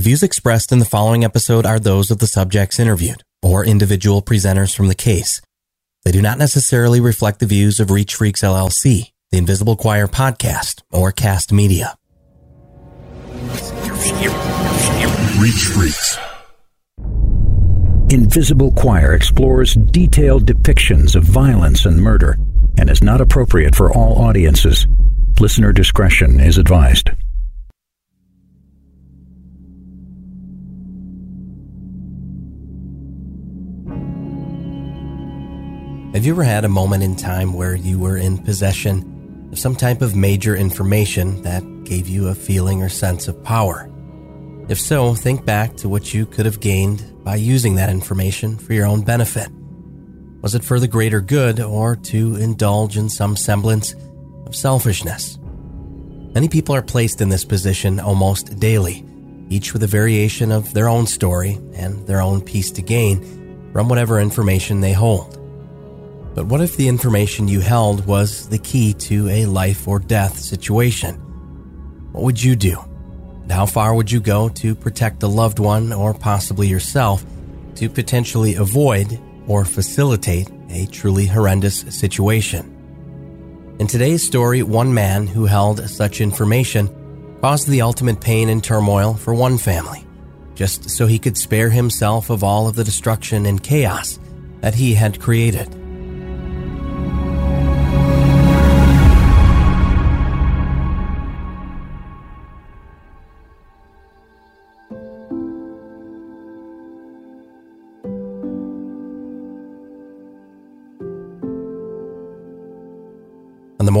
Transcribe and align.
The 0.00 0.04
views 0.04 0.22
expressed 0.22 0.72
in 0.72 0.78
the 0.78 0.86
following 0.86 1.24
episode 1.24 1.66
are 1.66 1.78
those 1.78 2.10
of 2.10 2.20
the 2.20 2.26
subjects 2.26 2.80
interviewed 2.80 3.22
or 3.42 3.66
individual 3.66 4.22
presenters 4.22 4.74
from 4.74 4.88
the 4.88 4.94
case. 4.94 5.42
They 6.06 6.10
do 6.10 6.22
not 6.22 6.38
necessarily 6.38 7.00
reflect 7.00 7.38
the 7.38 7.44
views 7.44 7.78
of 7.80 7.90
Reach 7.90 8.14
Freaks 8.14 8.40
LLC, 8.40 9.10
the 9.30 9.36
Invisible 9.36 9.76
Choir 9.76 10.06
podcast, 10.06 10.80
or 10.90 11.12
Kast 11.12 11.52
Media. 11.52 11.98
Reach 15.38 15.64
Freaks. 15.74 16.16
Invisible 18.08 18.72
Choir 18.72 19.12
explores 19.12 19.74
detailed 19.74 20.46
depictions 20.46 21.14
of 21.14 21.24
violence 21.24 21.84
and 21.84 22.00
murder 22.00 22.38
and 22.78 22.88
is 22.88 23.02
not 23.02 23.20
appropriate 23.20 23.74
for 23.74 23.92
all 23.92 24.16
audiences. 24.24 24.86
Listener 25.38 25.74
discretion 25.74 26.40
is 26.40 26.56
advised. 26.56 27.10
Have 36.12 36.26
you 36.26 36.32
ever 36.32 36.42
had 36.42 36.64
a 36.64 36.68
moment 36.68 37.04
in 37.04 37.14
time 37.14 37.52
where 37.52 37.76
you 37.76 37.96
were 37.96 38.16
in 38.16 38.36
possession 38.36 39.48
of 39.52 39.60
some 39.60 39.76
type 39.76 40.02
of 40.02 40.16
major 40.16 40.56
information 40.56 41.40
that 41.42 41.62
gave 41.84 42.08
you 42.08 42.26
a 42.26 42.34
feeling 42.34 42.82
or 42.82 42.88
sense 42.88 43.28
of 43.28 43.44
power? 43.44 43.88
If 44.68 44.80
so, 44.80 45.14
think 45.14 45.44
back 45.44 45.76
to 45.76 45.88
what 45.88 46.12
you 46.12 46.26
could 46.26 46.46
have 46.46 46.58
gained 46.58 47.22
by 47.22 47.36
using 47.36 47.76
that 47.76 47.90
information 47.90 48.58
for 48.58 48.72
your 48.72 48.86
own 48.86 49.02
benefit. 49.02 49.50
Was 50.42 50.56
it 50.56 50.64
for 50.64 50.80
the 50.80 50.88
greater 50.88 51.20
good 51.20 51.60
or 51.60 51.94
to 51.94 52.34
indulge 52.34 52.96
in 52.96 53.08
some 53.08 53.36
semblance 53.36 53.94
of 54.46 54.56
selfishness? 54.56 55.38
Many 56.34 56.48
people 56.48 56.74
are 56.74 56.82
placed 56.82 57.20
in 57.20 57.28
this 57.28 57.44
position 57.44 58.00
almost 58.00 58.58
daily, 58.58 59.06
each 59.48 59.72
with 59.72 59.84
a 59.84 59.86
variation 59.86 60.50
of 60.50 60.74
their 60.74 60.88
own 60.88 61.06
story 61.06 61.52
and 61.72 62.04
their 62.08 62.20
own 62.20 62.40
piece 62.40 62.72
to 62.72 62.82
gain 62.82 63.70
from 63.72 63.88
whatever 63.88 64.18
information 64.18 64.80
they 64.80 64.92
hold. 64.92 65.39
But 66.34 66.46
what 66.46 66.60
if 66.60 66.76
the 66.76 66.88
information 66.88 67.48
you 67.48 67.60
held 67.60 68.06
was 68.06 68.48
the 68.48 68.58
key 68.58 68.92
to 68.94 69.28
a 69.28 69.46
life 69.46 69.88
or 69.88 69.98
death 69.98 70.38
situation? 70.38 71.16
What 72.12 72.22
would 72.22 72.42
you 72.42 72.54
do? 72.54 72.78
And 73.42 73.50
how 73.50 73.66
far 73.66 73.94
would 73.94 74.12
you 74.12 74.20
go 74.20 74.48
to 74.48 74.74
protect 74.74 75.24
a 75.24 75.28
loved 75.28 75.58
one 75.58 75.92
or 75.92 76.14
possibly 76.14 76.68
yourself 76.68 77.24
to 77.76 77.88
potentially 77.88 78.54
avoid 78.54 79.18
or 79.48 79.64
facilitate 79.64 80.48
a 80.68 80.86
truly 80.86 81.26
horrendous 81.26 81.80
situation? 81.88 82.76
In 83.80 83.88
today's 83.88 84.24
story, 84.24 84.62
one 84.62 84.94
man 84.94 85.26
who 85.26 85.46
held 85.46 85.88
such 85.88 86.20
information 86.20 86.88
caused 87.40 87.66
the 87.66 87.82
ultimate 87.82 88.20
pain 88.20 88.50
and 88.50 88.62
turmoil 88.62 89.14
for 89.14 89.34
one 89.34 89.58
family, 89.58 90.06
just 90.54 90.90
so 90.90 91.06
he 91.06 91.18
could 91.18 91.36
spare 91.36 91.70
himself 91.70 92.30
of 92.30 92.44
all 92.44 92.68
of 92.68 92.76
the 92.76 92.84
destruction 92.84 93.46
and 93.46 93.62
chaos 93.62 94.20
that 94.60 94.74
he 94.74 94.94
had 94.94 95.20
created. 95.20 95.79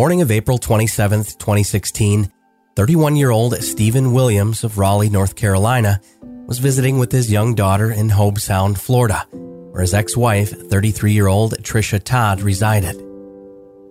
Morning 0.00 0.22
of 0.22 0.30
April 0.30 0.56
27, 0.56 1.24
2016, 1.24 2.32
31 2.74 3.16
year 3.16 3.28
old 3.28 3.54
Steven 3.62 4.14
Williams 4.14 4.64
of 4.64 4.78
Raleigh, 4.78 5.10
North 5.10 5.36
Carolina, 5.36 6.00
was 6.46 6.58
visiting 6.58 6.98
with 6.98 7.12
his 7.12 7.30
young 7.30 7.54
daughter 7.54 7.92
in 7.92 8.08
Hobe 8.08 8.40
Sound, 8.40 8.80
Florida, 8.80 9.26
where 9.30 9.82
his 9.82 9.92
ex 9.92 10.16
wife, 10.16 10.58
33 10.70 11.12
year 11.12 11.26
old 11.26 11.52
Tricia 11.62 12.02
Todd, 12.02 12.40
resided. 12.40 12.96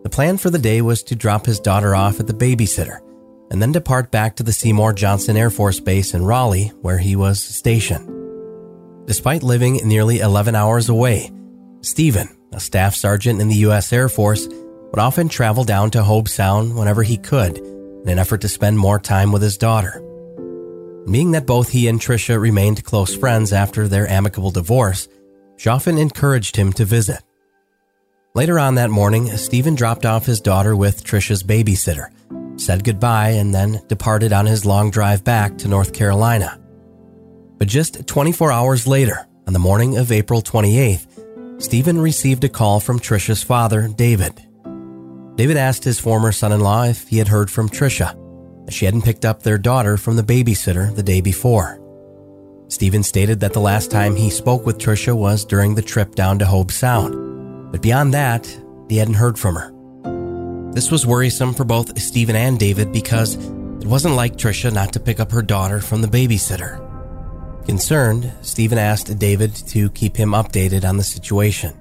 The 0.02 0.10
plan 0.12 0.40
for 0.40 0.50
the 0.50 0.58
day 0.58 0.82
was 0.82 1.04
to 1.04 1.16
drop 1.16 1.46
his 1.46 1.60
daughter 1.60 1.94
off 1.94 2.20
at 2.20 2.26
the 2.26 2.34
babysitter 2.34 3.02
and 3.52 3.62
then 3.62 3.72
depart 3.72 4.10
back 4.10 4.36
to 4.38 4.44
the 4.44 4.52
Seymour 4.52 4.94
Johnson 4.94 5.38
Air 5.38 5.52
Force 5.52 5.80
Base 5.80 6.16
in 6.16 6.26
Raleigh, 6.26 6.70
where 6.82 6.98
he 6.98 7.16
was 7.16 7.40
stationed. 7.40 8.08
Despite 9.06 9.44
living 9.44 9.76
nearly 9.88 10.22
11 10.22 10.56
hours 10.56 10.90
away, 10.90 11.30
Steven, 11.82 12.36
a 12.52 12.60
staff 12.60 12.96
sergeant 12.96 13.40
in 13.42 13.48
the 13.48 13.58
U.S. 13.58 13.94
Air 13.94 14.10
Force, 14.10 14.48
would 14.90 15.00
often 15.00 15.30
travel 15.30 15.64
down 15.64 15.92
to 15.92 16.02
Hobe 16.02 16.28
Sound 16.28 16.76
whenever 16.76 17.04
he 17.04 17.18
could 17.18 17.58
in 17.58 18.10
an 18.10 18.20
effort 18.20 18.42
to 18.42 18.48
spend 18.48 18.78
more 18.78 19.00
time 19.00 19.32
with 19.32 19.42
his 19.42 19.58
daughter. 19.58 20.04
Being 21.10 21.32
that 21.32 21.46
both 21.46 21.70
he 21.70 21.88
and 21.88 22.00
Tricia 22.00 22.40
remained 22.40 22.84
close 22.84 23.16
friends 23.16 23.52
after 23.52 23.88
their 23.88 24.08
amicable 24.08 24.52
divorce, 24.52 25.08
she 25.58 25.70
often 25.70 25.98
encouraged 25.98 26.56
him 26.56 26.72
to 26.74 26.86
visit. 26.86 27.22
Later 28.36 28.60
on 28.60 28.76
that 28.76 28.92
morning, 28.92 29.28
Steven 29.38 29.76
dropped 29.76 30.06
off 30.06 30.26
his 30.26 30.40
daughter 30.40 30.76
with 30.76 31.04
Tricia's 31.04 31.44
babysitter, 31.44 32.10
said 32.60 32.84
goodbye, 32.84 33.32
and 33.32 33.54
then 33.54 33.82
departed 33.88 34.32
on 34.34 34.46
his 34.46 34.66
long 34.66 34.92
drive 34.92 35.24
back 35.24 35.58
to 35.58 35.68
North 35.68 35.94
Carolina. 35.94 36.60
But 37.58 37.68
just 37.68 38.08
24 38.08 38.52
hours 38.52 38.88
later, 38.88 39.28
on 39.48 39.54
the 39.54 39.60
morning 39.60 39.98
of 39.98 40.12
April 40.12 40.42
28th, 40.42 41.62
Steven 41.62 42.00
received 42.00 42.44
a 42.44 42.50
call 42.50 42.80
from 42.80 43.00
Tricia's 43.00 43.44
father, 43.44 43.88
David. 43.88 44.46
David 45.40 45.56
asked 45.56 45.86
his 45.86 46.02
former 46.02 46.34
son 46.34 46.52
in 46.52 46.60
law 46.60 46.84
if 46.84 47.08
he 47.08 47.18
had 47.18 47.30
heard 47.30 47.50
from 47.50 47.70
Tricia, 47.70 48.14
she 48.70 48.84
hadn't 48.84 49.06
picked 49.06 49.24
up 49.24 49.42
their 49.42 49.58
daughter 49.58 49.96
from 49.96 50.18
the 50.18 50.22
babysitter 50.22 50.94
the 50.94 51.02
day 51.02 51.22
before. 51.22 51.80
Steven 52.68 53.04
stated 53.04 53.40
that 53.40 53.54
the 53.54 53.62
last 53.62 53.90
time 53.90 54.18
he 54.18 54.30
spoke 54.30 54.66
with 54.66 54.78
Tricia 54.78 55.16
was 55.16 55.46
during 55.46 55.76
the 55.76 55.82
trip 55.82 56.14
down 56.14 56.40
to 56.40 56.46
Hobe 56.46 56.72
Sound, 56.72 57.72
but 57.72 57.82
beyond 57.82 58.14
that, 58.14 58.48
he 58.90 58.98
hadn't 58.98 59.14
heard 59.14 59.40
from 59.40 59.56
her. 59.56 60.74
This 60.74 60.92
was 60.92 61.08
worrisome 61.08 61.54
for 61.54 61.64
both 61.64 61.98
Steven 61.98 62.36
and 62.36 62.60
David 62.60 62.92
because 62.92 63.36
it 63.36 63.88
wasn't 63.88 64.16
like 64.16 64.36
Tricia 64.36 64.74
not 64.74 64.92
to 64.92 65.00
pick 65.00 65.22
up 65.22 65.32
her 65.32 65.42
daughter 65.42 65.80
from 65.80 66.02
the 66.02 66.10
babysitter. 66.10 66.86
Concerned, 67.66 68.30
Steven 68.42 68.78
asked 68.78 69.18
David 69.18 69.56
to 69.70 69.90
keep 69.92 70.18
him 70.18 70.32
updated 70.32 70.84
on 70.84 70.98
the 70.98 71.04
situation. 71.06 71.79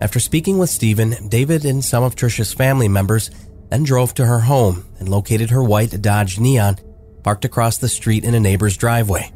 After 0.00 0.18
speaking 0.18 0.58
with 0.58 0.70
Steven, 0.70 1.28
David 1.28 1.64
and 1.64 1.84
some 1.84 2.02
of 2.02 2.16
Tricia's 2.16 2.54
family 2.54 2.88
members 2.88 3.30
then 3.68 3.82
drove 3.82 4.14
to 4.14 4.26
her 4.26 4.40
home 4.40 4.86
and 4.98 5.08
located 5.08 5.50
her 5.50 5.62
white 5.62 6.00
Dodge 6.00 6.40
Neon 6.40 6.78
parked 7.22 7.44
across 7.44 7.76
the 7.76 7.88
street 7.88 8.24
in 8.24 8.34
a 8.34 8.40
neighbor's 8.40 8.76
driveway. 8.76 9.30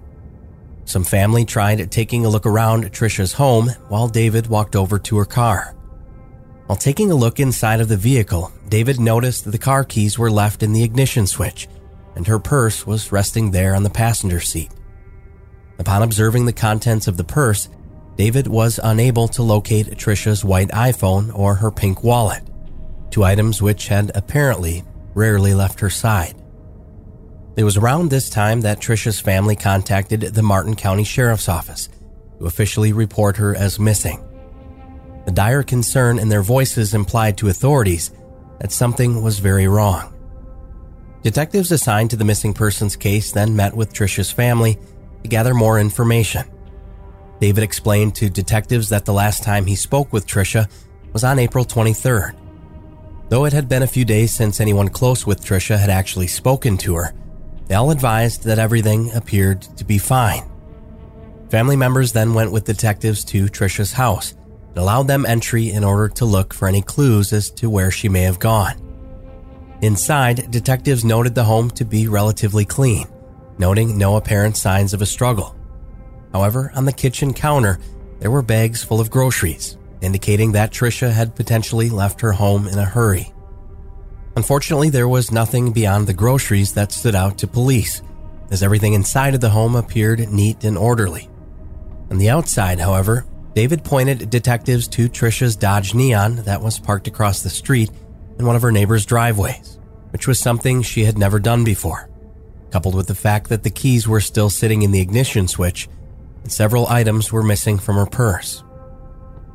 Some 0.87 1.05
family 1.05 1.45
tried 1.45 1.91
taking 1.91 2.25
a 2.25 2.29
look 2.29 2.47
around 2.47 2.91
Tricia's 2.93 3.35
home 3.35 3.69
while 3.89 4.09
David 4.09 4.47
walked 4.47 4.75
over 4.75 4.99
to 4.99 5.19
her 5.19 5.25
car. 5.25 5.75
While 6.67 6.79
taking 6.79 7.11
a 7.11 7.15
look 7.15 7.41
inside 7.41 7.81
of 7.81 7.89
the 7.89 7.97
vehicle, 7.97 8.51
David 8.69 8.99
noticed 8.99 9.51
the 9.51 9.59
car 9.59 9.85
keys 9.85 10.19
were 10.19 10.31
left 10.31 10.63
in 10.63 10.73
the 10.73 10.83
ignition 10.83 11.27
switch 11.27 11.69
and 12.17 12.27
her 12.27 12.39
purse 12.39 12.87
was 12.87 13.13
resting 13.13 13.51
there 13.51 13.75
on 13.75 13.83
the 13.83 13.91
passenger 13.91 14.41
seat. 14.41 14.71
Upon 15.79 16.03
observing 16.03 16.47
the 16.47 16.53
contents 16.53 17.09
of 17.09 17.17
the 17.17 17.25
purse, 17.25 17.69
David 18.17 18.47
was 18.47 18.79
unable 18.83 19.27
to 19.29 19.43
locate 19.43 19.99
Tricia's 19.99 20.45
white 20.45 20.69
iPhone 20.69 21.37
or 21.37 21.57
her 21.57 21.71
pink 21.71 22.05
wallet, 22.05 22.43
two 23.11 23.25
items 23.25 23.61
which 23.61 23.89
had 23.89 24.13
apparently 24.15 24.85
rarely 25.15 25.55
left 25.55 25.81
her 25.81 25.91
side. 25.91 26.35
It 27.57 27.65
was 27.65 27.77
around 27.77 28.11
this 28.11 28.31
time 28.31 28.63
that 28.63 28.81
Tricia's 28.81 29.21
family 29.21 29.57
contacted 29.57 30.21
the 30.21 30.43
Martin 30.43 30.75
County 30.75 31.05
Sheriff's 31.05 31.49
Office 31.49 31.89
to 32.39 32.47
officially 32.47 32.93
report 32.93 33.37
her 33.37 33.55
as 33.55 33.79
missing. 33.79 34.23
The 35.25 35.33
dire 35.33 35.63
concern 35.63 36.19
in 36.19 36.29
their 36.29 36.43
voices 36.43 36.95
implied 36.95 37.39
to 37.39 37.49
authorities 37.49 38.11
that 38.61 38.73
something 38.73 39.23
was 39.23 39.39
very 39.39 39.69
wrong. 39.69 40.13
Detectives 41.23 41.73
assigned 41.73 42.11
to 42.11 42.17
the 42.17 42.25
missing 42.25 42.53
persons 42.53 42.97
case 42.97 43.33
then 43.33 43.57
met 43.57 43.75
with 43.75 43.93
Tricia's 43.93 44.31
family 44.31 44.79
to 45.23 45.29
gather 45.29 45.55
more 45.55 45.81
information. 45.81 46.47
David 47.45 47.63
explained 47.63 48.15
to 48.15 48.31
detectives 48.31 48.89
that 48.89 49.05
the 49.05 49.13
last 49.13 49.43
time 49.43 49.67
he 49.67 49.77
spoke 49.77 50.11
with 50.15 50.27
Tricia 50.27 50.67
was 51.13 51.25
on 51.25 51.39
April 51.39 51.63
23rd. 51.67 52.35
Though 53.29 53.45
it 53.45 53.53
had 53.53 53.69
been 53.69 53.83
a 53.83 53.87
few 53.87 54.07
days 54.07 54.35
since 54.35 54.63
anyone 54.63 54.89
close 54.89 55.27
with 55.27 55.45
Tricia 55.45 55.79
had 55.79 55.91
actually 55.91 56.27
spoken 56.27 56.79
to 56.79 56.95
her, 56.95 57.13
they 57.67 57.75
all 57.75 57.91
advised 57.91 58.45
that 58.45 58.59
everything 58.59 59.13
appeared 59.13 59.61
to 59.77 59.85
be 59.85 59.99
fine. 59.99 60.51
Family 61.51 61.77
members 61.77 62.13
then 62.13 62.33
went 62.33 62.51
with 62.51 62.65
detectives 62.65 63.23
to 63.27 63.45
Tricia's 63.45 63.93
house 63.93 64.33
and 64.69 64.79
allowed 64.79 65.07
them 65.07 65.27
entry 65.27 65.71
in 65.71 65.85
order 65.85 66.09
to 66.15 66.25
look 66.25 66.55
for 66.55 66.67
any 66.67 66.81
clues 66.81 67.31
as 67.35 67.51
to 67.51 67.69
where 67.69 67.91
she 67.91 68.09
may 68.09 68.23
have 68.23 68.39
gone. 68.39 68.81
Inside, 69.83 70.51
detectives 70.51 71.05
noted 71.05 71.35
the 71.35 71.45
home 71.45 71.69
to 71.73 71.85
be 71.85 72.09
relatively 72.09 72.65
clean, 72.65 73.07
noting 73.59 73.99
no 73.99 74.17
apparent 74.17 74.57
signs 74.57 74.95
of 74.95 75.03
a 75.03 75.07
struggle. 75.07 75.55
However, 76.35 76.73
on 76.75 76.85
the 76.85 76.93
kitchen 76.93 77.33
counter, 77.33 77.79
there 78.19 78.31
were 78.31 78.43
bags 78.43 78.83
full 78.83 79.01
of 79.01 79.09
groceries, 79.09 79.79
indicating 80.03 80.51
that 80.53 80.73
Tricia 80.73 81.13
had 81.13 81.37
potentially 81.37 81.89
left 81.89 82.21
her 82.23 82.33
home 82.33 82.67
in 82.67 82.77
a 82.77 82.85
hurry. 82.85 83.33
Unfortunately, 84.37 84.91
there 84.91 85.07
was 85.07 85.31
nothing 85.31 85.71
beyond 85.71 86.09
the 86.09 86.13
groceries 86.13 86.75
that 86.75 86.91
stood 86.91 87.15
out 87.15 87.39
to 87.39 87.47
police, 87.47 88.03
as 88.51 88.65
everything 88.65 88.95
inside 88.95 89.35
of 89.35 89.41
the 89.41 89.51
home 89.51 89.77
appeared 89.77 90.29
neat 90.29 90.65
and 90.65 90.77
orderly. 90.77 91.31
On 92.11 92.19
the 92.19 92.31
outside, 92.31 92.81
however, 92.81 93.27
David 93.55 93.85
pointed 93.85 94.29
detectives 94.29 94.89
to 94.89 95.09
Tricia's 95.09 95.55
Dodge 95.55 95.95
Neon 95.95 96.37
that 96.45 96.61
was 96.61 96.81
parked 96.81 97.07
across 97.07 97.43
the 97.43 97.49
street 97.49 97.93
in 98.41 98.45
one 98.45 98.57
of 98.57 98.63
her 98.63 98.73
neighbor's 98.73 99.07
driveways, 99.07 99.79
which 100.11 100.27
was 100.27 100.41
something 100.41 100.83
she 100.83 101.05
had 101.05 101.17
never 101.17 101.39
done 101.39 101.63
before, 101.63 102.11
coupled 102.73 102.97
with 102.97 103.07
the 103.07 103.15
fact 103.15 103.49
that 103.51 103.63
the 103.63 103.71
keys 103.71 104.09
were 104.09 104.21
still 104.21 104.51
sitting 104.51 104.83
in 104.83 104.91
the 104.91 105.01
ignition 105.01 105.47
switch 105.47 105.89
several 106.53 106.87
items 106.89 107.33
were 107.33 107.43
missing 107.43 107.79
from 107.79 107.97
her 107.97 108.07
purse. 108.07 108.63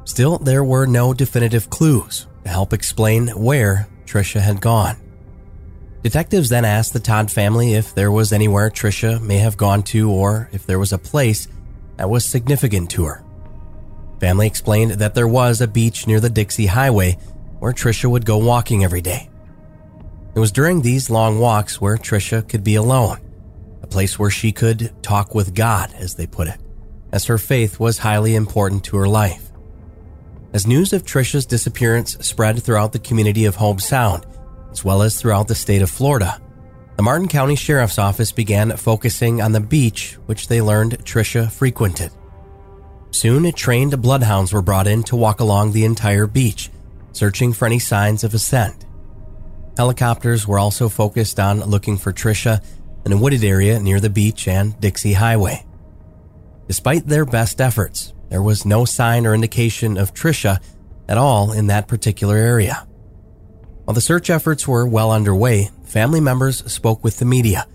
Still, 0.06 0.38
there 0.40 0.64
were 0.64 0.86
no 0.86 1.14
definitive 1.14 1.70
clues 1.70 2.28
to 2.44 2.50
help 2.50 2.74
explain 2.74 3.28
where 3.30 3.88
Tricia 4.06 4.42
had 4.42 4.62
gone. 4.62 4.98
Detectives 6.02 6.50
then 6.50 6.66
asked 6.66 6.94
the 6.94 7.00
Todd 7.00 7.30
family 7.30 7.74
if 7.74 7.94
there 7.94 8.12
was 8.12 8.32
anywhere 8.32 8.70
Tricia 8.70 9.22
may 9.22 9.38
have 9.38 9.58
gone 9.58 9.84
to 9.84 10.10
or 10.10 10.50
if 10.52 10.66
there 10.66 10.80
was 10.80 10.94
a 10.94 10.98
place 10.98 11.48
that 11.98 12.10
was 12.10 12.24
significant 12.24 12.90
to 12.92 13.06
her. 13.06 13.24
Family 14.20 14.48
explained 14.48 14.92
that 14.92 15.14
there 15.14 15.28
was 15.28 15.62
a 15.62 15.68
beach 15.68 16.08
near 16.08 16.20
the 16.20 16.30
Dixie 16.30 16.68
Highway 16.68 17.18
where 17.60 17.74
Tricia 17.74 18.10
would 18.10 18.26
go 18.26 18.38
walking 18.38 18.84
every 18.84 19.02
day. 19.02 19.30
It 20.36 20.40
was 20.40 20.52
during 20.52 20.82
these 20.82 21.10
long 21.10 21.40
walks 21.40 21.82
where 21.82 21.98
Tricia 21.98 22.48
could 22.48 22.64
be 22.64 22.76
alone, 22.76 23.20
a 23.82 23.88
place 23.88 24.18
where 24.18 24.30
she 24.30 24.52
could 24.52 24.94
talk 25.04 25.36
with 25.36 25.54
God, 25.54 25.94
as 25.98 26.16
they 26.16 26.28
put 26.28 26.48
it, 26.48 26.60
as 27.12 27.26
her 27.26 27.38
faith 27.38 27.80
was 27.80 28.00
highly 28.00 28.36
important 28.36 28.84
to 28.86 28.98
her 28.98 29.08
life. 29.08 29.52
As 30.54 30.66
news 30.66 30.94
of 30.94 31.04
Tricia's 31.04 31.46
disappearance 31.46 32.18
spread 32.22 32.62
throughout 32.64 32.92
the 32.92 33.00
community 33.00 33.46
of 33.46 33.58
Hobe 33.58 33.82
Sound, 33.82 34.26
as 34.72 34.84
well 34.84 35.02
as 35.02 35.20
throughout 35.20 35.48
the 35.48 35.56
state 35.56 35.82
of 35.82 35.90
Florida, 35.90 36.42
the 36.96 37.04
Martin 37.04 37.28
County 37.28 37.56
Sheriff's 37.56 38.00
Office 38.00 38.32
began 38.32 38.76
focusing 38.76 39.42
on 39.42 39.52
the 39.52 39.60
beach 39.60 40.18
which 40.26 40.48
they 40.48 40.62
learned 40.62 41.06
Tricia 41.06 41.52
frequented. 41.52 42.12
Soon, 43.12 43.52
trained 43.54 44.02
bloodhounds 44.02 44.52
were 44.52 44.62
brought 44.62 44.88
in 44.88 45.04
to 45.04 45.16
walk 45.16 45.40
along 45.40 45.72
the 45.72 45.86
entire 45.86 46.28
beach, 46.28 46.70
searching 47.14 47.54
for 47.54 47.66
any 47.66 47.80
signs 47.80 48.24
of 48.24 48.40
scent. 48.40 48.86
Helicopters 49.78 50.48
were 50.48 50.60
also 50.60 50.90
focused 50.90 51.40
on 51.40 51.62
looking 51.62 51.98
for 51.98 52.12
Tricia 52.12 52.64
in 53.06 53.14
a 53.14 53.18
wooded 53.18 53.44
area 53.44 53.80
near 53.80 54.00
the 54.00 54.10
beach 54.10 54.48
and 54.48 54.80
Dixie 54.82 55.14
Highway. 55.14 55.66
Despite 56.70 57.08
their 57.08 57.26
best 57.26 57.60
efforts, 57.62 58.14
there 58.30 58.44
was 58.44 58.64
no 58.64 58.86
sign 58.86 59.26
or 59.26 59.34
indication 59.34 59.98
of 59.98 60.14
Tricia 60.14 60.62
at 61.08 61.18
all 61.18 61.52
in 61.52 61.66
that 61.66 61.88
particular 61.88 62.38
area. 62.38 62.88
While 63.86 63.96
the 63.96 64.02
search 64.02 64.30
efforts 64.30 64.68
were 64.68 64.88
well 64.88 65.12
underway, 65.12 65.72
family 65.84 66.22
members 66.22 66.72
spoke 66.72 67.04
with 67.04 67.18
the 67.18 67.26
media, 67.26 67.66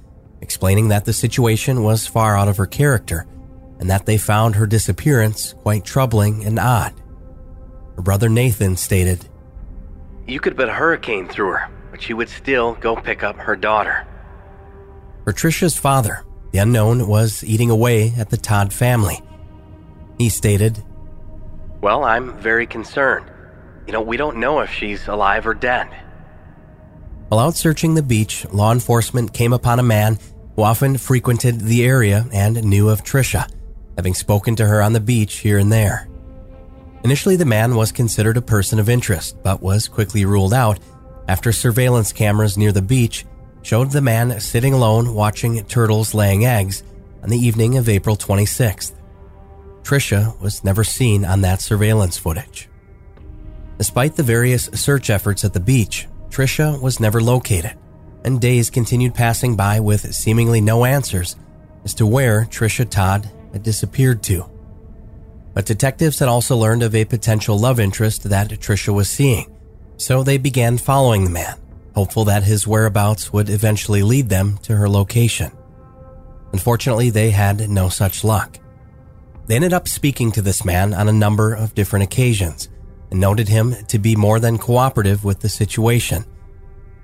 explaining 0.41 0.89
that 0.89 1.07
the 1.07 1.13
situation 1.13 1.83
was 1.83 2.07
far 2.07 2.39
out 2.39 2.47
of 2.47 2.57
her 2.57 2.67
character 2.67 3.27
and 3.81 3.91
that 3.91 4.07
they 4.07 4.17
found 4.17 4.55
her 4.55 4.67
disappearance 4.67 5.55
quite 5.55 5.85
troubling 5.85 6.45
and 6.45 6.61
odd. 6.61 6.95
Her 7.97 8.03
brother 8.03 8.29
Nathan 8.29 8.77
stated, 8.77 9.29
You 10.29 10.39
could 10.39 10.57
put 10.57 10.69
a 10.69 10.73
hurricane 10.73 11.27
through 11.27 11.51
her, 11.51 11.69
but 11.91 12.01
she 12.01 12.15
would 12.15 12.29
still 12.29 12.75
go 12.77 12.95
pick 12.95 13.25
up 13.25 13.35
her 13.39 13.57
daughter. 13.57 14.07
For 15.25 15.33
Tricia's 15.33 15.77
father, 15.77 16.25
the 16.55 16.61
unknown 16.61 17.09
was 17.09 17.43
eating 17.43 17.69
away 17.69 18.15
at 18.17 18.31
the 18.31 18.37
Todd 18.37 18.73
family. 18.73 19.21
He 20.19 20.29
stated, 20.29 20.81
Well, 21.81 22.05
I'm 22.05 22.39
very 22.39 22.65
concerned. 22.65 23.29
You 23.89 23.93
know, 23.93 24.01
we 24.01 24.17
don't 24.17 24.37
know 24.37 24.61
if 24.61 24.71
she's 24.71 25.09
alive 25.09 25.49
or 25.49 25.55
dead. 25.55 25.89
While 27.27 27.41
out 27.41 27.57
searching 27.57 27.97
the 27.97 28.05
beach, 28.05 28.47
law 28.53 28.71
enforcement 28.71 29.35
came 29.35 29.53
upon 29.53 29.81
a 29.81 29.83
man 29.83 30.17
who 30.55 30.63
often 30.63 30.97
frequented 30.97 31.61
the 31.61 31.85
area 31.85 32.25
and 32.33 32.63
knew 32.63 32.89
of 32.89 33.03
Tricia, 33.03 33.51
having 33.97 34.15
spoken 34.15 34.55
to 34.55 34.65
her 34.65 34.81
on 34.81 34.93
the 34.93 35.01
beach 35.01 35.39
here 35.39 35.59
and 35.59 35.73
there. 35.73 36.09
Initially, 37.03 37.35
the 37.35 37.45
man 37.45 37.75
was 37.75 37.91
considered 37.91 38.37
a 38.37 38.43
person 38.43 38.79
of 38.79 38.89
interest, 38.89 39.43
but 39.43 39.61
was 39.61 39.89
quickly 39.89 40.25
ruled 40.25 40.55
out 40.55 40.79
after 41.27 41.51
surveillance 41.51 42.13
cameras 42.13 42.57
near 42.57 42.71
the 42.71 42.81
beach 42.81 43.27
showed 43.65 43.91
the 43.91 44.01
man 44.01 44.39
sitting 44.41 44.75
alone 44.75 45.15
watching 45.15 45.65
turtles 45.65 46.15
laying 46.15 46.45
eggs 46.45 46.85
on 47.23 47.31
the 47.31 47.39
evening 47.39 47.77
of 47.79 47.89
April 47.89 48.15
26th. 48.15 48.93
Tricia 49.83 50.39
was 50.41 50.63
never 50.63 50.85
seen 50.85 51.25
on 51.25 51.41
that 51.41 51.63
surveillance 51.63 52.19
footage. 52.19 52.69
Despite 53.79 54.15
the 54.15 54.23
various 54.23 54.67
search 54.75 55.11
efforts 55.11 55.45
at 55.45 55.55
the 55.55 55.61
beach, 55.61 56.07
Tricia 56.29 56.81
was 56.81 57.01
never 57.01 57.21
located, 57.21 57.77
and 58.25 58.41
days 58.41 58.71
continued 58.71 59.15
passing 59.15 59.57
by 59.57 59.81
with 59.81 60.15
seemingly 60.15 60.61
no 60.61 60.85
answers 60.85 61.37
as 61.85 61.95
to 61.95 62.07
where 62.07 62.45
Tricia 62.45 62.89
Todd 62.89 63.31
had 63.53 63.63
disappeared 63.63 64.23
to. 64.25 64.45
But 65.55 65.67
detectives 65.67 66.19
had 66.19 66.29
also 66.29 66.57
learned 66.57 66.83
of 66.83 66.95
a 66.95 67.05
potential 67.05 67.59
love 67.59 67.81
interest 67.81 68.25
that 68.25 68.51
Tricia 68.51 68.93
was 68.93 69.09
seeing, 69.09 69.55
so 69.97 70.23
they 70.23 70.37
began 70.37 70.77
following 70.77 71.25
the 71.25 71.31
man, 71.31 71.57
hopeful 71.95 72.25
that 72.25 72.45
his 72.45 72.67
whereabouts 72.67 73.33
would 73.33 73.49
eventually 73.49 74.03
lead 74.03 74.29
them 74.29 74.59
to 74.59 74.77
her 74.77 74.89
location. 74.89 75.53
Unfortunately, 76.53 77.11
they 77.11 77.31
had 77.31 77.69
no 77.69 77.89
such 77.89 78.25
luck. 78.25 78.59
They 79.47 79.57
ended 79.57 79.73
up 79.73 79.89
speaking 79.89 80.33
to 80.33 80.43
this 80.43 80.65
man 80.65 80.95
on 80.95 81.09
a 81.09 81.13
number 81.13 81.53
of 81.53 81.75
different 81.75 82.05
occasions, 82.05 82.69
and 83.11 83.21
noted 83.21 83.49
him 83.49 83.75
to 83.89 83.99
be 83.99 84.17
more 84.17 84.41
than 84.41 84.59
cooperative 84.59 85.25
with 85.25 85.41
the 85.41 85.49
situation. 85.49 86.25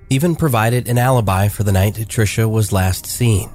Even 0.09 0.35
provided 0.35 0.87
an 0.87 0.97
alibi 0.97 1.47
for 1.47 1.63
the 1.63 1.71
night 1.71 1.95
Tricia 1.95 2.49
was 2.49 2.73
last 2.73 3.05
seen. 3.05 3.49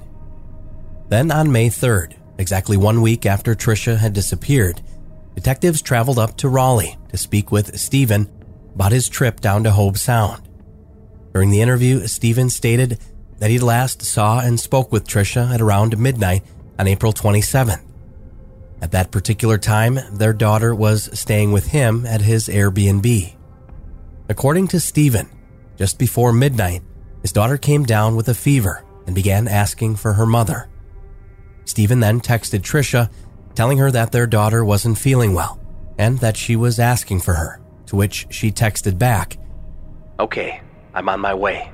Then 1.09 1.31
on 1.31 1.51
May 1.51 1.69
3rd, 1.69 2.13
exactly 2.37 2.77
one 2.77 3.01
week 3.01 3.25
after 3.25 3.53
Tricia 3.53 3.97
had 3.97 4.13
disappeared, 4.13 4.81
detectives 5.35 5.81
traveled 5.81 6.17
up 6.17 6.35
to 6.37 6.49
Raleigh 6.49 6.97
to 7.09 7.17
speak 7.17 7.51
with 7.51 7.77
Steven 7.77 8.29
about 8.73 8.91
his 8.91 9.09
trip 9.09 9.39
down 9.39 9.63
to 9.63 9.71
Hobe 9.71 9.97
Sound. 9.97 10.46
During 11.37 11.51
the 11.51 11.61
interview, 11.61 12.07
Steven 12.07 12.49
stated 12.49 12.99
that 13.37 13.51
he 13.51 13.59
last 13.59 14.01
saw 14.01 14.39
and 14.39 14.59
spoke 14.59 14.91
with 14.91 15.07
Tricia 15.07 15.53
at 15.53 15.61
around 15.61 15.95
midnight 15.95 16.41
on 16.79 16.87
April 16.87 17.13
27th. 17.13 17.83
At 18.81 18.89
that 18.93 19.11
particular 19.11 19.59
time, 19.59 19.99
their 20.13 20.33
daughter 20.33 20.73
was 20.73 21.11
staying 21.13 21.51
with 21.51 21.67
him 21.67 22.07
at 22.07 22.21
his 22.21 22.47
Airbnb. 22.47 23.35
According 24.27 24.69
to 24.69 24.79
Steven, 24.79 25.29
just 25.77 25.99
before 25.99 26.33
midnight, 26.33 26.81
his 27.21 27.33
daughter 27.33 27.57
came 27.59 27.85
down 27.85 28.15
with 28.15 28.29
a 28.29 28.33
fever 28.33 28.83
and 29.05 29.13
began 29.13 29.47
asking 29.47 29.97
for 29.97 30.13
her 30.13 30.25
mother. 30.25 30.67
Steven 31.65 31.99
then 31.99 32.19
texted 32.19 32.61
Tricia, 32.61 33.11
telling 33.53 33.77
her 33.77 33.91
that 33.91 34.11
their 34.11 34.25
daughter 34.25 34.65
wasn't 34.65 34.97
feeling 34.97 35.35
well 35.35 35.59
and 35.99 36.17
that 36.17 36.35
she 36.35 36.55
was 36.55 36.79
asking 36.79 37.19
for 37.19 37.35
her, 37.35 37.61
to 37.85 37.95
which 37.95 38.25
she 38.31 38.51
texted 38.51 38.97
back, 38.97 39.37
Okay, 40.19 40.61
I'm 40.97 41.09
on 41.09 41.19
my 41.19 41.35
way. 41.35 41.71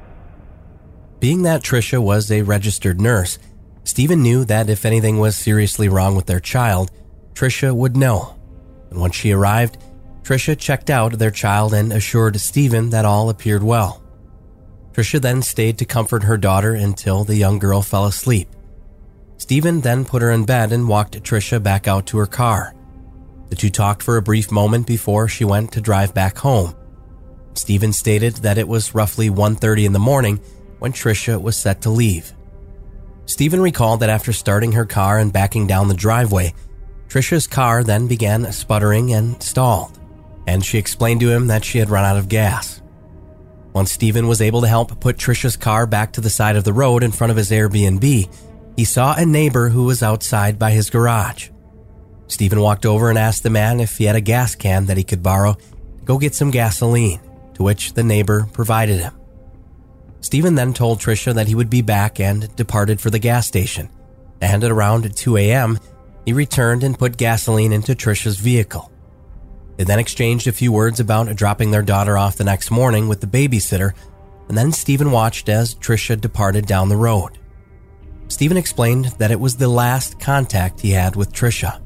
Being 1.22 1.44
that 1.44 1.64
Tricia 1.64 2.04
was 2.04 2.30
a 2.30 2.42
registered 2.42 3.00
nurse, 3.00 3.40
Steven 3.86 4.22
knew 4.22 4.44
that 4.44 4.70
if 4.70 4.86
anything 4.86 5.18
was 5.18 5.38
seriously 5.38 5.88
wrong 5.88 6.18
with 6.18 6.26
their 6.26 6.42
child, 6.42 6.92
Tricia 7.34 7.74
would 7.74 7.96
know. 7.96 8.38
And 8.90 9.00
once 9.00 9.16
she 9.16 9.32
arrived, 9.32 9.78
Tricia 10.24 10.60
checked 10.60 10.90
out 10.90 11.18
their 11.18 11.32
child 11.32 11.74
and 11.74 11.94
assured 11.94 12.38
Steven 12.42 12.90
that 12.90 13.06
all 13.06 13.30
appeared 13.30 13.64
well. 13.64 14.04
Tricia 14.92 15.22
then 15.22 15.42
stayed 15.42 15.78
to 15.78 15.86
comfort 15.86 16.24
her 16.24 16.38
daughter 16.38 16.74
until 16.74 17.24
the 17.24 17.38
young 17.38 17.60
girl 17.60 17.82
fell 17.82 18.06
asleep. 18.06 18.50
Steven 19.38 19.80
then 19.80 20.04
put 20.04 20.22
her 20.22 20.32
in 20.32 20.44
bed 20.44 20.74
and 20.74 20.90
walked 20.90 21.24
Tricia 21.24 21.64
back 21.64 21.88
out 21.88 22.06
to 22.08 22.18
her 22.18 22.28
car. 22.28 22.76
The 23.48 23.56
two 23.56 23.70
talked 23.70 24.04
for 24.04 24.18
a 24.18 24.22
brief 24.22 24.52
moment 24.52 24.86
before 24.86 25.30
she 25.30 25.46
went 25.46 25.72
to 25.72 25.80
drive 25.80 26.14
back 26.14 26.38
home. 26.38 26.76
Steven 27.58 27.94
stated 27.94 28.36
that 28.38 28.58
it 28.58 28.68
was 28.68 28.96
roughly 28.96 29.30
1:30 29.30 29.86
in 29.86 29.94
the 29.94 30.00
morning 30.00 30.40
when 30.80 30.92
Tricia 30.92 31.42
was 31.42 31.56
set 31.56 31.82
to 31.82 31.90
leave. 31.90 32.34
Steven 33.26 33.62
recalled 33.62 34.02
that 34.02 34.10
after 34.10 34.34
starting 34.34 34.74
her 34.74 34.86
car 34.86 35.18
and 35.18 35.32
backing 35.32 35.66
down 35.66 35.88
the 35.88 35.94
driveway, 35.94 36.54
Tricia's 37.08 37.48
car 37.48 37.84
then 37.84 38.08
began 38.08 38.52
sputtering 38.52 39.14
and 39.14 39.42
stalled, 39.42 40.00
and 40.48 40.66
she 40.66 40.78
explained 40.78 41.22
to 41.22 41.32
him 41.32 41.48
that 41.48 41.64
she 41.64 41.78
had 41.78 41.90
run 41.90 42.04
out 42.04 42.18
of 42.18 42.28
gas. 42.28 42.82
Once 43.72 43.92
Steven 43.92 44.28
was 44.28 44.42
able 44.42 44.62
to 44.62 44.68
help 44.68 45.00
put 45.00 45.18
Tricia's 45.18 45.56
car 45.56 45.86
back 45.86 46.12
to 46.14 46.22
the 46.22 46.30
side 46.30 46.56
of 46.56 46.64
the 46.64 46.74
road 46.74 47.04
in 47.04 47.12
front 47.12 47.32
of 47.32 47.38
his 47.38 47.50
Airbnb, 47.50 48.30
he 48.76 48.86
saw 48.86 49.16
a 49.16 49.26
neighbor 49.26 49.70
who 49.70 49.84
was 49.84 50.04
outside 50.04 50.60
by 50.60 50.72
his 50.72 50.90
garage. 50.90 51.50
Steven 52.28 52.60
walked 52.60 52.86
over 52.86 53.10
and 53.10 53.18
asked 53.18 53.44
the 53.44 53.50
man 53.50 53.80
if 53.80 53.98
he 53.98 54.06
had 54.06 54.16
a 54.16 54.22
gas 54.22 54.56
can 54.56 54.86
that 54.88 54.98
he 54.98 55.04
could 55.04 55.24
borrow 55.24 55.54
to 55.54 56.06
go 56.06 56.18
get 56.18 56.36
some 56.36 56.52
gasoline, 56.52 57.20
to 57.56 57.64
which 57.64 57.94
the 57.94 58.04
neighbor 58.04 58.48
provided 58.54 59.00
him. 59.00 59.14
Steven 60.22 60.56
then 60.56 60.74
told 60.74 61.00
Tricia 61.00 61.34
that 61.34 61.48
he 61.48 61.56
would 61.56 61.70
be 61.70 61.82
back 61.82 62.20
and 62.20 62.54
departed 62.56 63.02
for 63.02 63.10
the 63.10 63.20
gas 63.20 63.46
station. 63.46 63.90
And 64.42 64.64
at 64.64 64.72
around 64.72 65.16
2 65.16 65.38
a.m., 65.38 65.80
he 66.26 66.34
returned 66.34 66.84
and 66.84 66.98
put 66.98 67.18
gasoline 67.18 67.74
into 67.74 67.94
Tricia's 67.94 68.38
vehicle. 68.38 68.92
They 69.78 69.84
then 69.84 70.00
exchanged 70.00 70.48
a 70.48 70.52
few 70.52 70.72
words 70.72 71.00
about 71.00 71.36
dropping 71.36 71.72
their 71.72 71.82
daughter 71.82 72.18
off 72.18 72.38
the 72.38 72.44
next 72.44 72.72
morning 72.72 73.08
with 73.08 73.22
the 73.22 73.28
babysitter, 73.28 73.94
and 74.48 74.58
then 74.58 74.72
Steven 74.72 75.12
watched 75.12 75.50
as 75.50 75.76
Tricia 75.76 76.20
departed 76.20 76.66
down 76.66 76.90
the 76.90 76.98
road. 76.98 77.40
Steven 78.28 78.58
explained 78.58 79.06
that 79.18 79.32
it 79.32 79.40
was 79.40 79.58
the 79.58 79.68
last 79.68 80.20
contact 80.20 80.80
he 80.80 80.92
had 80.92 81.16
with 81.16 81.34
Tricia. 81.34 81.82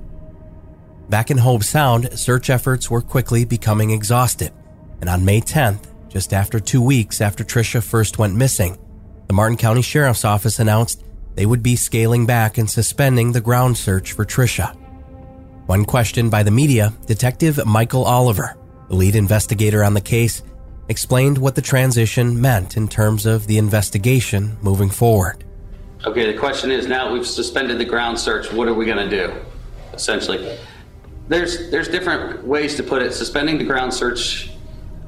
Back 1.09 1.31
in 1.31 1.37
Hobe 1.37 1.63
Sound, 1.63 2.17
search 2.19 2.49
efforts 2.49 2.91
were 2.91 3.01
quickly 3.01 3.45
becoming 3.45 3.91
exhausted, 3.91 4.51
and 5.01 5.09
on 5.09 5.25
May 5.25 5.41
10th, 5.41 5.85
just 6.09 6.33
after 6.33 6.59
two 6.59 6.81
weeks 6.81 7.21
after 7.21 7.43
Tricia 7.43 7.83
first 7.83 8.17
went 8.17 8.35
missing, 8.35 8.77
the 9.27 9.33
Martin 9.33 9.57
County 9.57 9.81
Sheriff's 9.81 10.25
Office 10.25 10.59
announced 10.59 11.03
they 11.35 11.45
would 11.45 11.61
be 11.61 11.75
scaling 11.75 12.25
back 12.25 12.57
and 12.57 12.69
suspending 12.69 13.31
the 13.31 13.41
ground 13.41 13.77
search 13.77 14.13
for 14.13 14.25
Tricia. 14.25 14.75
When 15.67 15.85
questioned 15.85 16.31
by 16.31 16.43
the 16.43 16.51
media, 16.51 16.93
Detective 17.05 17.63
Michael 17.65 18.05
Oliver, 18.05 18.57
the 18.87 18.95
lead 18.95 19.15
investigator 19.15 19.83
on 19.83 19.93
the 19.93 20.01
case, 20.01 20.41
explained 20.89 21.37
what 21.37 21.55
the 21.55 21.61
transition 21.61 22.39
meant 22.39 22.77
in 22.77 22.87
terms 22.87 23.25
of 23.25 23.47
the 23.47 23.57
investigation 23.57 24.57
moving 24.61 24.89
forward. 24.89 25.43
Okay, 26.05 26.31
the 26.31 26.37
question 26.37 26.71
is 26.71 26.87
now 26.87 27.11
we've 27.11 27.27
suspended 27.27 27.79
the 27.79 27.85
ground 27.85 28.17
search, 28.17 28.51
what 28.53 28.67
are 28.67 28.73
we 28.73 28.85
going 28.85 29.09
to 29.09 29.09
do? 29.09 29.33
Essentially, 29.93 30.57
there's 31.27 31.69
there's 31.69 31.87
different 31.87 32.45
ways 32.45 32.75
to 32.75 32.83
put 32.83 33.01
it. 33.01 33.13
Suspending 33.13 33.57
the 33.57 33.63
ground 33.63 33.93
search, 33.93 34.51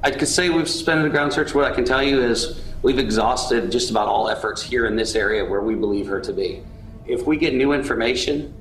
I 0.01 0.11
could 0.11 0.27
say 0.29 0.49
we've 0.49 0.69
suspended 0.69 1.05
the 1.05 1.09
ground 1.09 1.33
search. 1.33 1.53
What 1.53 1.65
I 1.65 1.75
can 1.75 1.83
tell 1.83 2.01
you 2.01 2.21
is 2.21 2.61
we've 2.83 2.99
exhausted 2.99 3.69
just 3.69 3.91
about 3.91 4.07
all 4.07 4.29
efforts 4.29 4.61
here 4.61 4.85
in 4.85 4.95
this 4.95 5.13
area 5.13 5.43
where 5.43 5.61
we 5.61 5.75
believe 5.75 6.07
her 6.07 6.21
to 6.21 6.31
be. 6.31 6.63
If 7.05 7.25
we 7.25 7.35
get 7.35 7.53
new 7.53 7.73
information, 7.73 8.53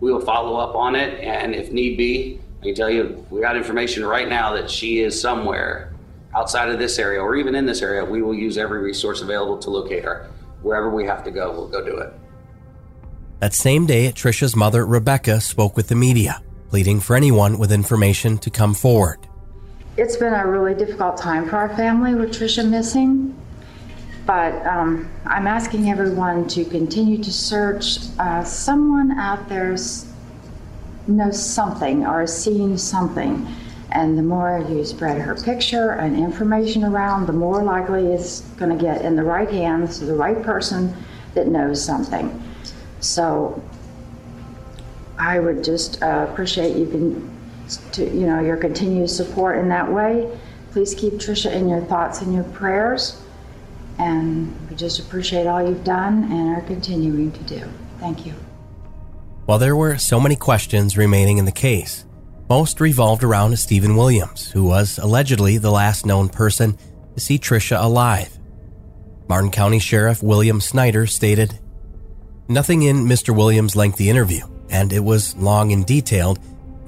we 0.00 0.10
will 0.10 0.20
follow 0.20 0.56
up 0.56 0.74
on 0.74 0.94
it, 0.94 1.20
and 1.22 1.54
if 1.54 1.72
need 1.72 1.98
be, 1.98 2.40
I 2.62 2.66
can 2.66 2.74
tell 2.74 2.88
you 2.88 3.26
we 3.30 3.40
got 3.40 3.56
information 3.56 4.04
right 4.04 4.28
now 4.28 4.54
that 4.54 4.70
she 4.70 5.00
is 5.00 5.20
somewhere 5.20 5.92
outside 6.34 6.70
of 6.70 6.78
this 6.78 6.98
area 6.98 7.20
or 7.20 7.36
even 7.36 7.54
in 7.54 7.66
this 7.66 7.82
area. 7.82 8.04
We 8.04 8.22
will 8.22 8.34
use 8.34 8.56
every 8.56 8.80
resource 8.80 9.20
available 9.20 9.58
to 9.58 9.70
locate 9.70 10.04
her. 10.04 10.30
Wherever 10.62 10.88
we 10.88 11.04
have 11.04 11.22
to 11.24 11.30
go, 11.30 11.52
we'll 11.52 11.68
go 11.68 11.84
do 11.84 11.98
it. 11.98 12.12
That 13.40 13.54
same 13.54 13.86
day, 13.86 14.10
Tricia's 14.12 14.56
mother, 14.56 14.86
Rebecca, 14.86 15.40
spoke 15.40 15.76
with 15.76 15.88
the 15.88 15.94
media, 15.94 16.42
pleading 16.70 17.00
for 17.00 17.14
anyone 17.14 17.58
with 17.58 17.70
information 17.70 18.38
to 18.38 18.50
come 18.50 18.74
forward. 18.74 19.27
It's 19.98 20.16
been 20.16 20.32
a 20.32 20.46
really 20.46 20.76
difficult 20.76 21.16
time 21.16 21.48
for 21.48 21.56
our 21.56 21.74
family 21.74 22.14
with 22.14 22.30
Tricia 22.30 22.64
missing, 22.64 23.34
but 24.26 24.64
um, 24.64 25.10
I'm 25.26 25.48
asking 25.48 25.90
everyone 25.90 26.46
to 26.50 26.64
continue 26.64 27.20
to 27.20 27.32
search. 27.32 27.98
Uh, 28.16 28.44
someone 28.44 29.18
out 29.18 29.48
there 29.48 29.76
knows 31.08 31.44
something 31.44 32.06
or 32.06 32.22
is 32.22 32.32
seeing 32.32 32.78
something. 32.78 33.44
And 33.90 34.16
the 34.16 34.22
more 34.22 34.64
you 34.68 34.84
spread 34.84 35.20
her 35.20 35.34
picture 35.34 35.90
and 35.90 36.16
information 36.16 36.84
around, 36.84 37.26
the 37.26 37.32
more 37.32 37.64
likely 37.64 38.06
it's 38.12 38.42
going 38.56 38.70
to 38.70 38.80
get 38.80 39.04
in 39.04 39.16
the 39.16 39.24
right 39.24 39.50
hands 39.50 39.98
to 39.98 40.04
the 40.04 40.14
right 40.14 40.40
person 40.44 40.94
that 41.34 41.48
knows 41.48 41.84
something. 41.84 42.40
So 43.00 43.60
I 45.18 45.40
would 45.40 45.64
just 45.64 46.00
uh, 46.04 46.28
appreciate 46.30 46.76
you 46.76 46.86
can, 46.86 47.37
to, 47.92 48.04
you 48.04 48.26
know, 48.26 48.40
your 48.40 48.56
continued 48.56 49.10
support 49.10 49.58
in 49.58 49.68
that 49.68 49.90
way. 49.90 50.30
Please 50.72 50.94
keep 50.94 51.14
Tricia 51.14 51.52
in 51.52 51.68
your 51.68 51.80
thoughts 51.82 52.22
and 52.22 52.34
your 52.34 52.44
prayers. 52.44 53.20
And 53.98 54.54
we 54.70 54.76
just 54.76 55.00
appreciate 55.00 55.46
all 55.46 55.66
you've 55.66 55.84
done 55.84 56.24
and 56.30 56.56
are 56.56 56.62
continuing 56.62 57.32
to 57.32 57.42
do. 57.44 57.68
Thank 57.98 58.26
you. 58.26 58.34
While 59.46 59.58
there 59.58 59.76
were 59.76 59.96
so 59.98 60.20
many 60.20 60.36
questions 60.36 60.96
remaining 60.96 61.38
in 61.38 61.46
the 61.46 61.52
case, 61.52 62.04
most 62.48 62.80
revolved 62.80 63.24
around 63.24 63.58
Steven 63.58 63.96
Williams, 63.96 64.50
who 64.50 64.64
was 64.64 64.98
allegedly 64.98 65.58
the 65.58 65.70
last 65.70 66.06
known 66.06 66.28
person 66.28 66.78
to 67.14 67.20
see 67.20 67.38
Tricia 67.38 67.82
alive. 67.82 68.38
Martin 69.28 69.50
County 69.50 69.78
Sheriff 69.78 70.22
William 70.22 70.60
Snyder 70.60 71.06
stated, 71.06 71.58
Nothing 72.48 72.82
in 72.82 73.04
Mr. 73.04 73.36
Williams' 73.36 73.76
lengthy 73.76 74.08
interview, 74.08 74.46
and 74.70 74.92
it 74.92 75.04
was 75.04 75.36
long 75.36 75.72
and 75.72 75.84
detailed, 75.84 76.38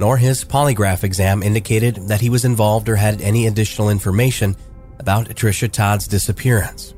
nor 0.00 0.16
his 0.16 0.45
polygraph 0.45 1.04
exam 1.04 1.42
indicated 1.42 1.95
that 2.09 2.23
he 2.23 2.30
was 2.30 2.47
involved 2.47 2.88
or 2.88 2.97
had 2.97 3.21
any 3.21 3.47
additional 3.47 3.90
information 3.90 4.57
about 4.99 5.28
Tricia 5.28 5.71
Todd's 5.71 6.09
disappearance. 6.09 6.95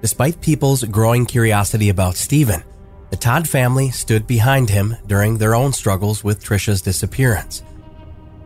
Despite 0.00 0.40
people's 0.40 0.84
growing 0.84 1.26
curiosity 1.26 1.90
about 1.90 2.16
Steven, 2.16 2.64
the 3.10 3.16
Todd 3.16 3.46
family 3.46 3.90
stood 3.90 4.26
behind 4.26 4.70
him 4.70 4.96
during 5.06 5.36
their 5.36 5.54
own 5.54 5.74
struggles 5.74 6.24
with 6.24 6.42
Tricia's 6.42 6.80
disappearance. 6.80 7.62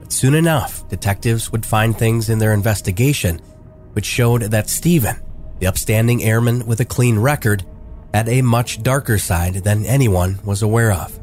But 0.01 0.13
soon 0.13 0.35
enough, 0.35 0.87
detectives 0.89 1.53
would 1.53 1.65
find 1.65 1.97
things 1.97 2.29
in 2.29 2.39
their 2.39 2.53
investigation 2.53 3.41
which 3.93 4.07
showed 4.07 4.43
that 4.43 4.69
Steven, 4.69 5.17
the 5.61 5.67
upstanding 5.69 6.23
airman 6.23 6.67
with 6.67 6.81
a 6.81 6.85
clean 6.85 7.19
record, 7.19 7.65
had 8.13 8.29
a 8.29 8.43
much 8.43 8.83
darker 8.83 9.19
side 9.19 9.55
than 9.55 9.87
anyone 9.87 10.41
was 10.45 10.63
aware 10.63 10.93
of. 10.93 11.19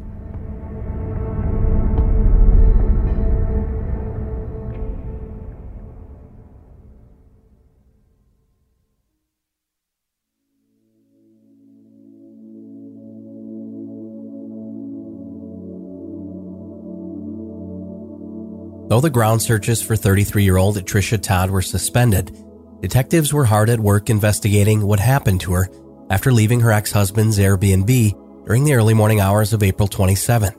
Though 18.96 19.02
the 19.02 19.10
ground 19.10 19.42
searches 19.42 19.82
for 19.82 19.98
33 19.98 20.46
year 20.46 20.56
old 20.56 20.78
Tricia 20.78 21.22
Todd 21.22 21.52
were 21.52 21.62
suspended, 21.62 22.32
detectives 22.80 23.34
were 23.34 23.44
hard 23.44 23.70
at 23.70 23.78
work 23.78 24.10
investigating 24.10 24.88
what 24.88 25.02
happened 25.02 25.42
to 25.42 25.52
her 25.52 25.68
after 26.10 26.32
leaving 26.32 26.62
her 26.62 26.72
ex 26.72 26.94
husband's 26.94 27.38
Airbnb 27.38 28.46
during 28.46 28.64
the 28.64 28.74
early 28.74 28.94
morning 28.94 29.20
hours 29.20 29.52
of 29.52 29.64
April 29.64 29.90
27th. 29.90 30.56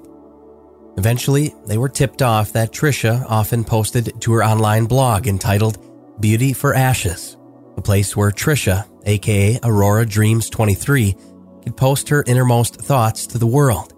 Eventually, 0.99 1.55
they 1.64 1.78
were 1.78 1.88
tipped 1.88 2.21
off 2.21 2.52
that 2.52 2.73
Tricia 2.73 3.25
often 3.26 3.64
posted 3.64 4.21
to 4.21 4.33
her 4.35 4.45
online 4.45 4.85
blog 4.85 5.26
entitled 5.26 5.78
Beauty 6.21 6.52
for 6.52 6.75
Ashes, 6.75 7.38
a 7.78 7.81
place 7.81 8.14
where 8.14 8.31
Tricia, 8.31 8.85
aka 9.07 9.59
Aurora 9.62 10.05
Dreams 10.05 10.50
23, 10.50 11.16
could 11.64 11.76
post 11.78 12.11
her 12.11 12.23
innermost 12.26 12.76
thoughts 12.76 13.26
to 13.28 13.38
the 13.38 13.47
world 13.47 13.95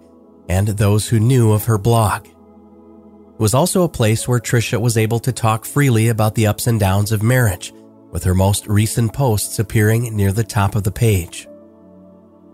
and 0.47 0.69
those 0.69 1.09
who 1.09 1.19
knew 1.19 1.51
of 1.51 1.65
her 1.65 1.77
blog. 1.77 2.25
Was 3.39 3.53
also 3.53 3.83
a 3.83 3.89
place 3.89 4.27
where 4.27 4.41
Tricia 4.41 4.81
was 4.81 4.97
able 4.97 5.19
to 5.19 5.31
talk 5.31 5.63
freely 5.63 6.09
about 6.09 6.35
the 6.35 6.45
ups 6.45 6.67
and 6.67 6.77
downs 6.77 7.13
of 7.13 7.23
marriage, 7.23 7.73
with 8.11 8.21
her 8.25 8.35
most 8.35 8.67
recent 8.67 9.13
posts 9.13 9.59
appearing 9.59 10.13
near 10.13 10.33
the 10.33 10.43
top 10.43 10.75
of 10.75 10.83
the 10.83 10.91
page. 10.91 11.47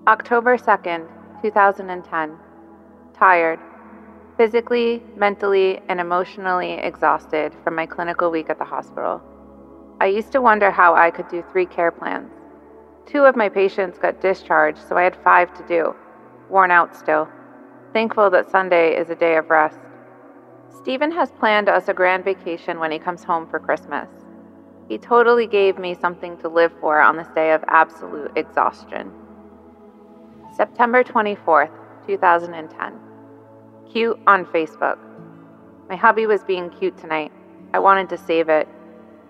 October 0.07 0.59
2nd, 0.59 1.09
2010. 1.41 2.37
Tired. 3.15 3.59
Physically, 4.37 5.01
mentally, 5.17 5.81
and 5.89 5.99
emotionally 5.99 6.73
exhausted 6.73 7.51
from 7.63 7.73
my 7.73 7.87
clinical 7.87 8.29
week 8.29 8.51
at 8.51 8.59
the 8.59 8.65
hospital. 8.65 9.23
I 9.99 10.05
used 10.05 10.31
to 10.33 10.41
wonder 10.41 10.69
how 10.69 10.93
I 10.93 11.09
could 11.09 11.29
do 11.29 11.43
three 11.51 11.65
care 11.65 11.91
plans. 11.91 12.31
Two 13.07 13.23
of 13.23 13.35
my 13.35 13.49
patients 13.49 13.97
got 13.97 14.21
discharged, 14.21 14.87
so 14.87 14.97
I 14.97 15.01
had 15.01 15.15
five 15.23 15.51
to 15.57 15.67
do. 15.67 15.95
Worn 16.47 16.69
out 16.69 16.95
still. 16.95 17.27
Thankful 17.91 18.29
that 18.29 18.51
Sunday 18.51 18.95
is 18.95 19.09
a 19.09 19.15
day 19.15 19.37
of 19.37 19.49
rest. 19.49 19.79
Steven 20.77 21.11
has 21.11 21.31
planned 21.31 21.69
us 21.69 21.87
a 21.87 21.93
grand 21.93 22.23
vacation 22.23 22.79
when 22.79 22.91
he 22.91 22.99
comes 22.99 23.23
home 23.23 23.47
for 23.47 23.59
Christmas. 23.59 24.09
He 24.89 24.97
totally 24.97 25.47
gave 25.47 25.79
me 25.79 25.95
something 25.95 26.37
to 26.37 26.49
live 26.49 26.71
for 26.79 26.99
on 26.99 27.17
this 27.17 27.27
day 27.29 27.53
of 27.53 27.63
absolute 27.67 28.31
exhaustion. 28.35 29.11
September 30.55 31.03
24th, 31.03 31.71
2010. 32.05 32.93
Cute 33.91 34.19
on 34.27 34.45
Facebook. 34.45 34.97
My 35.89 35.95
hubby 35.95 36.27
was 36.27 36.43
being 36.43 36.69
cute 36.69 36.97
tonight. 36.97 37.31
I 37.73 37.79
wanted 37.79 38.09
to 38.09 38.17
save 38.17 38.49
it. 38.49 38.67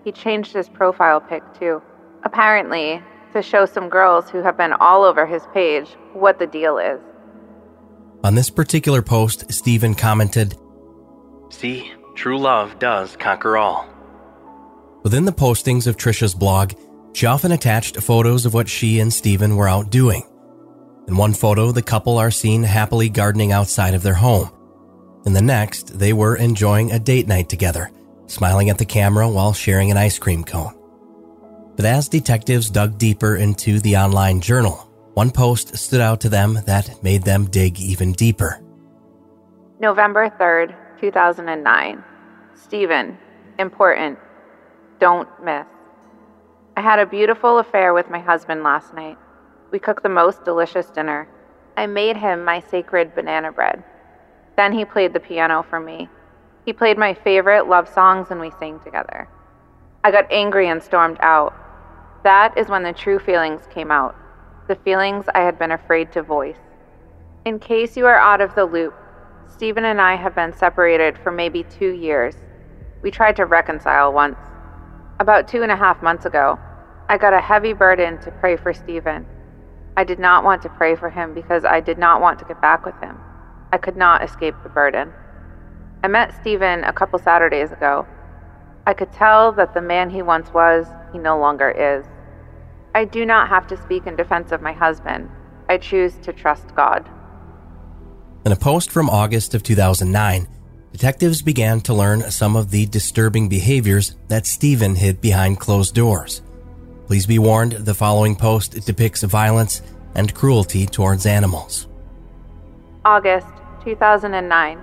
He 0.04 0.12
changed 0.12 0.52
his 0.52 0.68
profile 0.68 1.20
pic 1.20 1.42
too. 1.58 1.80
Apparently, 2.24 3.02
to 3.32 3.42
show 3.42 3.66
some 3.66 3.88
girls 3.88 4.28
who 4.28 4.42
have 4.42 4.56
been 4.56 4.72
all 4.74 5.04
over 5.04 5.26
his 5.26 5.42
page 5.54 5.96
what 6.12 6.38
the 6.38 6.46
deal 6.46 6.78
is. 6.78 7.00
On 8.24 8.34
this 8.34 8.50
particular 8.50 9.02
post, 9.02 9.50
Steven 9.52 9.94
commented, 9.94 10.56
See, 11.50 11.92
true 12.14 12.38
love 12.38 12.78
does 12.78 13.16
conquer 13.16 13.56
all. 13.56 13.88
Within 15.02 15.24
the 15.24 15.32
postings 15.32 15.86
of 15.86 15.96
Tricia's 15.96 16.34
blog, 16.34 16.72
she 17.12 17.26
often 17.26 17.52
attached 17.52 18.02
photos 18.02 18.44
of 18.44 18.54
what 18.54 18.68
she 18.68 19.00
and 19.00 19.12
Steven 19.12 19.56
were 19.56 19.68
out 19.68 19.90
doing. 19.90 20.22
In 21.08 21.16
one 21.16 21.32
photo, 21.32 21.70
the 21.70 21.82
couple 21.82 22.18
are 22.18 22.30
seen 22.30 22.62
happily 22.62 23.08
gardening 23.08 23.52
outside 23.52 23.94
of 23.94 24.02
their 24.02 24.14
home. 24.14 24.50
In 25.24 25.32
the 25.32 25.40
next, 25.42 25.98
they 25.98 26.12
were 26.12 26.36
enjoying 26.36 26.90
a 26.92 26.98
date 26.98 27.28
night 27.28 27.48
together, 27.48 27.90
smiling 28.26 28.70
at 28.70 28.78
the 28.78 28.84
camera 28.84 29.28
while 29.28 29.52
sharing 29.52 29.90
an 29.90 29.96
ice 29.96 30.18
cream 30.18 30.44
cone. 30.44 30.74
But 31.76 31.84
as 31.84 32.08
detectives 32.08 32.70
dug 32.70 32.98
deeper 32.98 33.36
into 33.36 33.80
the 33.80 33.96
online 33.96 34.40
journal, 34.40 34.76
one 35.14 35.30
post 35.30 35.76
stood 35.76 36.00
out 36.00 36.20
to 36.22 36.28
them 36.28 36.58
that 36.66 37.02
made 37.02 37.22
them 37.22 37.46
dig 37.46 37.80
even 37.80 38.12
deeper. 38.12 38.60
November 39.78 40.30
3rd, 40.40 40.74
2009. 41.00 42.04
Steven, 42.54 43.18
important. 43.58 44.18
Don't 44.98 45.28
miss. 45.44 45.66
I 46.76 46.80
had 46.80 46.98
a 46.98 47.06
beautiful 47.06 47.58
affair 47.58 47.94
with 47.94 48.10
my 48.10 48.18
husband 48.18 48.62
last 48.62 48.94
night. 48.94 49.18
We 49.70 49.78
cooked 49.78 50.02
the 50.02 50.08
most 50.08 50.44
delicious 50.44 50.86
dinner. 50.86 51.28
I 51.76 51.86
made 51.86 52.16
him 52.16 52.44
my 52.44 52.60
sacred 52.60 53.14
banana 53.14 53.52
bread. 53.52 53.82
Then 54.56 54.72
he 54.72 54.84
played 54.84 55.12
the 55.12 55.20
piano 55.20 55.62
for 55.68 55.80
me. 55.80 56.08
He 56.64 56.72
played 56.72 56.98
my 56.98 57.14
favorite 57.14 57.68
love 57.68 57.88
songs 57.88 58.28
and 58.30 58.40
we 58.40 58.50
sang 58.58 58.80
together. 58.80 59.28
I 60.02 60.10
got 60.10 60.30
angry 60.30 60.68
and 60.68 60.82
stormed 60.82 61.18
out. 61.20 61.54
That 62.24 62.56
is 62.56 62.68
when 62.68 62.82
the 62.82 62.92
true 62.92 63.18
feelings 63.18 63.68
came 63.70 63.90
out, 63.90 64.16
the 64.66 64.76
feelings 64.76 65.26
I 65.34 65.40
had 65.40 65.58
been 65.58 65.72
afraid 65.72 66.10
to 66.12 66.22
voice. 66.22 66.58
In 67.44 67.58
case 67.58 67.96
you 67.96 68.06
are 68.06 68.18
out 68.18 68.40
of 68.40 68.54
the 68.54 68.64
loop, 68.64 68.94
Steven 69.48 69.84
and 69.84 70.00
I 70.00 70.16
have 70.16 70.34
been 70.34 70.52
separated 70.52 71.16
for 71.18 71.30
maybe 71.30 71.62
two 71.64 71.92
years. 71.92 72.36
We 73.02 73.10
tried 73.10 73.36
to 73.36 73.46
reconcile 73.46 74.12
once. 74.12 74.38
About 75.18 75.48
two 75.48 75.62
and 75.62 75.72
a 75.72 75.76
half 75.76 76.02
months 76.02 76.26
ago, 76.26 76.58
I 77.08 77.16
got 77.18 77.32
a 77.32 77.40
heavy 77.40 77.72
burden 77.72 78.18
to 78.22 78.30
pray 78.30 78.56
for 78.56 78.74
Steven. 78.74 79.26
I 79.96 80.04
did 80.04 80.18
not 80.18 80.44
want 80.44 80.60
to 80.62 80.68
pray 80.68 80.94
for 80.94 81.08
him 81.08 81.32
because 81.32 81.64
I 81.64 81.80
did 81.80 81.96
not 81.96 82.20
want 82.20 82.38
to 82.40 82.44
get 82.44 82.60
back 82.60 82.84
with 82.84 82.98
him. 83.00 83.16
I 83.72 83.78
could 83.78 83.96
not 83.96 84.22
escape 84.22 84.54
the 84.62 84.68
burden. 84.68 85.12
I 86.02 86.08
met 86.08 86.34
Steven 86.34 86.84
a 86.84 86.92
couple 86.92 87.18
Saturdays 87.18 87.72
ago. 87.72 88.06
I 88.86 88.92
could 88.92 89.12
tell 89.12 89.52
that 89.52 89.72
the 89.72 89.80
man 89.80 90.10
he 90.10 90.22
once 90.22 90.52
was, 90.52 90.86
he 91.12 91.18
no 91.18 91.38
longer 91.38 91.70
is. 91.70 92.04
I 92.94 93.04
do 93.04 93.24
not 93.24 93.48
have 93.48 93.66
to 93.68 93.76
speak 93.76 94.06
in 94.06 94.16
defense 94.16 94.52
of 94.52 94.62
my 94.62 94.72
husband. 94.72 95.30
I 95.68 95.78
choose 95.78 96.16
to 96.18 96.32
trust 96.32 96.74
God. 96.74 97.08
In 98.46 98.52
a 98.52 98.56
post 98.56 98.92
from 98.92 99.10
August 99.10 99.56
of 99.56 99.64
2009, 99.64 100.46
detectives 100.92 101.42
began 101.42 101.80
to 101.80 101.92
learn 101.92 102.30
some 102.30 102.54
of 102.54 102.70
the 102.70 102.86
disturbing 102.86 103.48
behaviors 103.48 104.14
that 104.28 104.46
Steven 104.46 104.94
hid 104.94 105.20
behind 105.20 105.58
closed 105.58 105.96
doors. 105.96 106.42
Please 107.08 107.26
be 107.26 107.40
warned 107.40 107.72
the 107.72 107.92
following 107.92 108.36
post 108.36 108.86
depicts 108.86 109.24
violence 109.24 109.82
and 110.14 110.32
cruelty 110.32 110.86
towards 110.86 111.26
animals. 111.26 111.88
August 113.04 113.48
2009. 113.82 114.78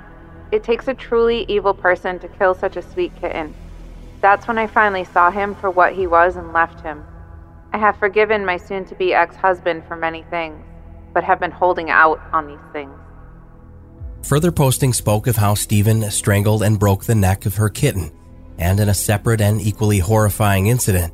It 0.51 0.65
takes 0.65 0.89
a 0.89 0.93
truly 0.93 1.45
evil 1.47 1.73
person 1.73 2.19
to 2.19 2.27
kill 2.27 2.55
such 2.55 2.75
a 2.75 2.81
sweet 2.81 3.15
kitten. 3.15 3.55
That's 4.19 4.45
when 4.45 4.57
I 4.57 4.67
finally 4.67 5.05
saw 5.05 5.31
him 5.31 5.55
for 5.55 5.71
what 5.71 5.93
he 5.93 6.05
was 6.05 6.35
and 6.35 6.51
left 6.51 6.81
him. 6.81 7.05
I 7.71 7.77
have 7.77 7.95
forgiven 7.95 8.45
my 8.45 8.57
soon 8.57 8.83
to 8.87 8.95
be 8.95 9.13
ex 9.13 9.37
husband 9.37 9.85
for 9.87 9.95
many 9.95 10.23
things, 10.23 10.61
but 11.13 11.23
have 11.23 11.39
been 11.39 11.51
holding 11.51 11.89
out 11.89 12.19
on 12.33 12.47
these 12.47 12.73
things. 12.73 12.99
Further 14.23 14.53
posting 14.53 14.93
spoke 14.93 15.27
of 15.27 15.35
how 15.35 15.53
Steven 15.53 16.09
strangled 16.09 16.63
and 16.63 16.79
broke 16.79 17.03
the 17.03 17.15
neck 17.15 17.45
of 17.45 17.55
her 17.55 17.69
kitten, 17.69 18.11
and 18.57 18.79
in 18.79 18.87
a 18.87 18.93
separate 18.93 19.41
and 19.41 19.61
equally 19.61 19.99
horrifying 19.99 20.67
incident, 20.67 21.13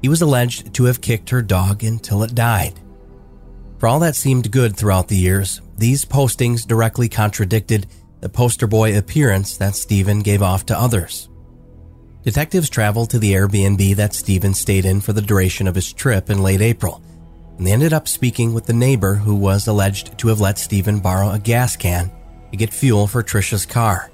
he 0.00 0.08
was 0.08 0.22
alleged 0.22 0.72
to 0.74 0.84
have 0.84 1.02
kicked 1.02 1.30
her 1.30 1.42
dog 1.42 1.84
until 1.84 2.22
it 2.22 2.34
died. 2.34 2.80
For 3.78 3.88
all 3.88 3.98
that 4.00 4.16
seemed 4.16 4.50
good 4.50 4.74
throughout 4.74 5.08
the 5.08 5.16
years, 5.16 5.60
these 5.76 6.06
postings 6.06 6.66
directly 6.66 7.10
contradicted 7.10 7.88
the 8.20 8.28
poster 8.30 8.66
boy 8.66 8.96
appearance 8.96 9.58
that 9.58 9.76
Steven 9.76 10.20
gave 10.20 10.42
off 10.42 10.64
to 10.66 10.78
others. 10.78 11.28
Detectives 12.22 12.70
traveled 12.70 13.10
to 13.10 13.18
the 13.18 13.34
Airbnb 13.34 13.96
that 13.96 14.14
Steven 14.14 14.54
stayed 14.54 14.86
in 14.86 15.02
for 15.02 15.12
the 15.12 15.22
duration 15.22 15.68
of 15.68 15.74
his 15.74 15.92
trip 15.92 16.30
in 16.30 16.42
late 16.42 16.62
April, 16.62 17.02
and 17.58 17.66
they 17.66 17.72
ended 17.72 17.92
up 17.92 18.08
speaking 18.08 18.54
with 18.54 18.64
the 18.64 18.72
neighbor 18.72 19.14
who 19.14 19.34
was 19.34 19.66
alleged 19.66 20.16
to 20.18 20.28
have 20.28 20.40
let 20.40 20.58
Steven 20.58 21.00
borrow 21.00 21.30
a 21.30 21.38
gas 21.38 21.76
can 21.76 22.10
to 22.50 22.56
get 22.56 22.72
fuel 22.72 23.06
for 23.06 23.22
Tricia's 23.22 23.66
car. 23.66 24.10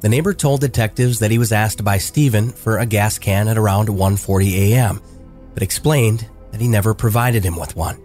The 0.00 0.08
neighbor 0.08 0.34
told 0.34 0.60
detectives 0.60 1.18
that 1.20 1.30
he 1.30 1.38
was 1.38 1.52
asked 1.52 1.82
by 1.82 1.98
Steven 1.98 2.50
for 2.50 2.78
a 2.78 2.86
gas 2.86 3.18
can 3.18 3.48
at 3.48 3.58
around 3.58 3.88
1:40 3.88 4.52
a.m., 4.52 5.00
but 5.54 5.62
explained 5.62 6.28
that 6.52 6.60
he 6.60 6.68
never 6.68 6.94
provided 6.94 7.44
him 7.44 7.56
with 7.56 7.76
one. 7.76 8.00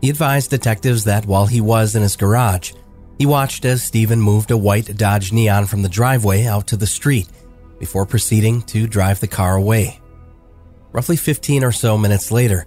He 0.00 0.10
advised 0.10 0.50
detectives 0.50 1.04
that 1.04 1.26
while 1.26 1.46
he 1.46 1.60
was 1.60 1.94
in 1.94 2.02
his 2.02 2.16
garage, 2.16 2.72
he 3.18 3.26
watched 3.26 3.64
as 3.64 3.82
Steven 3.82 4.20
moved 4.20 4.50
a 4.50 4.56
white 4.56 4.96
Dodge 4.96 5.32
Neon 5.32 5.66
from 5.66 5.82
the 5.82 5.88
driveway 5.88 6.44
out 6.44 6.66
to 6.68 6.76
the 6.76 6.86
street 6.86 7.28
before 7.78 8.06
proceeding 8.06 8.62
to 8.62 8.86
drive 8.86 9.20
the 9.20 9.28
car 9.28 9.56
away. 9.56 10.00
Roughly 10.92 11.16
15 11.16 11.64
or 11.64 11.72
so 11.72 11.96
minutes 11.96 12.30
later, 12.30 12.66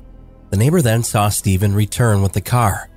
the 0.50 0.58
neighbor 0.58 0.82
then 0.82 1.04
saw 1.04 1.30
Steven 1.30 1.74
return 1.74 2.22
with 2.22 2.34
the 2.34 2.42
car. 2.42 2.90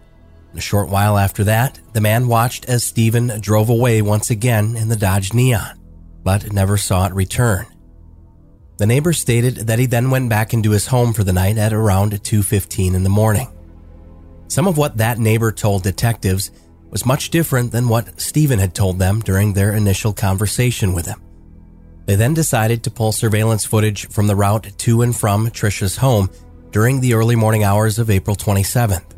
A 0.55 0.61
short 0.61 0.89
while 0.89 1.19
after 1.19 1.45
that, 1.45 1.79
the 1.93 2.01
man 2.01 2.27
watched 2.27 2.65
as 2.65 2.83
Steven 2.83 3.41
drove 3.41 3.69
away 3.69 4.03
once 4.03 4.31
again 4.31 4.77
in 4.77 4.89
the 4.89 4.97
Dodge 4.97 5.35
Neon, 5.35 5.79
but 6.25 6.53
never 6.53 6.77
saw 6.77 7.07
it 7.07 7.13
return. 7.13 7.67
The 8.79 8.87
neighbor 8.87 9.13
stated 9.13 9.67
that 9.67 9.79
he 9.79 9.87
then 9.87 10.11
went 10.11 10.29
back 10.29 10.55
into 10.55 10.71
his 10.71 10.87
home 10.87 11.13
for 11.13 11.25
the 11.25 11.33
night 11.33 11.59
at 11.59 11.73
around 11.73 12.23
2:15 12.23 12.95
in 12.95 13.03
the 13.03 13.11
morning. 13.11 13.49
Some 14.47 14.67
of 14.67 14.79
what 14.79 14.97
that 14.97 15.19
neighbor 15.19 15.53
told 15.53 15.83
detectives 15.83 16.51
was 16.91 17.05
much 17.05 17.31
different 17.31 17.73
than 17.73 17.89
what 17.89 18.21
Steven 18.21 18.59
had 18.59 18.75
told 18.75 18.99
them 18.99 19.21
during 19.21 19.53
their 19.53 19.73
initial 19.75 20.13
conversation 20.13 20.95
with 20.95 21.07
him. 21.07 21.21
They 22.07 22.15
then 22.15 22.33
decided 22.33 22.83
to 22.83 22.91
pull 22.91 23.13
surveillance 23.13 23.67
footage 23.67 24.09
from 24.09 24.29
the 24.29 24.37
route 24.37 24.67
to 24.79 25.03
and 25.03 25.15
from 25.15 25.51
Tricia's 25.51 25.99
home 25.99 26.31
during 26.71 27.01
the 27.01 27.13
early 27.13 27.37
morning 27.37 27.65
hours 27.65 27.99
of 27.99 28.09
April 28.09 28.35
27th. 28.35 29.18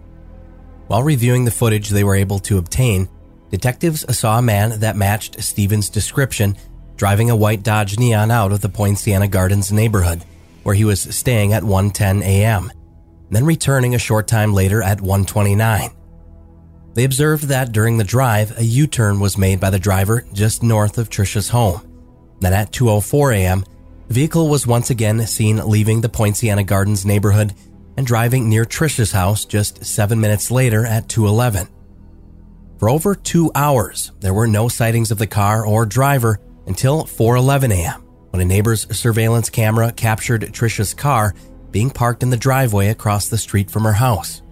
While 0.91 1.05
reviewing 1.05 1.45
the 1.45 1.53
footage 1.53 1.91
they 1.91 2.03
were 2.03 2.17
able 2.17 2.41
to 2.41 2.59
obtain, 2.59 3.09
detectives 3.49 4.05
saw 4.19 4.41
a 4.41 4.43
man 4.43 4.81
that 4.81 4.97
matched 4.97 5.41
Steven's 5.41 5.89
description 5.89 6.57
driving 6.97 7.31
a 7.31 7.37
white 7.37 7.63
Dodge 7.63 7.97
Neon 7.97 8.33
out 8.33 8.51
of 8.51 8.61
the 8.61 8.69
Poinciana 8.69 9.29
Gardens 9.29 9.71
neighborhood, 9.71 10.25
where 10.65 10.75
he 10.75 10.85
was 10.85 11.01
staying 11.01 11.53
at 11.53 11.63
1:10 11.63 12.23
a.m., 12.23 12.73
then 13.31 13.45
returning 13.45 13.95
a 13.95 14.01
short 14.01 14.27
time 14.27 14.53
later 14.53 14.83
at 14.83 14.99
1:29. 14.99 15.93
They 16.95 17.05
observed 17.05 17.45
that 17.45 17.71
during 17.71 17.99
the 17.99 18.03
drive, 18.03 18.59
a 18.59 18.65
U-turn 18.65 19.21
was 19.21 19.39
made 19.39 19.61
by 19.61 19.71
the 19.71 19.79
driver 19.79 20.25
just 20.33 20.65
north 20.65 20.99
of 20.99 21.09
Tricia's 21.09 21.51
home. 21.51 21.83
Then 22.41 22.53
at 22.53 22.73
2:04 22.73 23.37
a.m., 23.37 23.65
the 24.09 24.15
vehicle 24.15 24.49
was 24.49 24.67
once 24.67 24.91
again 24.91 25.25
seen 25.29 25.59
leaving 25.69 26.01
the 26.01 26.09
Poinciana 26.09 26.65
Gardens 26.65 27.07
neighborhood 27.07 27.55
and 27.97 28.07
driving 28.07 28.49
near 28.49 28.65
Tricia's 28.65 29.13
house 29.13 29.45
just 29.45 29.85
seven 29.85 30.21
minutes 30.21 30.51
later 30.51 30.87
at 30.87 31.09
211. 31.09 31.69
For 32.79 32.89
over 32.89 33.15
two 33.15 33.51
hours, 33.55 34.13
there 34.21 34.33
were 34.33 34.47
no 34.47 34.69
sightings 34.69 35.11
of 35.11 35.19
the 35.19 35.27
car 35.27 35.67
or 35.67 35.85
driver 35.85 36.39
until 36.67 37.05
4:11 37.05 37.73
a.m. 37.73 38.03
when 38.31 38.41
a 38.41 38.45
neighbor's 38.45 38.87
surveillance 38.97 39.51
camera 39.51 39.93
captured 39.93 40.43
Tricia's 40.53 40.95
car 40.95 41.35
being 41.71 41.91
parked 41.91 42.23
in 42.23 42.31
the 42.31 42.37
driveway 42.37 42.89
across 42.89 43.29
the 43.29 43.39
street 43.39 43.71
from 43.71 43.85
her 43.85 43.93
house. 43.93 44.43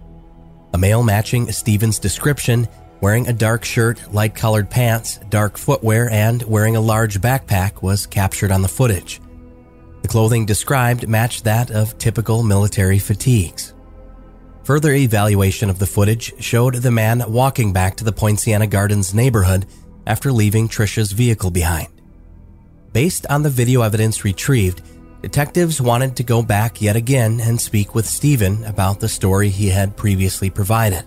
A 0.73 0.77
male 0.77 1.03
matching 1.03 1.51
Steven's 1.51 1.97
description, 1.97 2.67
wearing 3.01 3.27
a 3.27 3.33
dark 3.33 3.65
shirt, 3.65 4.13
light-colored 4.13 4.69
pants, 4.69 5.19
dark 5.29 5.57
footwear, 5.57 6.09
and 6.11 6.43
wearing 6.43 6.75
a 6.75 6.81
large 6.81 7.19
backpack 7.19 7.81
was 7.81 8.05
captured 8.05 8.51
on 8.51 8.61
the 8.61 8.67
footage. 8.67 9.19
The 10.01 10.07
clothing 10.07 10.45
described 10.45 11.07
matched 11.07 11.43
that 11.43 11.71
of 11.71 11.97
typical 11.97 12.43
military 12.43 12.99
fatigues. 12.99 13.73
Further 14.63 14.93
evaluation 14.93 15.69
of 15.69 15.79
the 15.79 15.87
footage 15.87 16.33
showed 16.39 16.75
the 16.75 16.91
man 16.91 17.23
walking 17.27 17.73
back 17.73 17.95
to 17.97 18.03
the 18.03 18.11
Poinciana 18.11 18.67
Gardens 18.67 19.13
neighborhood 19.13 19.65
after 20.05 20.31
leaving 20.31 20.67
Tricia's 20.67 21.11
vehicle 21.11 21.51
behind. 21.51 21.87
Based 22.93 23.25
on 23.27 23.43
the 23.43 23.49
video 23.49 23.81
evidence 23.81 24.23
retrieved, 24.23 24.81
detectives 25.21 25.81
wanted 25.81 26.15
to 26.15 26.23
go 26.23 26.41
back 26.41 26.81
yet 26.81 26.95
again 26.95 27.39
and 27.39 27.59
speak 27.59 27.93
with 27.93 28.07
Steven 28.07 28.63
about 28.63 28.99
the 28.99 29.09
story 29.09 29.49
he 29.49 29.69
had 29.69 29.97
previously 29.97 30.49
provided. 30.49 31.03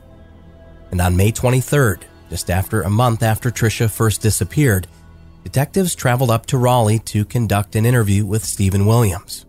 And 0.90 1.00
on 1.00 1.16
May 1.16 1.32
23rd, 1.32 2.02
just 2.30 2.50
after 2.50 2.82
a 2.82 2.90
month 2.90 3.22
after 3.22 3.50
Tricia 3.50 3.90
first 3.90 4.22
disappeared, 4.22 4.86
detectives 5.44 5.94
traveled 5.94 6.30
up 6.30 6.46
to 6.46 6.58
Raleigh 6.58 6.98
to 7.00 7.24
conduct 7.24 7.76
an 7.76 7.86
interview 7.86 8.24
with 8.24 8.44
Steven 8.44 8.86
Williams. 8.86 9.46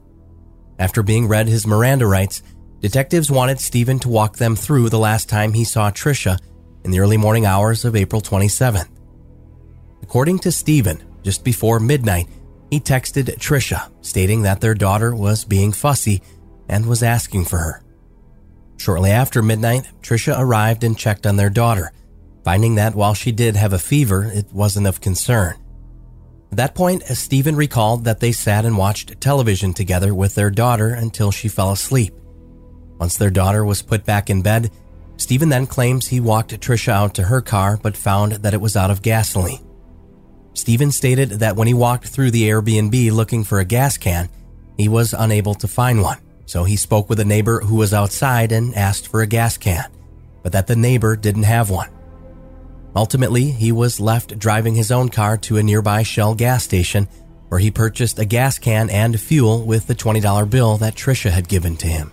After 0.80 1.04
being 1.04 1.28
read 1.28 1.48
his 1.48 1.68
Miranda 1.68 2.08
rights, 2.08 2.42
detectives 2.80 3.32
wanted 3.32 3.60
Steven 3.60 4.00
to 4.00 4.10
walk 4.10 4.38
them 4.38 4.56
through 4.56 4.90
the 4.90 5.00
last 5.00 5.30
time 5.30 5.54
he 5.54 5.64
saw 5.64 5.92
Tricia 5.92 6.38
in 6.84 6.92
the 6.92 7.00
early 7.00 7.18
morning 7.18 7.46
hours 7.46 7.86
of 7.86 7.96
April 7.96 8.22
27th. 8.22 8.90
According 10.02 10.40
to 10.40 10.52
Steven, 10.52 11.02
just 11.24 11.44
before 11.44 11.80
midnight, 11.80 12.28
he 12.70 12.80
texted 12.80 13.26
Tricia 13.38 13.92
stating 14.02 14.42
that 14.42 14.60
their 14.60 14.74
daughter 14.74 15.16
was 15.16 15.46
being 15.46 15.72
fussy 15.72 16.22
and 16.68 16.86
was 16.86 17.04
asking 17.04 17.46
for 17.46 17.58
her. 17.58 17.84
Shortly 18.78 19.12
after 19.12 19.42
midnight, 19.42 19.88
Tricia 20.02 20.38
arrived 20.38 20.84
and 20.84 20.98
checked 20.98 21.26
on 21.26 21.38
their 21.38 21.50
daughter, 21.50 21.92
finding 22.44 22.76
that 22.76 22.96
while 22.96 23.14
she 23.14 23.32
did 23.32 23.56
have 23.56 23.74
a 23.74 23.80
fever, 23.80 24.26
it 24.26 24.52
wasn't 24.52 24.88
of 24.88 25.00
concern. 25.00 25.56
At 26.54 26.58
that 26.58 26.76
point, 26.76 27.02
Steven 27.08 27.56
recalled 27.56 28.04
that 28.04 28.20
they 28.20 28.32
sat 28.32 28.64
and 28.64 28.78
watched 28.78 29.20
television 29.20 29.74
together 29.74 30.14
with 30.14 30.36
their 30.36 30.52
daughter 30.52 30.90
until 30.90 31.32
she 31.32 31.48
fell 31.48 31.72
asleep. 31.72 32.14
Once 33.00 33.18
their 33.18 33.32
daughter 33.32 33.66
was 33.66 33.82
put 33.82 34.06
back 34.06 34.30
in 34.30 34.44
bed, 34.44 34.70
Steven 35.18 35.50
then 35.50 35.66
claims 35.66 36.08
he 36.08 36.20
walked 36.20 36.52
Tricia 36.60 36.92
out 36.92 37.16
to 37.16 37.24
her 37.24 37.42
car 37.42 37.80
but 37.82 37.98
found 37.98 38.34
that 38.34 38.54
it 38.54 38.62
was 38.62 38.76
out 38.76 38.92
of 38.92 39.02
gasoline. 39.02 39.66
Steven 40.54 40.92
stated 40.92 41.32
that 41.32 41.56
when 41.56 41.68
he 41.68 41.74
walked 41.74 42.10
through 42.10 42.30
the 42.30 42.44
Airbnb 42.44 43.12
looking 43.12 43.44
for 43.44 43.60
a 43.60 43.66
gas 43.66 43.98
can, 43.98 44.30
he 44.78 44.88
was 44.88 45.16
unable 45.18 45.56
to 45.56 45.68
find 45.68 46.04
one, 46.04 46.20
so 46.46 46.66
he 46.66 46.76
spoke 46.76 47.10
with 47.10 47.20
a 47.20 47.26
neighbor 47.26 47.62
who 47.62 47.78
was 47.78 47.96
outside 47.96 48.52
and 48.52 48.76
asked 48.76 49.08
for 49.08 49.24
a 49.24 49.28
gas 49.28 49.58
can. 49.58 49.90
but 50.44 50.52
that 50.52 50.68
the 50.68 50.76
neighbor 50.76 51.16
didn't 51.16 51.50
have 51.50 51.72
one. 51.72 51.90
Ultimately, 52.96 53.52
he 53.52 53.72
was 53.72 54.00
left 54.00 54.38
driving 54.38 54.76
his 54.76 54.92
own 54.92 55.10
car 55.10 55.38
to 55.38 55.58
a 55.58 55.64
nearby 55.64 56.04
Shell 56.04 56.36
gas 56.36 56.64
station 56.64 57.08
where 57.50 57.60
he 57.60 57.72
purchased 57.72 58.20
a 58.20 58.26
gas 58.26 58.58
can 58.58 58.90
and 58.90 59.20
fuel 59.20 59.66
with 59.66 59.88
the 59.88 59.96
$20 59.96 60.50
bill 60.50 60.78
that 60.78 60.96
Tricia 60.96 61.32
had 61.32 61.48
given 61.48 61.76
to 61.78 61.88
him. 61.88 62.12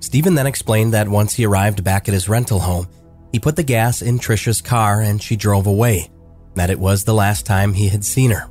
Steven 0.00 0.34
then 0.34 0.46
explained 0.46 0.94
that 0.94 1.08
once 1.08 1.34
he 1.34 1.46
arrived 1.46 1.84
back 1.84 2.08
at 2.08 2.14
his 2.14 2.28
rental 2.28 2.58
home, 2.60 2.88
he 3.30 3.38
put 3.38 3.56
the 3.56 3.62
gas 3.62 4.02
in 4.02 4.18
Tricia's 4.18 4.60
car 4.60 5.00
and 5.00 5.22
she 5.22 5.36
drove 5.36 5.66
away, 5.66 6.10
that 6.54 6.70
it 6.70 6.78
was 6.78 7.04
the 7.04 7.14
last 7.14 7.46
time 7.46 7.72
he 7.72 7.88
had 7.88 8.04
seen 8.04 8.30
her. 8.30 8.48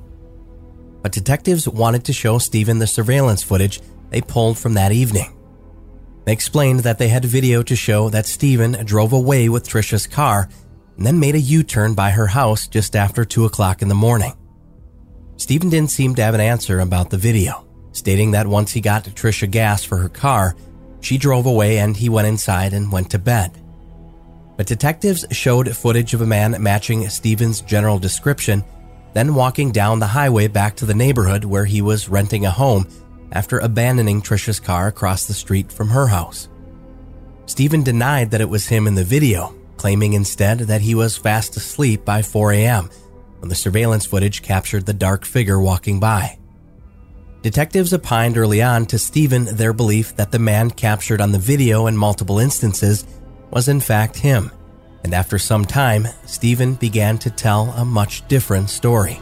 But 1.02 1.12
detectives 1.12 1.68
wanted 1.68 2.06
to 2.06 2.14
show 2.14 2.38
Steven 2.38 2.80
the 2.80 2.88
surveillance 2.88 3.44
footage 3.44 3.82
they 4.10 4.22
pulled 4.22 4.58
from 4.58 4.76
that 4.76 4.92
evening. 4.92 5.38
They 6.26 6.34
explained 6.34 6.82
that 6.82 7.00
they 7.00 7.10
had 7.10 7.26
video 7.26 7.64
to 7.64 7.76
show 7.76 8.10
that 8.10 8.26
Steven 8.26 8.86
drove 8.86 9.12
away 9.12 9.50
with 9.50 9.68
Tricia's 9.68 10.08
car 10.08 10.48
and 11.02 11.08
then 11.08 11.20
made 11.20 11.34
a 11.34 11.40
U 11.40 11.64
turn 11.64 11.96
by 11.96 12.12
her 12.12 12.28
house 12.28 12.68
just 12.68 12.96
after 12.96 13.26
2 13.26 13.46
o'clock 13.46 13.82
in 13.82 13.88
the 13.88 13.96
morning. 13.96 14.34
Steven 15.36 15.68
didn't 15.68 15.90
seem 15.90 16.14
to 16.14 16.22
have 16.22 16.36
an 16.36 16.42
answer 16.42 16.80
about 16.80 17.10
the 17.10 17.18
video, 17.18 17.66
stating 17.92 18.30
that 18.30 18.46
once 18.46 18.72
he 18.72 18.82
got 18.82 19.04
to 19.06 19.10
Tricia 19.10 19.50
gas 19.50 19.84
for 19.84 19.98
her 19.98 20.10
car, 20.10 20.56
she 21.00 21.18
drove 21.18 21.48
away 21.48 21.80
and 21.80 21.98
he 21.98 22.08
went 22.08 22.28
inside 22.28 22.74
and 22.74 22.92
went 22.92 23.10
to 23.10 23.18
bed. 23.18 23.52
But 24.58 24.68
detectives 24.68 25.26
showed 25.32 25.76
footage 25.76 26.14
of 26.14 26.22
a 26.22 26.28
man 26.28 26.62
matching 26.62 27.10
Steven's 27.10 27.62
general 27.62 27.98
description, 27.98 28.64
then 29.16 29.34
walking 29.34 29.72
down 29.72 29.98
the 29.98 30.06
highway 30.06 30.50
back 30.50 30.76
to 30.76 30.86
the 30.86 30.94
neighborhood 30.94 31.46
where 31.46 31.66
he 31.66 31.82
was 31.82 32.10
renting 32.10 32.46
a 32.46 32.52
home 32.52 32.88
after 33.32 33.58
abandoning 33.58 34.22
Tricia's 34.22 34.60
car 34.60 34.86
across 34.86 35.26
the 35.26 35.34
street 35.34 35.72
from 35.72 35.90
her 35.90 36.06
house. 36.06 36.48
Steven 37.48 37.82
denied 37.82 38.30
that 38.30 38.42
it 38.42 38.50
was 38.50 38.68
him 38.68 38.86
in 38.86 38.94
the 38.94 39.04
video, 39.04 39.56
claiming 39.82 40.14
instead 40.14 40.60
that 40.60 40.82
he 40.82 40.94
was 40.94 41.18
fast 41.18 41.58
asleep 41.58 42.06
by 42.06 42.22
4 42.22 42.54
a.m. 42.54 42.88
when 43.40 43.50
the 43.50 43.56
surveillance 43.56 44.06
footage 44.06 44.44
captured 44.44 44.86
the 44.86 44.94
dark 44.94 45.26
figure 45.26 45.60
walking 45.60 46.00
by. 46.00 46.38
Detectives 47.42 47.92
opined 47.92 48.38
early 48.38 48.62
on 48.62 48.86
to 48.86 49.00
Steven 49.00 49.46
their 49.46 49.74
belief 49.74 50.16
that 50.18 50.30
the 50.30 50.38
man 50.38 50.70
captured 50.70 51.20
on 51.20 51.32
the 51.32 51.40
video 51.40 51.88
in 51.88 51.98
multiple 51.98 52.38
instances 52.38 53.08
was 53.50 53.68
in 53.68 53.80
fact 53.80 54.18
him, 54.18 54.52
and 55.04 55.16
after 55.16 55.40
some 55.40 55.66
time, 55.66 56.08
Steven 56.28 56.76
began 56.76 57.18
to 57.18 57.32
tell 57.32 57.72
a 57.72 57.84
much 57.84 58.28
different 58.28 58.70
story. 58.70 59.20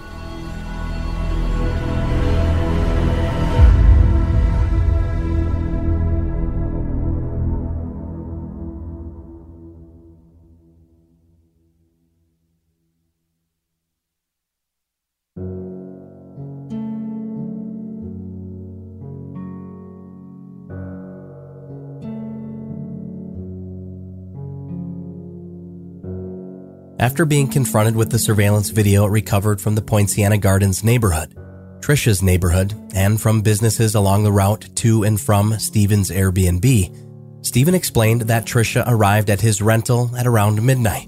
After 27.00 27.24
being 27.24 27.48
confronted 27.48 27.96
with 27.96 28.12
the 28.12 28.20
surveillance 28.20 28.72
video 28.72 29.06
recovered 29.06 29.62
from 29.62 29.74
the 29.74 29.82
Poinciana 29.82 30.38
Gardens 30.38 30.84
neighborhood, 30.84 31.34
Tricia's 31.80 32.22
neighborhood, 32.22 32.76
and 32.94 33.22
from 33.22 33.40
businesses 33.40 33.96
along 33.96 34.24
the 34.24 34.34
route 34.34 34.68
to 34.76 35.04
and 35.04 35.20
from 35.20 35.58
Steven's 35.60 36.12
Airbnb, 36.12 37.46
Steven 37.46 37.74
explained 37.74 38.24
that 38.24 38.46
Tricia 38.46 38.84
arrived 38.86 39.30
at 39.30 39.40
his 39.40 39.62
rental 39.62 40.14
at 40.18 40.28
around 40.28 40.62
midnight. 40.62 41.08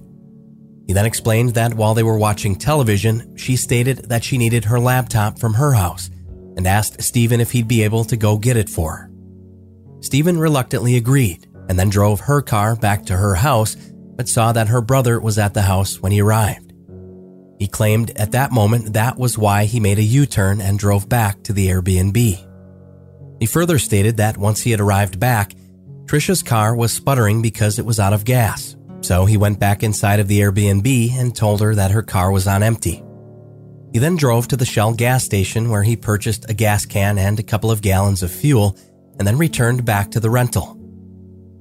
He 0.88 0.94
then 0.94 1.06
explained 1.06 1.56
that 1.56 1.74
while 1.74 1.94
they 1.94 2.04
were 2.04 2.18
watching 2.18 2.56
television, 2.56 3.36
she 3.36 3.58
stated 3.58 3.98
that 4.10 4.24
she 4.24 4.38
needed 4.38 4.64
her 4.64 4.80
laptop 4.80 5.40
from 5.40 5.56
her 5.56 5.74
house 5.74 6.10
and 6.56 6.66
asked 6.66 7.04
Steven 7.04 7.42
if 7.42 7.52
he'd 7.52 7.68
be 7.68 7.84
able 7.84 8.06
to 8.06 8.16
go 8.16 8.38
get 8.38 8.56
it 8.56 8.70
for 8.70 8.96
her. 8.96 9.12
Steven 10.00 10.40
reluctantly 10.40 10.96
agreed 10.96 11.48
and 11.68 11.78
then 11.78 11.90
drove 11.90 12.22
her 12.22 12.42
car 12.42 12.78
back 12.78 13.06
to 13.06 13.18
her 13.18 13.36
house 13.36 13.76
but 14.22 14.30
saw 14.30 14.52
that 14.52 14.68
her 14.68 14.82
brother 14.82 15.20
was 15.20 15.40
at 15.40 15.56
the 15.56 15.64
house 15.64 16.00
when 16.00 16.12
he 16.12 16.22
arrived. 16.22 16.74
He 17.58 17.68
claimed 17.68 18.12
at 18.12 18.34
that 18.34 18.52
moment 18.52 18.94
that 18.94 19.18
was 19.18 19.36
why 19.36 19.66
he 19.66 19.80
made 19.80 19.98
a 19.98 20.04
U 20.04 20.28
turn 20.28 20.62
and 20.62 20.78
drove 20.78 21.10
back 21.10 21.42
to 21.42 21.54
the 21.54 21.70
Airbnb. 21.70 22.48
He 23.40 23.46
further 23.48 23.80
stated 23.80 24.18
that 24.18 24.38
once 24.38 24.62
he 24.62 24.70
had 24.70 24.80
arrived 24.80 25.20
back, 25.20 25.56
Tricia's 26.06 26.44
car 26.44 26.76
was 26.76 26.94
sputtering 26.94 27.42
because 27.42 27.80
it 27.80 27.86
was 27.88 28.00
out 28.00 28.14
of 28.14 28.24
gas, 28.24 28.76
so 29.02 29.26
he 29.26 29.38
went 29.38 29.60
back 29.60 29.82
inside 29.82 30.20
of 30.20 30.28
the 30.28 30.42
Airbnb 30.42 31.14
and 31.14 31.36
told 31.36 31.62
her 31.62 31.74
that 31.74 31.90
her 31.90 32.04
car 32.04 32.32
was 32.32 32.46
on 32.46 32.62
empty. 32.62 33.04
He 33.92 33.98
then 33.98 34.18
drove 34.18 34.48
to 34.50 34.56
the 34.56 34.66
Shell 34.66 34.94
gas 34.94 35.24
station 35.24 35.72
where 35.72 35.82
he 35.82 35.96
purchased 35.96 36.48
a 36.48 36.54
gas 36.54 36.86
can 36.86 37.18
and 37.18 37.40
a 37.40 37.50
couple 37.52 37.72
of 37.72 37.82
gallons 37.82 38.22
of 38.22 38.30
fuel 38.30 38.78
and 39.18 39.28
then 39.28 39.40
returned 39.40 39.84
back 39.84 40.12
to 40.12 40.20
the 40.20 40.30
rental. 40.30 40.78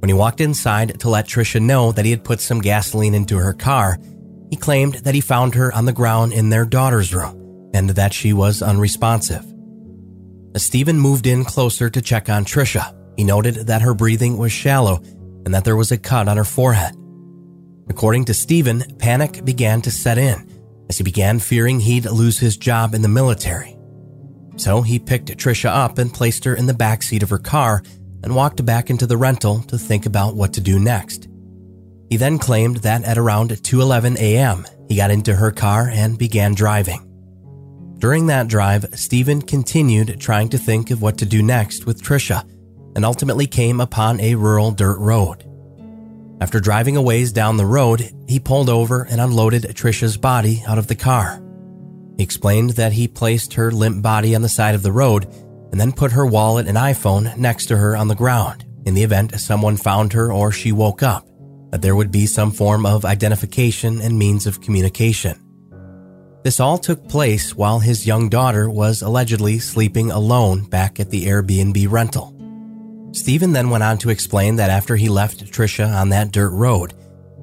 When 0.01 0.09
he 0.09 0.15
walked 0.15 0.41
inside 0.41 0.99
to 1.01 1.11
let 1.11 1.27
Tricia 1.27 1.61
know 1.61 1.93
that 1.93 2.05
he 2.05 2.11
had 2.11 2.25
put 2.25 2.41
some 2.41 2.61
gasoline 2.61 3.15
into 3.15 3.37
her 3.37 3.53
car, 3.53 3.99
he 4.51 4.57
claimed 4.57 4.95
that 4.95 5.15
he 5.15 5.21
found 5.21 5.55
her 5.55 5.73
on 5.75 5.85
the 5.85 5.93
ground 5.93 6.33
in 6.33 6.49
their 6.49 6.65
daughter's 6.65 7.15
room 7.15 7.71
and 7.75 7.91
that 7.91 8.15
she 8.15 8.33
was 8.33 8.63
unresponsive. 8.63 9.45
As 10.55 10.65
Steven 10.65 10.99
moved 10.99 11.27
in 11.27 11.45
closer 11.45 11.91
to 11.91 12.03
check 12.03 12.29
on 12.29 12.45
Tricia, 12.45 12.97
he 13.17 13.25
noted 13.25 13.67
that 13.67 13.83
her 13.83 13.95
breathing 13.95 14.39
was 14.39 14.53
shallow 14.53 15.03
and 15.45 15.55
that 15.55 15.65
there 15.65 15.77
was 15.77 15.93
a 15.93 15.99
cut 15.99 16.29
on 16.29 16.39
her 16.39 16.45
forehead. 16.45 16.97
According 17.89 18.25
to 18.27 18.35
Steven, 18.35 18.83
panic 18.99 19.45
began 19.45 19.83
to 19.83 19.91
set 19.91 20.17
in 20.17 20.49
as 20.89 20.99
he 20.99 21.05
began 21.05 21.39
fearing 21.39 21.79
he'd 21.79 22.07
lose 22.07 22.39
his 22.39 22.57
job 22.57 22.95
in 22.95 23.03
the 23.03 23.09
military. 23.09 23.77
So 24.57 24.83
he 24.83 24.99
picked 24.99 25.37
Tricia 25.37 25.71
up 25.71 25.99
and 25.99 26.13
placed 26.13 26.45
her 26.45 26.55
in 26.55 26.67
the 26.67 26.75
back 26.75 27.03
seat 27.03 27.23
of 27.23 27.31
her 27.31 27.39
car 27.39 27.83
and 28.23 28.35
walked 28.35 28.65
back 28.65 28.91
into 28.91 29.07
the 29.07 29.17
rental 29.17 29.61
to 29.63 29.79
think 29.79 30.07
about 30.07 30.37
what 30.37 30.53
to 30.55 30.61
do 30.61 30.79
next. 30.79 31.29
He 32.11 32.17
then 32.17 32.39
claimed 32.39 32.79
that 32.79 33.05
at 33.05 33.19
around 33.19 33.51
2:11 33.51 34.17
a.m., 34.19 34.67
he 34.89 34.97
got 34.97 35.11
into 35.11 35.37
her 35.37 35.53
car 35.53 35.89
and 35.89 36.19
began 36.19 36.55
driving. 36.55 37.07
During 37.99 38.27
that 38.27 38.49
drive, 38.49 38.87
Steven 38.95 39.43
continued 39.43 40.21
trying 40.21 40.49
to 40.49 40.59
think 40.59 40.91
of 40.91 41.03
what 41.03 41.19
to 41.19 41.27
do 41.27 41.43
next 41.43 41.87
with 41.87 42.03
Tricia 42.03 42.45
and 42.97 43.05
ultimately 43.05 43.47
came 43.47 43.81
upon 43.81 44.21
a 44.21 44.35
rural 44.35 44.73
dirt 44.73 44.99
road. 44.99 45.45
After 46.41 46.59
driving 46.59 46.97
a 46.97 47.03
ways 47.03 47.31
down 47.33 47.59
the 47.59 47.67
road, 47.67 48.11
he 48.27 48.41
pulled 48.41 48.71
over 48.71 49.03
and 49.03 49.21
unloaded 49.21 49.65
Tricia's 49.77 50.17
body 50.17 50.63
out 50.67 50.79
of 50.79 50.87
the 50.87 50.95
car. 50.95 51.43
He 52.17 52.25
explained 52.25 52.71
that 52.71 52.95
he 52.95 53.07
placed 53.07 53.55
her 53.55 53.71
limp 53.71 54.03
body 54.03 54.35
on 54.35 54.43
the 54.43 54.49
side 54.49 54.75
of 54.75 54.83
the 54.83 54.93
road 54.93 55.27
and 55.71 55.81
then 55.81 55.93
put 55.93 56.13
her 56.13 56.27
wallet 56.27 56.67
and 56.67 56.77
iPhone 56.77 57.37
next 57.37 57.67
to 57.67 57.77
her 57.77 57.97
on 57.97 58.09
the 58.09 58.15
ground 58.15 58.65
in 58.87 58.95
the 58.95 59.03
event 59.03 59.39
someone 59.39 59.77
found 59.77 60.13
her 60.13 60.33
or 60.33 60.53
she 60.53 60.73
woke 60.73 61.03
up, 61.03 61.29
that 61.71 61.83
there 61.83 61.97
would 61.97 62.11
be 62.11 62.27
some 62.27 62.51
form 62.51 62.87
of 62.87 63.05
identification 63.05 64.01
and 64.01 64.19
means 64.19 64.47
of 64.47 64.61
communication. 64.61 65.39
This 66.43 66.61
all 66.61 66.79
took 66.79 67.07
place 67.09 67.55
while 67.55 67.81
his 67.81 68.07
young 68.07 68.31
daughter 68.31 68.71
was 68.71 69.03
allegedly 69.03 69.59
sleeping 69.59 70.11
alone 70.11 70.65
back 70.65 70.99
at 70.99 71.11
the 71.11 71.27
Airbnb 71.27 71.91
rental. 71.91 72.35
Steven 73.13 73.53
then 73.53 73.71
went 73.71 73.85
on 73.85 73.99
to 73.99 74.11
explain 74.11 74.57
that 74.57 74.71
after 74.71 74.97
he 74.97 75.09
left 75.09 75.45
Tricia 75.53 75.95
on 75.95 76.09
that 76.11 76.33
dirt 76.33 76.51
road, 76.51 76.95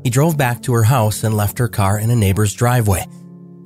he 0.04 0.10
drove 0.10 0.38
back 0.38 0.64
to 0.64 0.74
her 0.74 0.84
house 0.84 1.24
and 1.24 1.36
left 1.36 1.60
her 1.60 1.68
car 1.68 2.00
in 2.00 2.10
a 2.10 2.16
neighbor's 2.16 2.54
driveway, 2.54 3.06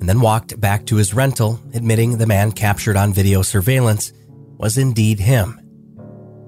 and 0.00 0.08
then 0.08 0.20
walked 0.20 0.60
back 0.60 0.84
to 0.86 0.96
his 0.96 1.14
rental, 1.14 1.60
admitting 1.72 2.18
the 2.18 2.26
man 2.26 2.52
captured 2.52 2.96
on 2.96 3.14
video 3.14 3.40
surveillance 3.40 4.12
was 4.62 4.78
indeed 4.78 5.18
him. 5.18 5.60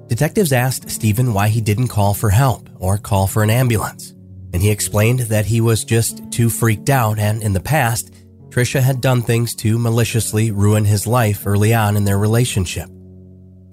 Detectives 0.07 0.53
asked 0.53 0.89
Steven 0.89 1.35
why 1.35 1.49
he 1.49 1.61
didn't 1.61 1.89
call 1.89 2.15
for 2.15 2.31
help 2.31 2.71
or 2.79 2.97
call 2.97 3.27
for 3.27 3.43
an 3.43 3.51
ambulance, 3.51 4.15
and 4.53 4.63
he 4.63 4.71
explained 4.71 5.21
that 5.21 5.47
he 5.47 5.61
was 5.61 5.85
just 5.85 6.23
too 6.31 6.49
freaked 6.49 6.89
out 6.89 7.19
and 7.19 7.43
in 7.43 7.53
the 7.53 7.61
past, 7.61 8.15
Tricia 8.51 8.81
had 8.81 9.01
done 9.01 9.21
things 9.21 9.53
to 9.57 9.81
maliciously 9.81 10.53
ruin 10.53 10.85
his 10.85 11.09
life 11.09 11.45
early 11.45 11.75
on 11.75 11.97
in 11.97 12.05
their 12.05 12.19
relationship. 12.19 12.89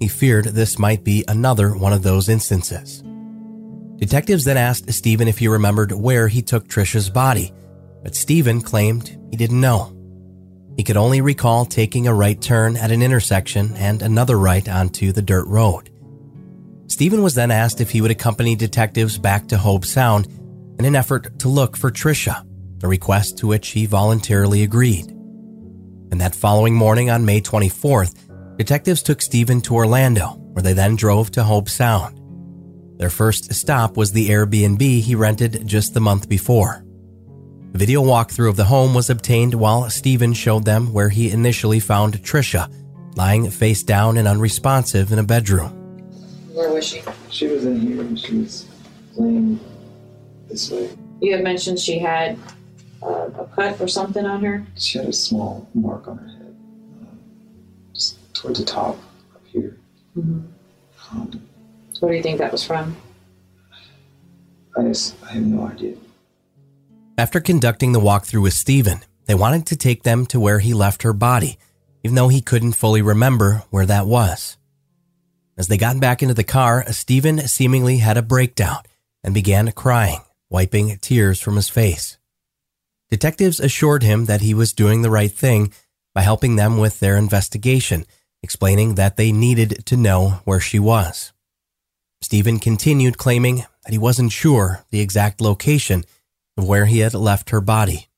He 0.00 0.08
feared 0.08 0.46
this 0.46 0.76
might 0.76 1.04
be 1.04 1.24
another 1.28 1.76
one 1.76 1.92
of 1.92 2.02
those 2.02 2.28
instances. 2.28 3.04
Detectives 3.98 4.42
then 4.42 4.56
asked 4.56 4.92
Steven 4.92 5.28
if 5.28 5.38
he 5.38 5.46
remembered 5.46 5.92
where 5.92 6.26
he 6.26 6.42
took 6.42 6.66
Tricia's 6.66 7.08
body, 7.08 7.52
but 8.02 8.16
Steven 8.16 8.60
claimed 8.60 9.16
he 9.30 9.36
didn't 9.36 9.60
know. 9.60 9.96
He 10.76 10.84
could 10.84 10.96
only 10.96 11.20
recall 11.20 11.64
taking 11.64 12.06
a 12.06 12.14
right 12.14 12.40
turn 12.40 12.76
at 12.76 12.90
an 12.90 13.02
intersection 13.02 13.76
and 13.76 14.02
another 14.02 14.38
right 14.38 14.66
onto 14.68 15.12
the 15.12 15.22
dirt 15.22 15.46
road. 15.46 15.90
Steven 16.86 17.22
was 17.22 17.34
then 17.34 17.50
asked 17.50 17.80
if 17.80 17.90
he 17.90 18.00
would 18.00 18.10
accompany 18.10 18.54
detectives 18.54 19.18
back 19.18 19.48
to 19.48 19.56
Hobe 19.56 19.84
Sound 19.84 20.26
in 20.78 20.84
an 20.84 20.96
effort 20.96 21.38
to 21.40 21.48
look 21.48 21.76
for 21.76 21.90
Tricia, 21.90 22.46
a 22.82 22.88
request 22.88 23.38
to 23.38 23.46
which 23.46 23.68
he 23.68 23.86
voluntarily 23.86 24.62
agreed. 24.62 25.08
And 26.10 26.20
that 26.20 26.34
following 26.34 26.74
morning 26.74 27.10
on 27.10 27.24
May 27.24 27.40
24th, 27.40 28.56
detectives 28.58 29.02
took 29.02 29.22
Steven 29.22 29.60
to 29.62 29.74
Orlando, 29.74 30.28
where 30.52 30.62
they 30.62 30.74
then 30.74 30.96
drove 30.96 31.30
to 31.32 31.42
Hobe 31.42 31.68
Sound. 31.68 32.18
Their 32.98 33.10
first 33.10 33.52
stop 33.54 33.96
was 33.96 34.12
the 34.12 34.28
Airbnb 34.28 35.00
he 35.00 35.14
rented 35.14 35.66
just 35.66 35.94
the 35.94 36.00
month 36.00 36.28
before. 36.28 36.84
The 37.72 37.78
video 37.78 38.02
walkthrough 38.02 38.50
of 38.50 38.56
the 38.56 38.64
home 38.66 38.92
was 38.92 39.08
obtained 39.08 39.54
while 39.54 39.88
Steven 39.88 40.34
showed 40.34 40.66
them 40.66 40.92
where 40.92 41.08
he 41.08 41.30
initially 41.30 41.80
found 41.80 42.22
Tricia, 42.22 42.70
lying 43.16 43.50
face 43.50 43.82
down 43.82 44.18
and 44.18 44.28
unresponsive 44.28 45.10
in 45.10 45.18
a 45.18 45.22
bedroom. 45.22 45.70
Where 46.52 46.70
was 46.70 46.86
she? 46.86 47.00
She 47.30 47.46
was 47.46 47.64
in 47.64 47.80
here 47.80 48.02
and 48.02 48.20
she 48.20 48.40
was 48.40 48.66
laying 49.16 49.58
this 50.50 50.70
way. 50.70 50.90
You 51.22 51.32
had 51.32 51.42
mentioned 51.42 51.78
she 51.78 51.98
had 51.98 52.38
uh, 53.02 53.30
a 53.38 53.48
cut 53.56 53.80
or 53.80 53.88
something 53.88 54.26
on 54.26 54.44
her. 54.44 54.66
She 54.76 54.98
had 54.98 55.08
a 55.08 55.12
small 55.14 55.66
mark 55.72 56.08
on 56.08 56.18
her 56.18 56.28
head, 56.28 56.54
um, 57.00 57.18
just 57.94 58.18
towards 58.34 58.58
the 58.58 58.66
top 58.66 58.98
up 59.34 59.40
here. 59.46 59.78
Um, 60.14 60.52
What 62.00 62.10
do 62.10 62.14
you 62.14 62.22
think 62.22 62.36
that 62.36 62.52
was 62.52 62.64
from? 62.64 62.94
I 64.76 64.82
just, 64.82 65.14
I 65.24 65.32
have 65.32 65.42
no 65.42 65.66
idea. 65.66 65.96
After 67.18 67.40
conducting 67.40 67.92
the 67.92 68.00
walkthrough 68.00 68.42
with 68.42 68.54
Steven, 68.54 69.00
they 69.26 69.34
wanted 69.34 69.66
to 69.66 69.76
take 69.76 70.02
them 70.02 70.24
to 70.26 70.40
where 70.40 70.60
he 70.60 70.72
left 70.72 71.02
her 71.02 71.12
body, 71.12 71.58
even 72.02 72.14
though 72.14 72.28
he 72.28 72.40
couldn't 72.40 72.72
fully 72.72 73.02
remember 73.02 73.62
where 73.70 73.84
that 73.84 74.06
was. 74.06 74.56
As 75.58 75.68
they 75.68 75.76
got 75.76 76.00
back 76.00 76.22
into 76.22 76.34
the 76.34 76.42
car, 76.42 76.84
Steven 76.90 77.46
seemingly 77.46 77.98
had 77.98 78.16
a 78.16 78.22
breakdown 78.22 78.78
and 79.22 79.34
began 79.34 79.70
crying, 79.72 80.20
wiping 80.48 80.96
tears 81.02 81.38
from 81.38 81.56
his 81.56 81.68
face. 81.68 82.16
Detectives 83.10 83.60
assured 83.60 84.02
him 84.02 84.24
that 84.24 84.40
he 84.40 84.54
was 84.54 84.72
doing 84.72 85.02
the 85.02 85.10
right 85.10 85.30
thing 85.30 85.70
by 86.14 86.22
helping 86.22 86.56
them 86.56 86.78
with 86.78 86.98
their 86.98 87.18
investigation, 87.18 88.06
explaining 88.42 88.94
that 88.94 89.18
they 89.18 89.32
needed 89.32 89.84
to 89.84 89.98
know 89.98 90.40
where 90.44 90.60
she 90.60 90.78
was. 90.78 91.32
Steven 92.22 92.58
continued 92.58 93.18
claiming 93.18 93.66
that 93.84 93.92
he 93.92 93.98
wasn't 93.98 94.32
sure 94.32 94.84
the 94.90 95.00
exact 95.00 95.42
location 95.42 96.04
of 96.56 96.66
where 96.66 96.86
he 96.86 97.00
had 97.00 97.14
left 97.14 97.50
her 97.50 97.60
body. 97.60 98.08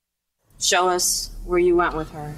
Show 0.61 0.89
us 0.89 1.31
where 1.45 1.59
you 1.59 1.77
went 1.77 1.97
with 1.97 2.11
her. 2.13 2.35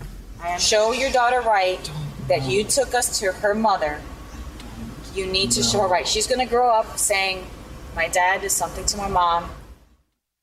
Show 0.59 0.93
your 0.93 1.11
daughter 1.11 1.41
right 1.41 1.91
that 2.29 2.43
you 2.43 2.65
took 2.65 2.95
us 2.95 3.19
to 3.21 3.33
her 3.33 3.55
mother. 3.55 4.01
You 5.15 5.27
need 5.27 5.51
to 5.53 5.63
show 5.63 5.81
her 5.83 5.89
right. 5.89 6.07
She's 6.07 6.27
going 6.27 6.41
to 6.41 6.47
grow 6.47 6.69
up 6.69 6.99
saying, 6.99 7.47
My 7.95 8.09
dad 8.09 8.43
did 8.43 8.51
something 8.51 8.85
to 8.87 8.97
my 8.97 9.09
mom. 9.09 9.51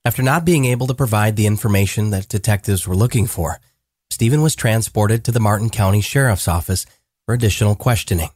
After 0.05 0.23
not 0.23 0.45
being 0.45 0.65
able 0.65 0.87
to 0.87 0.93
provide 0.93 1.35
the 1.35 1.45
information 1.45 2.09
that 2.09 2.27
detectives 2.27 2.87
were 2.87 2.95
looking 2.95 3.27
for, 3.27 3.59
Steven 4.09 4.41
was 4.41 4.55
transported 4.55 5.23
to 5.23 5.31
the 5.31 5.39
Martin 5.39 5.69
County 5.69 6.01
Sheriff's 6.01 6.47
Office 6.47 6.85
for 7.25 7.33
additional 7.33 7.75
questioning. 7.75 8.29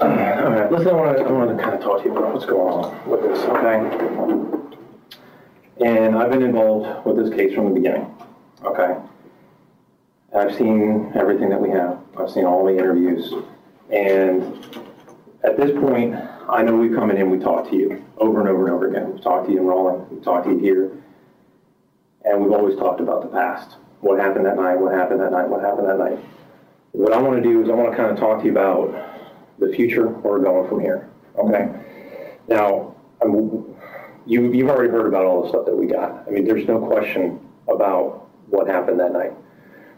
All 0.00 0.08
right, 0.08 0.70
listen, 0.72 0.88
I 0.88 0.92
want 0.92 1.18
to 1.18 1.24
I 1.24 1.30
want 1.30 1.56
to 1.56 1.62
kind 1.62 1.76
of 1.76 1.82
talk 1.82 2.02
to 2.02 2.08
you 2.08 2.16
about 2.16 2.32
what's 2.34 2.46
going 2.46 2.84
on 2.84 3.08
with 3.08 3.22
this, 3.22 3.38
okay? 3.44 4.19
And 5.80 6.14
I've 6.14 6.30
been 6.30 6.42
involved 6.42 7.06
with 7.06 7.16
this 7.16 7.34
case 7.34 7.54
from 7.54 7.64
the 7.64 7.70
beginning, 7.70 8.14
okay? 8.64 8.96
I've 10.36 10.54
seen 10.54 11.10
everything 11.14 11.48
that 11.48 11.60
we 11.60 11.70
have. 11.70 11.98
I've 12.18 12.30
seen 12.30 12.44
all 12.44 12.66
the 12.66 12.76
interviews, 12.76 13.32
and 13.90 14.42
at 15.42 15.56
this 15.56 15.70
point, 15.80 16.14
I 16.48 16.62
know 16.62 16.76
we've 16.76 16.94
come 16.94 17.10
in 17.10 17.16
and 17.16 17.30
we 17.30 17.38
talked 17.38 17.70
to 17.70 17.76
you 17.76 18.04
over 18.18 18.40
and 18.40 18.48
over 18.48 18.66
and 18.66 18.74
over 18.74 18.88
again. 18.88 19.12
We've 19.12 19.22
talked 19.22 19.46
to 19.46 19.52
you 19.52 19.60
in 19.60 19.64
Raleigh, 19.64 20.04
we've 20.10 20.22
talked 20.22 20.46
to 20.46 20.52
you 20.52 20.58
here, 20.58 20.92
and 22.26 22.42
we've 22.42 22.52
always 22.52 22.76
talked 22.76 23.00
about 23.00 23.22
the 23.22 23.28
past. 23.28 23.76
What 24.00 24.20
happened 24.20 24.44
that 24.44 24.56
night? 24.56 24.76
What 24.78 24.92
happened 24.92 25.20
that 25.20 25.32
night? 25.32 25.48
What 25.48 25.62
happened 25.62 25.88
that 25.88 25.98
night? 25.98 26.18
What 26.92 27.14
I 27.14 27.18
want 27.18 27.42
to 27.42 27.42
do 27.42 27.62
is 27.62 27.70
I 27.70 27.72
want 27.72 27.90
to 27.90 27.96
kind 27.96 28.10
of 28.10 28.18
talk 28.18 28.40
to 28.40 28.44
you 28.44 28.50
about 28.50 28.92
the 29.58 29.72
future, 29.72 30.08
where 30.08 30.34
we're 30.34 30.44
going 30.44 30.68
from 30.68 30.80
here. 30.80 31.08
Okay. 31.38 31.70
Now, 32.48 32.94
I'm, 33.22 33.74
you 34.26 34.52
you've 34.52 34.68
already 34.68 34.90
heard 34.90 35.06
about 35.06 35.24
all 35.24 35.42
the 35.42 35.48
stuff 35.48 35.66
that 35.66 35.76
we 35.76 35.86
got. 35.86 36.26
I 36.26 36.30
mean, 36.30 36.44
there's 36.44 36.66
no 36.66 36.78
question 36.78 37.40
about 37.68 38.28
what 38.48 38.66
happened 38.66 39.00
that 39.00 39.12
night. 39.12 39.32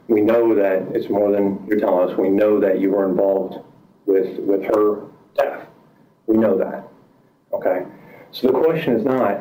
We 0.09 0.21
know 0.21 0.55
that 0.55 0.95
it's 0.95 1.09
more 1.09 1.31
than 1.33 1.65
you're 1.67 1.79
telling 1.79 2.11
us. 2.11 2.17
We 2.17 2.29
know 2.29 2.61
that 2.61 2.81
you 2.81 2.91
were 2.91 3.09
involved 3.09 3.65
with 4.07 4.39
with 4.41 4.63
her 4.65 5.07
death. 5.37 5.67
We 6.27 6.37
know 6.37 6.57
that. 6.59 6.89
Okay. 7.53 7.87
So 8.31 8.47
the 8.47 8.53
question 8.55 8.97
is 8.97 9.05
not 9.05 9.39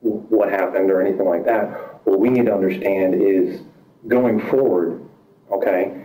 what 0.00 0.50
happened 0.50 0.90
or 0.90 1.00
anything 1.02 1.26
like 1.26 1.44
that. 1.44 1.68
What 2.04 2.18
we 2.18 2.30
need 2.30 2.46
to 2.46 2.54
understand 2.54 3.14
is 3.14 3.60
going 4.08 4.40
forward. 4.48 5.06
Okay. 5.50 6.04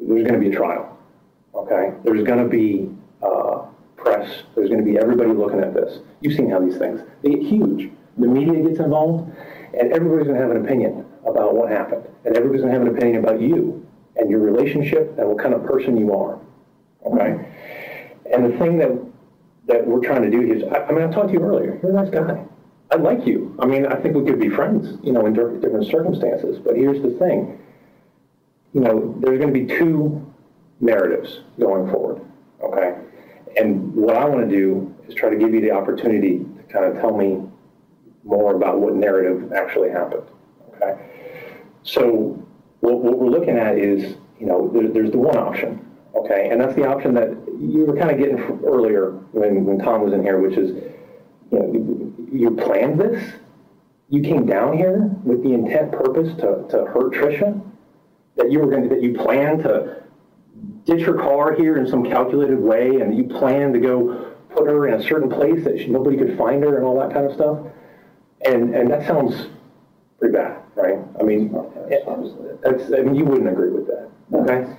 There's 0.00 0.26
going 0.26 0.40
to 0.40 0.40
be 0.40 0.54
a 0.54 0.56
trial. 0.56 0.98
Okay. 1.54 1.92
There's 2.04 2.22
going 2.24 2.42
to 2.42 2.48
be 2.48 2.90
press. 4.26 4.42
There's 4.54 4.68
going 4.68 4.84
to 4.84 4.90
be 4.90 4.98
everybody 4.98 5.30
looking 5.32 5.60
at 5.60 5.74
this. 5.74 6.00
You've 6.20 6.36
seen 6.36 6.50
how 6.50 6.60
these 6.60 6.76
things 6.76 7.00
they 7.22 7.30
get 7.30 7.42
huge. 7.42 7.90
The 8.18 8.26
media 8.26 8.62
gets 8.62 8.80
involved, 8.80 9.30
and 9.78 9.92
everybody's 9.92 10.26
going 10.26 10.36
to 10.36 10.42
have 10.42 10.50
an 10.50 10.64
opinion 10.64 11.04
about 11.26 11.54
what 11.54 11.70
happened, 11.70 12.04
and 12.24 12.36
everybody's 12.36 12.62
going 12.62 12.72
to 12.72 12.78
have 12.78 12.86
an 12.86 12.96
opinion 12.96 13.22
about 13.22 13.40
you 13.40 13.86
and 14.16 14.30
your 14.30 14.40
relationship 14.40 15.18
and 15.18 15.28
what 15.28 15.38
kind 15.38 15.52
of 15.52 15.64
person 15.64 15.96
you 15.96 16.14
are. 16.14 16.38
Okay. 17.04 17.46
And 18.32 18.52
the 18.52 18.58
thing 18.58 18.78
that 18.78 18.90
that 19.66 19.86
we're 19.86 20.00
trying 20.00 20.22
to 20.22 20.30
do 20.30 20.40
is, 20.40 20.62
I, 20.62 20.84
I 20.84 20.92
mean, 20.92 21.02
I 21.02 21.10
talked 21.10 21.28
to 21.28 21.34
you 21.34 21.42
earlier. 21.42 21.78
You're 21.82 21.90
a 21.90 22.04
nice 22.04 22.10
guy. 22.10 22.44
I 22.92 22.96
like 22.96 23.26
you. 23.26 23.56
I 23.58 23.66
mean, 23.66 23.84
I 23.86 23.96
think 23.96 24.14
we 24.14 24.24
could 24.24 24.38
be 24.38 24.48
friends, 24.48 24.96
you 25.02 25.12
know, 25.12 25.26
in 25.26 25.34
different 25.34 25.86
circumstances. 25.86 26.58
But 26.64 26.76
here's 26.76 27.02
the 27.02 27.10
thing. 27.18 27.60
You 28.72 28.80
know, 28.80 29.14
there's 29.18 29.40
going 29.40 29.52
to 29.52 29.60
be 29.60 29.66
two 29.66 30.24
narratives 30.80 31.40
going 31.58 31.90
forward. 31.90 32.22
Okay. 32.62 32.95
And 33.56 33.94
what 33.94 34.16
I 34.16 34.24
want 34.26 34.48
to 34.48 34.54
do 34.54 34.94
is 35.08 35.14
try 35.14 35.30
to 35.30 35.36
give 35.36 35.54
you 35.54 35.60
the 35.60 35.70
opportunity 35.70 36.38
to 36.38 36.62
kind 36.72 36.84
of 36.84 37.00
tell 37.00 37.16
me 37.16 37.42
more 38.24 38.54
about 38.54 38.80
what 38.80 38.94
narrative 38.94 39.52
actually 39.52 39.90
happened. 39.90 40.24
Okay. 40.74 40.98
So 41.82 42.42
what, 42.80 42.98
what 42.98 43.18
we're 43.18 43.30
looking 43.30 43.56
at 43.56 43.78
is, 43.78 44.16
you 44.38 44.46
know, 44.46 44.68
there, 44.68 44.88
there's 44.88 45.10
the 45.10 45.18
one 45.18 45.38
option. 45.38 45.82
Okay. 46.14 46.48
And 46.50 46.60
that's 46.60 46.74
the 46.74 46.86
option 46.86 47.14
that 47.14 47.28
you 47.58 47.84
were 47.86 47.96
kind 47.96 48.10
of 48.10 48.18
getting 48.18 48.38
earlier 48.64 49.12
when, 49.32 49.64
when 49.64 49.78
Tom 49.78 50.02
was 50.02 50.12
in 50.12 50.22
here, 50.22 50.38
which 50.38 50.58
is, 50.58 50.70
you 51.50 51.58
know, 51.58 51.72
you, 51.72 52.28
you 52.32 52.50
planned 52.50 53.00
this. 53.00 53.32
You 54.08 54.22
came 54.22 54.46
down 54.46 54.76
here 54.76 55.10
with 55.24 55.42
the 55.42 55.52
intent 55.52 55.92
purpose 55.92 56.34
to, 56.36 56.66
to 56.70 56.84
hurt 56.86 57.14
Tricia. 57.14 57.60
That 58.36 58.52
you 58.52 58.58
were 58.58 58.66
going 58.66 58.82
to, 58.82 58.88
that 58.90 59.02
you 59.02 59.14
planned 59.14 59.62
to 59.62 60.02
ditch 60.84 61.04
her 61.06 61.14
car 61.14 61.54
here 61.54 61.76
in 61.76 61.86
some 61.88 62.04
calculated 62.04 62.58
way, 62.58 63.00
and 63.00 63.16
you 63.16 63.24
plan 63.24 63.72
to 63.72 63.78
go 63.78 64.32
put 64.50 64.66
her 64.66 64.86
in 64.88 64.94
a 65.00 65.02
certain 65.02 65.28
place 65.28 65.64
that 65.64 65.78
she, 65.78 65.86
nobody 65.88 66.16
could 66.16 66.36
find 66.38 66.62
her 66.62 66.76
and 66.76 66.84
all 66.84 66.98
that 67.00 67.12
kind 67.12 67.26
of 67.26 67.34
stuff. 67.34 67.58
And 68.44 68.74
and 68.74 68.90
that 68.90 69.06
sounds 69.06 69.48
pretty 70.18 70.34
bad, 70.34 70.62
right? 70.74 70.98
I 71.18 71.22
mean, 71.22 71.54
it- 71.88 72.04
that's, 72.62 72.92
I 72.92 73.02
mean, 73.02 73.14
you 73.14 73.24
wouldn't 73.24 73.48
agree 73.48 73.70
with 73.70 73.86
that, 73.86 74.10
okay? 74.34 74.76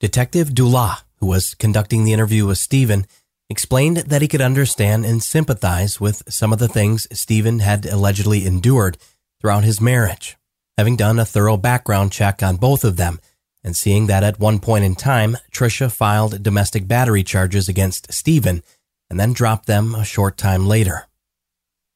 Detective 0.00 0.54
Dula, 0.54 0.98
who 1.20 1.26
was 1.26 1.54
conducting 1.54 2.04
the 2.04 2.12
interview 2.12 2.46
with 2.46 2.58
Steven, 2.58 3.06
explained 3.48 3.98
that 3.98 4.22
he 4.22 4.28
could 4.28 4.40
understand 4.40 5.04
and 5.04 5.22
sympathize 5.22 6.00
with 6.00 6.22
some 6.28 6.52
of 6.52 6.58
the 6.58 6.68
things 6.68 7.06
Steven 7.12 7.60
had 7.60 7.86
allegedly 7.86 8.44
endured 8.44 8.98
throughout 9.40 9.64
his 9.64 9.80
marriage. 9.80 10.36
Having 10.76 10.96
done 10.96 11.18
a 11.18 11.24
thorough 11.24 11.56
background 11.56 12.10
check 12.12 12.42
on 12.42 12.56
both 12.56 12.84
of 12.84 12.96
them, 12.96 13.20
and 13.64 13.74
seeing 13.74 14.06
that 14.06 14.22
at 14.22 14.38
one 14.38 14.60
point 14.60 14.84
in 14.84 14.94
time, 14.94 15.38
Tricia 15.50 15.90
filed 15.90 16.42
domestic 16.42 16.86
battery 16.86 17.24
charges 17.24 17.68
against 17.68 18.12
Steven 18.12 18.62
and 19.08 19.18
then 19.18 19.32
dropped 19.32 19.66
them 19.66 19.94
a 19.94 20.04
short 20.04 20.36
time 20.36 20.66
later. 20.66 21.06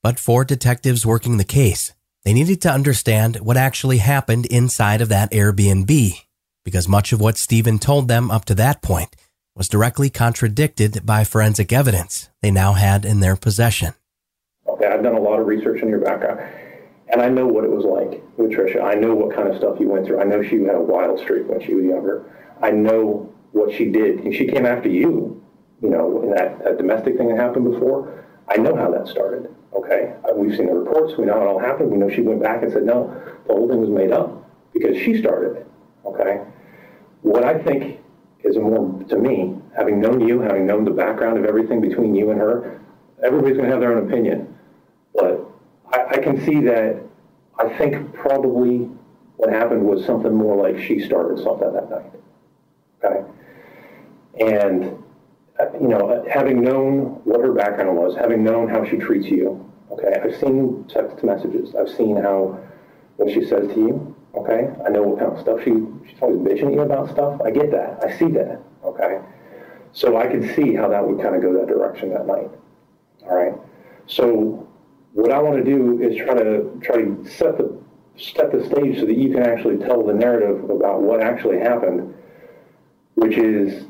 But 0.02 0.18
for 0.18 0.44
detectives 0.44 1.04
working 1.04 1.36
the 1.36 1.44
case, 1.44 1.92
they 2.24 2.32
needed 2.32 2.60
to 2.62 2.72
understand 2.72 3.36
what 3.36 3.56
actually 3.56 3.98
happened 3.98 4.46
inside 4.46 5.00
of 5.00 5.08
that 5.10 5.30
Airbnb, 5.30 6.14
because 6.64 6.88
much 6.88 7.12
of 7.12 7.20
what 7.20 7.38
Steven 7.38 7.78
told 7.78 8.08
them 8.08 8.30
up 8.30 8.44
to 8.46 8.54
that 8.54 8.82
point 8.82 9.14
was 9.54 9.68
directly 9.68 10.08
contradicted 10.08 11.04
by 11.04 11.24
forensic 11.24 11.72
evidence 11.72 12.28
they 12.42 12.50
now 12.50 12.74
had 12.74 13.04
in 13.04 13.20
their 13.20 13.36
possession. 13.36 13.92
Okay, 14.68 14.86
I've 14.86 15.02
done 15.02 15.16
a 15.16 15.20
lot 15.20 15.40
of 15.40 15.46
research 15.46 15.82
on 15.82 15.88
your 15.88 16.00
background, 16.00 16.40
and 17.10 17.22
I 17.22 17.28
know 17.28 17.46
what 17.46 17.64
it 17.64 17.70
was 17.70 17.84
like 17.84 18.22
with 18.36 18.50
Tricia. 18.50 18.82
I 18.82 18.94
know 18.94 19.14
what 19.14 19.34
kind 19.34 19.48
of 19.48 19.56
stuff 19.56 19.80
you 19.80 19.88
went 19.88 20.06
through. 20.06 20.20
I 20.20 20.24
know 20.24 20.42
she 20.42 20.56
had 20.62 20.74
a 20.74 20.80
wild 20.80 21.18
streak 21.20 21.48
when 21.48 21.60
she 21.60 21.74
was 21.74 21.84
younger. 21.84 22.30
I 22.62 22.70
know 22.70 23.32
what 23.52 23.72
she 23.74 23.86
did. 23.86 24.20
And 24.20 24.34
she 24.34 24.46
came 24.46 24.66
after 24.66 24.88
you, 24.88 25.42
you 25.82 25.90
know, 25.90 26.22
in 26.22 26.30
that, 26.32 26.62
that 26.64 26.76
domestic 26.76 27.16
thing 27.16 27.28
that 27.28 27.38
happened 27.38 27.70
before. 27.70 28.24
I 28.48 28.56
know 28.56 28.74
how 28.76 28.90
that 28.90 29.08
started. 29.08 29.54
Okay, 29.74 30.14
we've 30.34 30.56
seen 30.56 30.66
the 30.66 30.74
reports. 30.74 31.16
We 31.18 31.26
know 31.26 31.40
it 31.40 31.46
all 31.46 31.58
happened. 31.58 31.90
We 31.90 31.98
know 31.98 32.10
she 32.10 32.22
went 32.22 32.42
back 32.42 32.62
and 32.62 32.72
said 32.72 32.84
no, 32.84 33.08
the 33.46 33.52
whole 33.52 33.68
thing 33.68 33.80
was 33.80 33.90
made 33.90 34.12
up 34.12 34.50
because 34.72 34.96
she 34.96 35.18
started 35.18 35.58
it. 35.58 35.66
Okay, 36.06 36.40
what 37.22 37.44
I 37.44 37.62
think 37.62 38.00
is 38.44 38.56
more 38.56 39.02
to 39.08 39.16
me, 39.16 39.56
having 39.76 40.00
known 40.00 40.26
you, 40.26 40.40
having 40.40 40.66
known 40.66 40.84
the 40.84 40.90
background 40.90 41.38
of 41.38 41.44
everything 41.44 41.80
between 41.80 42.14
you 42.14 42.30
and 42.30 42.40
her, 42.40 42.80
everybody's 43.22 43.56
going 43.56 43.68
to 43.68 43.72
have 43.72 43.80
their 43.80 43.96
own 43.96 44.08
opinion. 44.08 44.56
But 45.14 45.47
I, 45.92 46.04
I 46.10 46.18
can 46.18 46.44
see 46.44 46.60
that. 46.62 47.02
I 47.58 47.68
think 47.76 48.14
probably 48.14 48.88
what 49.36 49.50
happened 49.50 49.84
was 49.84 50.04
something 50.04 50.34
more 50.34 50.56
like 50.56 50.80
she 50.82 51.00
started 51.00 51.42
something 51.42 51.72
that 51.72 51.90
night. 51.90 52.12
Okay, 53.02 53.24
and 54.40 55.02
uh, 55.58 55.66
you 55.80 55.88
know, 55.88 56.08
uh, 56.08 56.24
having 56.28 56.62
known 56.62 57.20
what 57.24 57.40
her 57.40 57.52
background 57.52 57.96
was, 57.96 58.14
having 58.16 58.44
known 58.44 58.68
how 58.68 58.84
she 58.84 58.96
treats 58.96 59.26
you, 59.26 59.68
okay, 59.90 60.20
I've 60.22 60.38
seen 60.38 60.84
text 60.88 61.24
messages. 61.24 61.74
I've 61.74 61.88
seen 61.90 62.16
how, 62.16 62.60
what 63.16 63.32
she 63.32 63.44
says 63.44 63.66
to 63.68 63.74
you, 63.74 64.16
okay? 64.34 64.68
I 64.86 64.90
know 64.90 65.02
what 65.02 65.18
kind 65.18 65.32
of 65.32 65.40
stuff 65.40 65.60
she, 65.64 65.72
she's 66.08 66.20
always 66.20 66.38
bitching 66.38 66.68
at 66.68 66.74
you 66.74 66.80
about 66.82 67.10
stuff. 67.10 67.40
I 67.44 67.50
get 67.50 67.72
that. 67.72 67.98
I 68.04 68.16
see 68.16 68.28
that, 68.32 68.60
okay? 68.84 69.20
So 69.92 70.16
I 70.16 70.28
could 70.28 70.54
see 70.54 70.74
how 70.74 70.88
that 70.88 71.04
would 71.04 71.20
kind 71.20 71.34
of 71.34 71.42
go 71.42 71.52
that 71.54 71.66
direction 71.66 72.10
that 72.10 72.26
night, 72.26 72.50
all 73.24 73.34
right? 73.34 73.54
So 74.06 74.67
what 75.12 75.32
I 75.32 75.38
want 75.38 75.64
to 75.64 75.64
do 75.64 76.00
is 76.00 76.16
try 76.16 76.34
to, 76.34 76.80
try 76.82 76.96
to 76.96 77.24
set 77.28 77.58
the, 77.58 77.78
set 78.16 78.52
the 78.52 78.64
stage 78.66 78.98
so 78.98 79.06
that 79.06 79.16
you 79.16 79.32
can 79.32 79.42
actually 79.42 79.78
tell 79.78 80.04
the 80.04 80.14
narrative 80.14 80.70
about 80.70 81.02
what 81.02 81.20
actually 81.20 81.58
happened, 81.58 82.14
which 83.14 83.36
is 83.36 83.86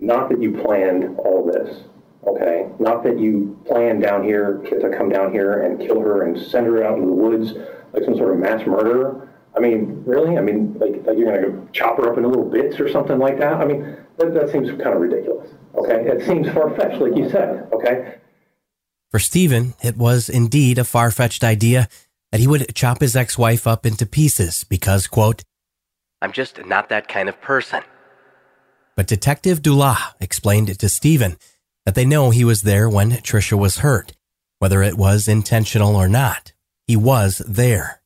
not 0.00 0.28
that 0.28 0.40
you 0.40 0.52
planned 0.52 1.16
all 1.18 1.44
this, 1.44 1.84
okay? 2.26 2.68
Not 2.78 3.02
that 3.04 3.18
you 3.18 3.58
planned 3.66 4.02
down 4.02 4.24
here 4.24 4.58
to 4.68 4.96
come 4.96 5.08
down 5.08 5.32
here 5.32 5.64
and 5.64 5.80
kill 5.80 6.00
her 6.00 6.22
and 6.22 6.38
send 6.40 6.66
her 6.66 6.84
out 6.84 6.94
into 6.98 7.06
the 7.06 7.12
woods 7.12 7.54
like 7.92 8.04
some 8.04 8.16
sort 8.16 8.32
of 8.32 8.38
mass 8.38 8.66
murderer. 8.66 9.28
I 9.56 9.60
mean, 9.60 10.02
really? 10.04 10.36
I 10.36 10.40
mean, 10.40 10.74
like, 10.78 11.04
like 11.06 11.18
you're 11.18 11.32
going 11.32 11.42
to 11.42 11.72
chop 11.72 11.96
her 11.96 12.10
up 12.10 12.16
into 12.16 12.28
little 12.28 12.48
bits 12.48 12.78
or 12.78 12.88
something 12.88 13.18
like 13.18 13.38
that? 13.38 13.54
I 13.54 13.64
mean, 13.64 13.96
that, 14.18 14.34
that 14.34 14.50
seems 14.50 14.68
kind 14.68 14.94
of 14.94 15.00
ridiculous, 15.00 15.50
okay? 15.74 16.06
It 16.06 16.24
seems 16.24 16.48
far-fetched, 16.50 17.00
like 17.00 17.16
you 17.16 17.28
said, 17.28 17.68
okay? 17.72 18.17
For 19.10 19.18
Steven, 19.18 19.74
it 19.82 19.96
was 19.96 20.28
indeed 20.28 20.78
a 20.78 20.84
far-fetched 20.84 21.42
idea 21.42 21.88
that 22.30 22.40
he 22.40 22.46
would 22.46 22.74
chop 22.74 23.00
his 23.00 23.16
ex-wife 23.16 23.66
up 23.66 23.86
into 23.86 24.04
pieces 24.04 24.64
because, 24.64 25.06
quote, 25.06 25.44
I'm 26.20 26.32
just 26.32 26.64
not 26.66 26.88
that 26.90 27.08
kind 27.08 27.28
of 27.28 27.40
person. 27.40 27.82
But 28.96 29.06
Detective 29.06 29.62
Dula 29.62 30.14
explained 30.20 30.78
to 30.78 30.88
Steven 30.88 31.38
that 31.86 31.94
they 31.94 32.04
know 32.04 32.30
he 32.30 32.44
was 32.44 32.62
there 32.62 32.88
when 32.88 33.12
Tricia 33.12 33.56
was 33.56 33.78
hurt, 33.78 34.12
whether 34.58 34.82
it 34.82 34.98
was 34.98 35.28
intentional 35.28 35.96
or 35.96 36.08
not. 36.08 36.52
He 36.86 36.96
was 36.96 37.38
there. 37.46 38.02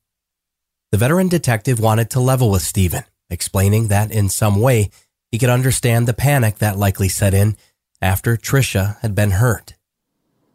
The 0.92 0.98
veteran 0.98 1.28
detective 1.28 1.80
wanted 1.80 2.10
to 2.10 2.20
level 2.20 2.50
with 2.50 2.62
Steven, 2.62 3.04
explaining 3.30 3.88
that 3.88 4.12
in 4.12 4.28
some 4.28 4.60
way 4.60 4.90
he 5.32 5.38
could 5.38 5.48
understand 5.48 6.06
the 6.06 6.12
panic 6.12 6.58
that 6.58 6.76
likely 6.76 7.08
set 7.08 7.32
in 7.32 7.56
after 8.00 8.36
Tricia 8.36 9.00
had 9.00 9.14
been 9.14 9.32
hurt. 9.32 9.74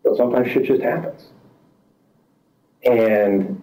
But 0.07 0.15
sometimes 0.15 0.49
shit 0.49 0.63
just 0.63 0.81
happens. 0.81 1.31
And 2.85 3.61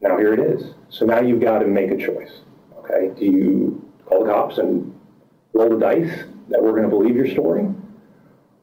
now 0.00 0.16
here 0.16 0.32
it 0.32 0.40
is. 0.40 0.74
So 0.88 1.04
now 1.04 1.20
you've 1.20 1.42
got 1.42 1.58
to 1.58 1.66
make 1.66 1.90
a 1.90 1.96
choice. 1.98 2.40
Okay? 2.78 3.10
Do 3.18 3.26
you 3.26 3.92
call 4.06 4.24
the 4.24 4.32
cops 4.32 4.56
and 4.56 4.98
roll 5.52 5.68
the 5.68 5.78
dice 5.78 6.24
that 6.48 6.62
we're 6.62 6.70
going 6.70 6.84
to 6.84 6.88
believe 6.88 7.16
your 7.16 7.28
story, 7.28 7.68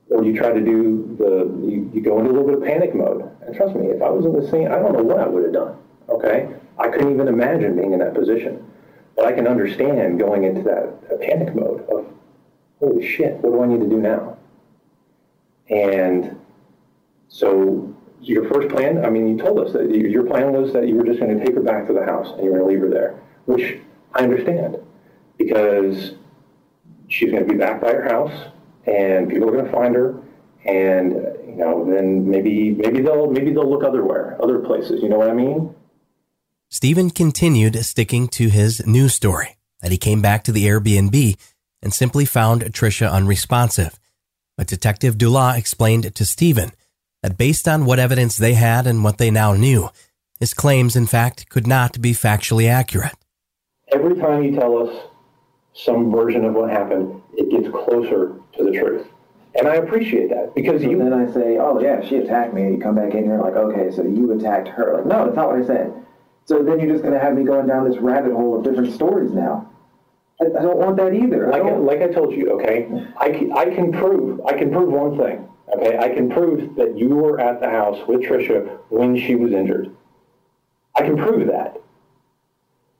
or 0.09 0.21
do 0.23 0.29
you 0.29 0.35
try 0.35 0.51
to 0.51 0.61
do 0.61 1.15
the 1.17 1.45
you, 1.67 1.91
you 1.93 2.01
go 2.01 2.19
into 2.19 2.31
a 2.31 2.33
little 2.33 2.47
bit 2.47 2.57
of 2.57 2.63
panic 2.63 2.95
mode. 2.95 3.29
And 3.41 3.55
trust 3.55 3.75
me, 3.75 3.87
if 3.87 4.01
I 4.01 4.09
was 4.09 4.25
in 4.25 4.33
the 4.33 4.49
scene, 4.49 4.67
I 4.67 4.79
don't 4.79 4.93
know 4.93 5.03
what 5.03 5.19
I 5.19 5.27
would 5.27 5.43
have 5.43 5.53
done. 5.53 5.77
Okay, 6.09 6.49
I 6.79 6.89
couldn't 6.89 7.13
even 7.13 7.27
imagine 7.27 7.75
being 7.75 7.93
in 7.93 7.99
that 7.99 8.15
position, 8.15 8.65
but 9.15 9.25
I 9.25 9.31
can 9.31 9.47
understand 9.47 10.19
going 10.19 10.43
into 10.43 10.63
that, 10.63 11.09
that 11.09 11.21
panic 11.21 11.55
mode 11.55 11.87
of 11.89 12.05
holy 12.79 13.07
shit, 13.07 13.35
what 13.37 13.51
do 13.51 13.63
I 13.63 13.67
need 13.67 13.79
to 13.79 13.89
do 13.89 14.01
now? 14.01 14.37
And 15.69 16.40
so 17.31 17.95
your 18.21 18.47
first 18.49 18.69
plan, 18.69 19.03
I 19.03 19.09
mean, 19.09 19.27
you 19.27 19.43
told 19.43 19.65
us 19.65 19.73
that 19.73 19.89
your 19.89 20.23
plan 20.23 20.51
was 20.51 20.73
that 20.73 20.87
you 20.87 20.95
were 20.95 21.05
just 21.05 21.19
going 21.19 21.35
to 21.35 21.43
take 21.43 21.55
her 21.55 21.61
back 21.61 21.87
to 21.87 21.93
the 21.93 22.05
house 22.05 22.29
and 22.33 22.43
you 22.43 22.51
were 22.51 22.59
going 22.59 22.69
to 22.69 22.73
leave 22.73 22.81
her 22.81 22.89
there, 22.89 23.19
which 23.45 23.79
I 24.13 24.23
understand 24.23 24.77
because 25.37 26.13
she's 27.07 27.31
going 27.31 27.45
to 27.45 27.51
be 27.51 27.57
back 27.57 27.81
by 27.81 27.93
her 27.93 28.07
house, 28.07 28.51
and 28.85 29.29
people 29.29 29.49
are 29.49 29.53
going 29.53 29.65
to 29.65 29.71
find 29.71 29.95
her, 29.95 30.21
and 30.65 31.13
you 31.47 31.55
know, 31.55 31.85
then 31.89 32.29
maybe 32.29 32.71
maybe 32.71 33.01
they'll 33.01 33.29
maybe 33.31 33.51
they'll 33.51 33.69
look 33.69 33.83
otherwhere, 33.83 34.37
other 34.41 34.59
places. 34.59 35.01
You 35.01 35.09
know 35.09 35.17
what 35.17 35.29
I 35.29 35.33
mean? 35.33 35.73
Steven 36.69 37.09
continued 37.09 37.75
sticking 37.85 38.27
to 38.29 38.49
his 38.49 38.85
news 38.85 39.15
story 39.15 39.57
that 39.81 39.91
he 39.91 39.97
came 39.97 40.21
back 40.21 40.43
to 40.43 40.51
the 40.51 40.65
Airbnb 40.65 41.37
and 41.81 41.93
simply 41.93 42.25
found 42.25 42.61
Tricia 42.65 43.11
unresponsive. 43.11 43.99
But 44.55 44.67
Detective 44.67 45.17
Dula 45.17 45.57
explained 45.57 46.13
to 46.13 46.25
Steven 46.25 46.71
that 47.21 47.37
based 47.37 47.67
on 47.67 47.85
what 47.85 47.99
evidence 47.99 48.37
they 48.37 48.53
had 48.53 48.87
and 48.87 49.03
what 49.03 49.17
they 49.17 49.31
now 49.31 49.53
knew, 49.53 49.89
his 50.39 50.53
claims, 50.53 50.95
in 50.95 51.05
fact, 51.05 51.49
could 51.49 51.67
not 51.67 52.01
be 52.01 52.13
factually 52.13 52.67
accurate. 52.67 53.13
Every 53.93 54.15
time 54.15 54.43
you 54.43 54.55
tell 54.55 54.87
us 54.87 55.03
some 55.73 56.11
version 56.11 56.45
of 56.45 56.53
what 56.53 56.69
happened, 56.69 57.21
it 57.37 57.49
gets 57.49 57.69
closer 57.69 58.35
to 58.57 58.63
the 58.63 58.71
truth. 58.71 59.07
And 59.53 59.67
I 59.67 59.75
appreciate 59.75 60.29
that 60.29 60.55
because 60.55 60.81
so 60.81 60.89
you. 60.89 60.97
Then 60.97 61.13
I 61.13 61.31
say, 61.31 61.57
oh 61.59 61.79
yeah, 61.79 62.07
she 62.07 62.15
attacked 62.17 62.53
me. 62.53 62.63
And 62.63 62.73
you 62.77 62.81
come 62.81 62.95
back 62.95 63.13
in 63.13 63.25
here 63.25 63.37
like, 63.37 63.53
okay, 63.53 63.91
so 63.91 64.03
you 64.03 64.31
attacked 64.31 64.69
her. 64.69 64.97
Like, 64.97 65.05
no, 65.05 65.25
that's 65.25 65.35
not 65.35 65.49
what 65.51 65.61
I 65.61 65.65
said. 65.65 65.93
So 66.45 66.63
then 66.63 66.79
you're 66.79 66.91
just 66.91 67.03
going 67.03 67.13
to 67.13 67.19
have 67.19 67.35
me 67.35 67.43
going 67.43 67.67
down 67.67 67.89
this 67.89 67.99
rabbit 67.99 68.33
hole 68.33 68.57
of 68.57 68.63
different 68.63 68.93
stories 68.93 69.31
now. 69.31 69.69
I, 70.41 70.45
I 70.45 70.61
don't 70.61 70.77
want 70.77 70.97
that 70.97 71.13
either. 71.13 71.49
Like 71.51 71.63
I 71.63 71.69
I, 71.69 71.77
like 71.77 72.01
I 72.01 72.07
told 72.07 72.33
you, 72.33 72.51
okay, 72.53 72.89
I 73.17 73.29
can, 73.31 73.51
I 73.51 73.65
can 73.65 73.91
prove 73.91 74.41
I 74.45 74.57
can 74.57 74.71
prove 74.71 74.89
one 74.89 75.17
thing. 75.17 75.47
Okay, 75.73 75.97
I 75.97 76.09
can 76.09 76.29
prove 76.29 76.75
that 76.75 76.97
you 76.97 77.09
were 77.09 77.39
at 77.39 77.61
the 77.61 77.69
house 77.69 77.97
with 78.07 78.21
Tricia 78.21 78.77
when 78.89 79.17
she 79.17 79.35
was 79.35 79.53
injured. 79.53 79.95
I 80.95 81.03
can 81.03 81.17
prove 81.17 81.47
that. 81.47 81.81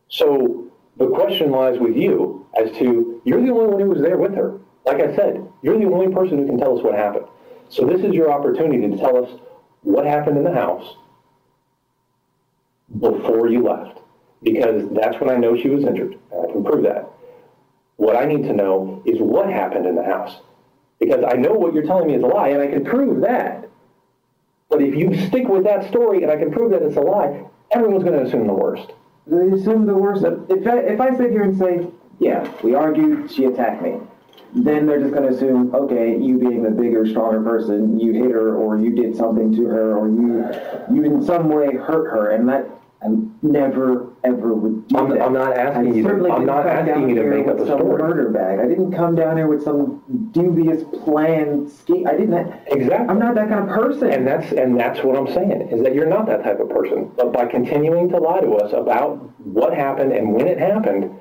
So 0.07 0.71
the 0.97 1.07
question 1.09 1.51
lies 1.51 1.79
with 1.79 1.95
you 1.95 2.47
as 2.57 2.71
to 2.77 3.21
you're 3.25 3.41
the 3.41 3.51
only 3.51 3.67
one 3.67 3.81
who 3.81 3.89
was 3.89 4.01
there 4.01 4.17
with 4.17 4.33
her. 4.35 4.59
Like 4.85 5.01
I 5.01 5.15
said, 5.15 5.45
you're 5.61 5.77
the 5.77 5.85
only 5.85 6.13
person 6.13 6.37
who 6.37 6.45
can 6.45 6.57
tell 6.57 6.77
us 6.77 6.83
what 6.83 6.95
happened. 6.95 7.25
So 7.69 7.85
this 7.85 8.01
is 8.01 8.13
your 8.13 8.31
opportunity 8.31 8.89
to 8.89 8.97
tell 8.97 9.23
us 9.23 9.39
what 9.81 10.05
happened 10.05 10.37
in 10.37 10.43
the 10.43 10.53
house 10.53 10.95
before 12.99 13.49
you 13.49 13.63
left. 13.63 13.99
Because 14.43 14.89
that's 14.91 15.19
when 15.19 15.29
I 15.29 15.37
know 15.37 15.55
she 15.55 15.69
was 15.69 15.83
injured. 15.83 16.17
I 16.31 16.51
can 16.51 16.63
prove 16.63 16.83
that. 16.83 17.07
What 17.97 18.15
I 18.15 18.25
need 18.25 18.43
to 18.43 18.53
know 18.53 19.03
is 19.05 19.19
what 19.19 19.49
happened 19.49 19.85
in 19.85 19.95
the 19.95 20.03
house. 20.03 20.37
Because 21.01 21.25
I 21.27 21.33
know 21.33 21.51
what 21.51 21.73
you're 21.73 21.83
telling 21.83 22.07
me 22.07 22.13
is 22.13 22.21
a 22.23 22.27
lie, 22.27 22.49
and 22.49 22.61
I 22.61 22.67
can 22.67 22.85
prove 22.85 23.21
that. 23.21 23.67
But 24.69 24.83
if 24.83 24.95
you 24.95 25.13
stick 25.27 25.47
with 25.47 25.63
that 25.63 25.89
story 25.89 26.21
and 26.21 26.31
I 26.31 26.37
can 26.37 26.51
prove 26.51 26.71
that 26.71 26.83
it's 26.83 26.95
a 26.95 27.01
lie, 27.01 27.43
everyone's 27.71 28.03
going 28.03 28.17
to 28.17 28.25
assume 28.25 28.45
the 28.45 28.53
worst. 28.53 28.91
They 29.25 29.49
assume 29.49 29.87
the 29.87 29.95
worst. 29.95 30.23
If 30.23 30.67
I, 30.67 30.77
if 30.77 31.01
I 31.01 31.17
sit 31.17 31.31
here 31.31 31.41
and 31.41 31.57
say, 31.57 31.87
yeah, 32.19 32.49
we 32.61 32.75
argued, 32.75 33.31
she 33.31 33.45
attacked 33.45 33.81
me, 33.81 33.97
then 34.53 34.85
they're 34.85 34.99
just 34.99 35.13
going 35.13 35.27
to 35.27 35.35
assume, 35.35 35.73
okay, 35.73 36.17
you 36.17 36.37
being 36.37 36.61
the 36.61 36.69
bigger, 36.69 37.07
stronger 37.07 37.41
person, 37.41 37.99
you 37.99 38.13
hit 38.13 38.29
her, 38.29 38.55
or 38.55 38.77
you 38.77 38.91
did 38.91 39.15
something 39.15 39.55
to 39.55 39.65
her, 39.65 39.97
or 39.97 40.07
you 40.07 40.95
you 40.95 41.03
in 41.03 41.25
some 41.25 41.49
way 41.49 41.75
hurt 41.75 42.11
her, 42.11 42.29
and 42.29 42.47
that 42.47 42.69
I 43.03 43.07
never 43.41 44.09
ever 44.23 44.53
would 44.53 44.87
do 44.87 44.97
I'm, 44.97 45.09
that. 45.09 45.21
I'm 45.21 45.33
not 45.33 45.57
asking 45.57 45.91
I 45.93 45.95
you. 45.95 46.03
To, 46.03 46.09
I'm 46.31 46.45
didn't 46.45 46.49
asking 46.49 47.09
you 47.09 47.15
to 47.15 47.23
make 47.23 47.47
up 47.47 47.55
a 47.57 47.65
some 47.65 47.79
story. 47.79 47.97
murder 48.01 48.29
bag. 48.29 48.59
I 48.59 48.67
didn't 48.67 48.91
come 48.91 49.15
down 49.15 49.37
here 49.37 49.47
with 49.47 49.63
some 49.63 50.03
dubious 50.31 50.83
plan 51.03 51.67
scheme. 51.67 52.05
I 52.07 52.11
didn't. 52.11 52.53
Exactly. 52.67 53.07
I'm 53.09 53.17
not 53.17 53.33
that 53.35 53.49
kind 53.49 53.67
of 53.67 53.75
person. 53.75 54.11
And 54.11 54.27
that's 54.27 54.51
and 54.51 54.79
that's 54.79 55.03
what 55.03 55.17
I'm 55.17 55.27
saying 55.33 55.69
is 55.71 55.81
that 55.81 55.95
you're 55.95 56.09
not 56.09 56.27
that 56.27 56.43
type 56.43 56.59
of 56.59 56.69
person. 56.69 57.11
But 57.17 57.33
by 57.33 57.47
continuing 57.47 58.09
to 58.09 58.17
lie 58.17 58.41
to 58.41 58.51
us 58.57 58.71
about 58.73 59.17
what 59.39 59.73
happened 59.73 60.11
and 60.11 60.33
when 60.33 60.47
it 60.47 60.59
happened, 60.59 61.11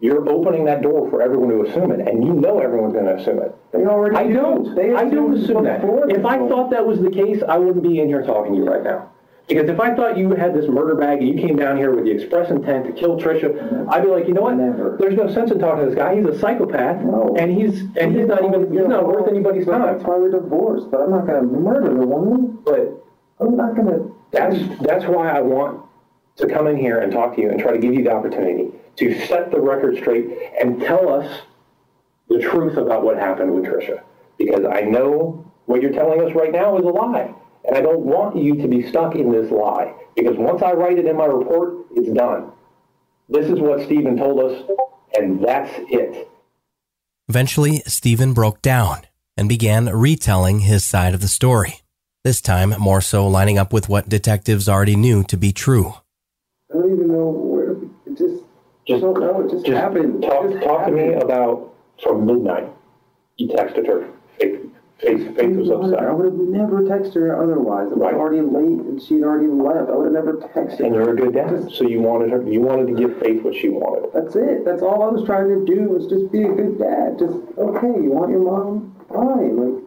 you're 0.00 0.28
opening 0.28 0.64
that 0.64 0.82
door 0.82 1.08
for 1.10 1.22
everyone 1.22 1.50
to 1.50 1.62
assume 1.70 1.92
it, 1.92 2.00
and 2.08 2.24
you 2.24 2.32
know 2.32 2.58
everyone's 2.58 2.94
going 2.94 3.04
to 3.04 3.16
assume 3.16 3.38
it. 3.38 3.54
They 3.70 3.84
already 3.84 4.16
I 4.16 4.26
do. 4.26 4.32
don't. 4.32 4.74
They 4.74 4.94
I 4.94 5.04
don't 5.08 5.36
assume 5.38 5.62
that. 5.64 5.82
If 6.08 6.24
I 6.24 6.38
thought 6.48 6.70
that 6.70 6.84
was 6.84 7.00
the 7.00 7.10
case, 7.10 7.42
I 7.46 7.56
wouldn't 7.58 7.84
be 7.84 8.00
in 8.00 8.08
here 8.08 8.22
talking 8.22 8.52
to 8.54 8.58
you 8.58 8.64
right 8.64 8.82
now. 8.82 9.12
Because 9.50 9.68
if 9.68 9.80
I 9.80 9.92
thought 9.96 10.16
you 10.16 10.30
had 10.30 10.54
this 10.54 10.68
murder 10.68 10.94
bag 10.94 11.18
and 11.18 11.28
you 11.28 11.34
came 11.44 11.56
down 11.56 11.76
here 11.76 11.92
with 11.92 12.04
the 12.04 12.12
express 12.12 12.52
intent 12.52 12.86
to 12.86 12.92
kill 12.92 13.18
Tricia, 13.18 13.84
I'd 13.88 14.04
be 14.04 14.08
like, 14.08 14.28
you 14.28 14.32
know 14.32 14.42
what? 14.42 14.54
Never. 14.54 14.96
There's 15.00 15.16
no 15.16 15.28
sense 15.28 15.50
in 15.50 15.58
talking 15.58 15.82
to 15.82 15.86
this 15.90 15.98
guy. 15.98 16.14
He's 16.14 16.24
a 16.24 16.38
psychopath, 16.38 17.02
No. 17.02 17.34
and 17.36 17.50
he's 17.50 17.80
and 17.96 18.14
he's 18.14 18.26
not 18.28 18.44
even 18.44 18.70
he's 18.72 18.86
not 18.86 19.08
worth 19.08 19.26
anybody's 19.28 19.66
time. 19.66 19.80
That's 19.82 20.04
why 20.04 20.18
we're 20.18 20.30
divorced. 20.30 20.88
But 20.92 21.00
I'm 21.00 21.10
not 21.10 21.26
going 21.26 21.40
to 21.40 21.46
murder 21.58 21.92
the 21.92 22.06
woman. 22.06 22.60
But 22.64 23.04
I'm 23.40 23.56
not 23.56 23.74
going 23.74 23.88
to. 23.88 24.16
That's 24.30 24.56
that's 24.82 25.04
why 25.06 25.28
I 25.30 25.40
want 25.40 25.84
to 26.36 26.46
come 26.46 26.68
in 26.68 26.76
here 26.76 27.00
and 27.00 27.10
talk 27.10 27.34
to 27.34 27.42
you 27.42 27.50
and 27.50 27.60
try 27.60 27.72
to 27.72 27.78
give 27.78 27.92
you 27.92 28.04
the 28.04 28.12
opportunity 28.12 28.70
to 28.98 29.26
set 29.26 29.50
the 29.50 29.60
record 29.60 29.96
straight 29.96 30.28
and 30.62 30.80
tell 30.80 31.12
us 31.12 31.40
the 32.28 32.38
truth 32.38 32.76
about 32.76 33.02
what 33.02 33.16
happened 33.18 33.52
with 33.52 33.64
Tricia. 33.64 34.04
Because 34.38 34.64
I 34.64 34.82
know 34.82 35.44
what 35.66 35.82
you're 35.82 35.90
telling 35.90 36.20
us 36.22 36.36
right 36.36 36.52
now 36.52 36.78
is 36.78 36.84
a 36.84 36.88
lie. 36.88 37.34
And 37.70 37.78
I 37.78 37.82
don't 37.82 38.00
want 38.00 38.36
you 38.36 38.56
to 38.56 38.66
be 38.66 38.88
stuck 38.88 39.14
in 39.14 39.30
this 39.30 39.48
lie. 39.52 39.94
Because 40.16 40.36
once 40.36 40.60
I 40.60 40.72
write 40.72 40.98
it 40.98 41.06
in 41.06 41.16
my 41.16 41.26
report, 41.26 41.86
it's 41.92 42.10
done. 42.10 42.50
This 43.28 43.46
is 43.46 43.60
what 43.60 43.84
Steven 43.84 44.16
told 44.16 44.40
us, 44.40 44.68
and 45.16 45.42
that's 45.42 45.70
it. 45.88 46.28
Eventually, 47.28 47.78
Steven 47.86 48.32
broke 48.32 48.60
down 48.60 49.02
and 49.36 49.48
began 49.48 49.86
retelling 49.86 50.60
his 50.60 50.84
side 50.84 51.14
of 51.14 51.20
the 51.20 51.28
story, 51.28 51.82
this 52.24 52.40
time 52.40 52.70
more 52.70 53.00
so 53.00 53.28
lining 53.28 53.56
up 53.56 53.72
with 53.72 53.88
what 53.88 54.08
detectives 54.08 54.68
already 54.68 54.96
knew 54.96 55.22
to 55.22 55.36
be 55.36 55.52
true. 55.52 55.94
I 56.70 56.74
don't 56.74 56.92
even 56.92 57.06
know 57.06 57.28
where. 57.28 57.70
It 57.72 58.18
just. 58.18 58.42
Just, 58.88 59.02
don't 59.02 59.20
know. 59.20 59.46
It 59.46 59.50
just, 59.52 59.66
happened. 59.68 60.22
Talk, 60.22 60.50
just 60.50 60.64
talk 60.64 60.86
to 60.86 60.92
me 60.92 61.12
about 61.12 61.72
from 62.02 62.26
midnight. 62.26 62.68
You 63.36 63.46
texted 63.46 63.86
her 63.86 64.08
Faith, 65.00 65.34
Faith 65.36 65.56
was 65.56 65.70
upset. 65.70 65.98
I 66.00 66.12
would 66.12 66.26
have 66.26 66.34
never 66.34 66.82
texted 66.82 67.14
her 67.14 67.42
otherwise. 67.42 67.86
It 67.90 67.96
was 67.96 68.00
Right. 68.00 68.14
already 68.14 68.40
late 68.42 68.80
and 68.86 69.00
she'd 69.00 69.22
already 69.22 69.46
left. 69.46 69.88
I 69.90 69.96
would 69.96 70.04
have 70.06 70.12
never 70.12 70.34
texted 70.34 70.78
her. 70.80 70.84
And 70.84 70.94
you're 70.94 71.10
a 71.10 71.16
good 71.16 71.32
dad, 71.32 71.70
so 71.72 71.84
you 71.84 72.02
wanted 72.02 72.30
her, 72.30 72.42
you 72.42 72.60
wanted 72.60 72.88
to 72.88 72.92
give 72.94 73.16
Faith 73.16 73.42
what 73.42 73.54
she 73.54 73.70
wanted. 73.70 74.10
That's 74.12 74.36
it. 74.36 74.64
That's 74.64 74.82
all 74.82 75.02
I 75.02 75.08
was 75.08 75.24
trying 75.24 75.48
to 75.48 75.64
do 75.64 75.88
was 75.88 76.06
just 76.06 76.30
be 76.30 76.42
a 76.44 76.52
good 76.52 76.78
dad. 76.78 77.18
Just, 77.18 77.36
okay, 77.56 78.02
you 78.02 78.10
want 78.10 78.30
your 78.30 78.40
mom? 78.40 78.94
Fine. 79.08 79.56
Like, 79.56 79.82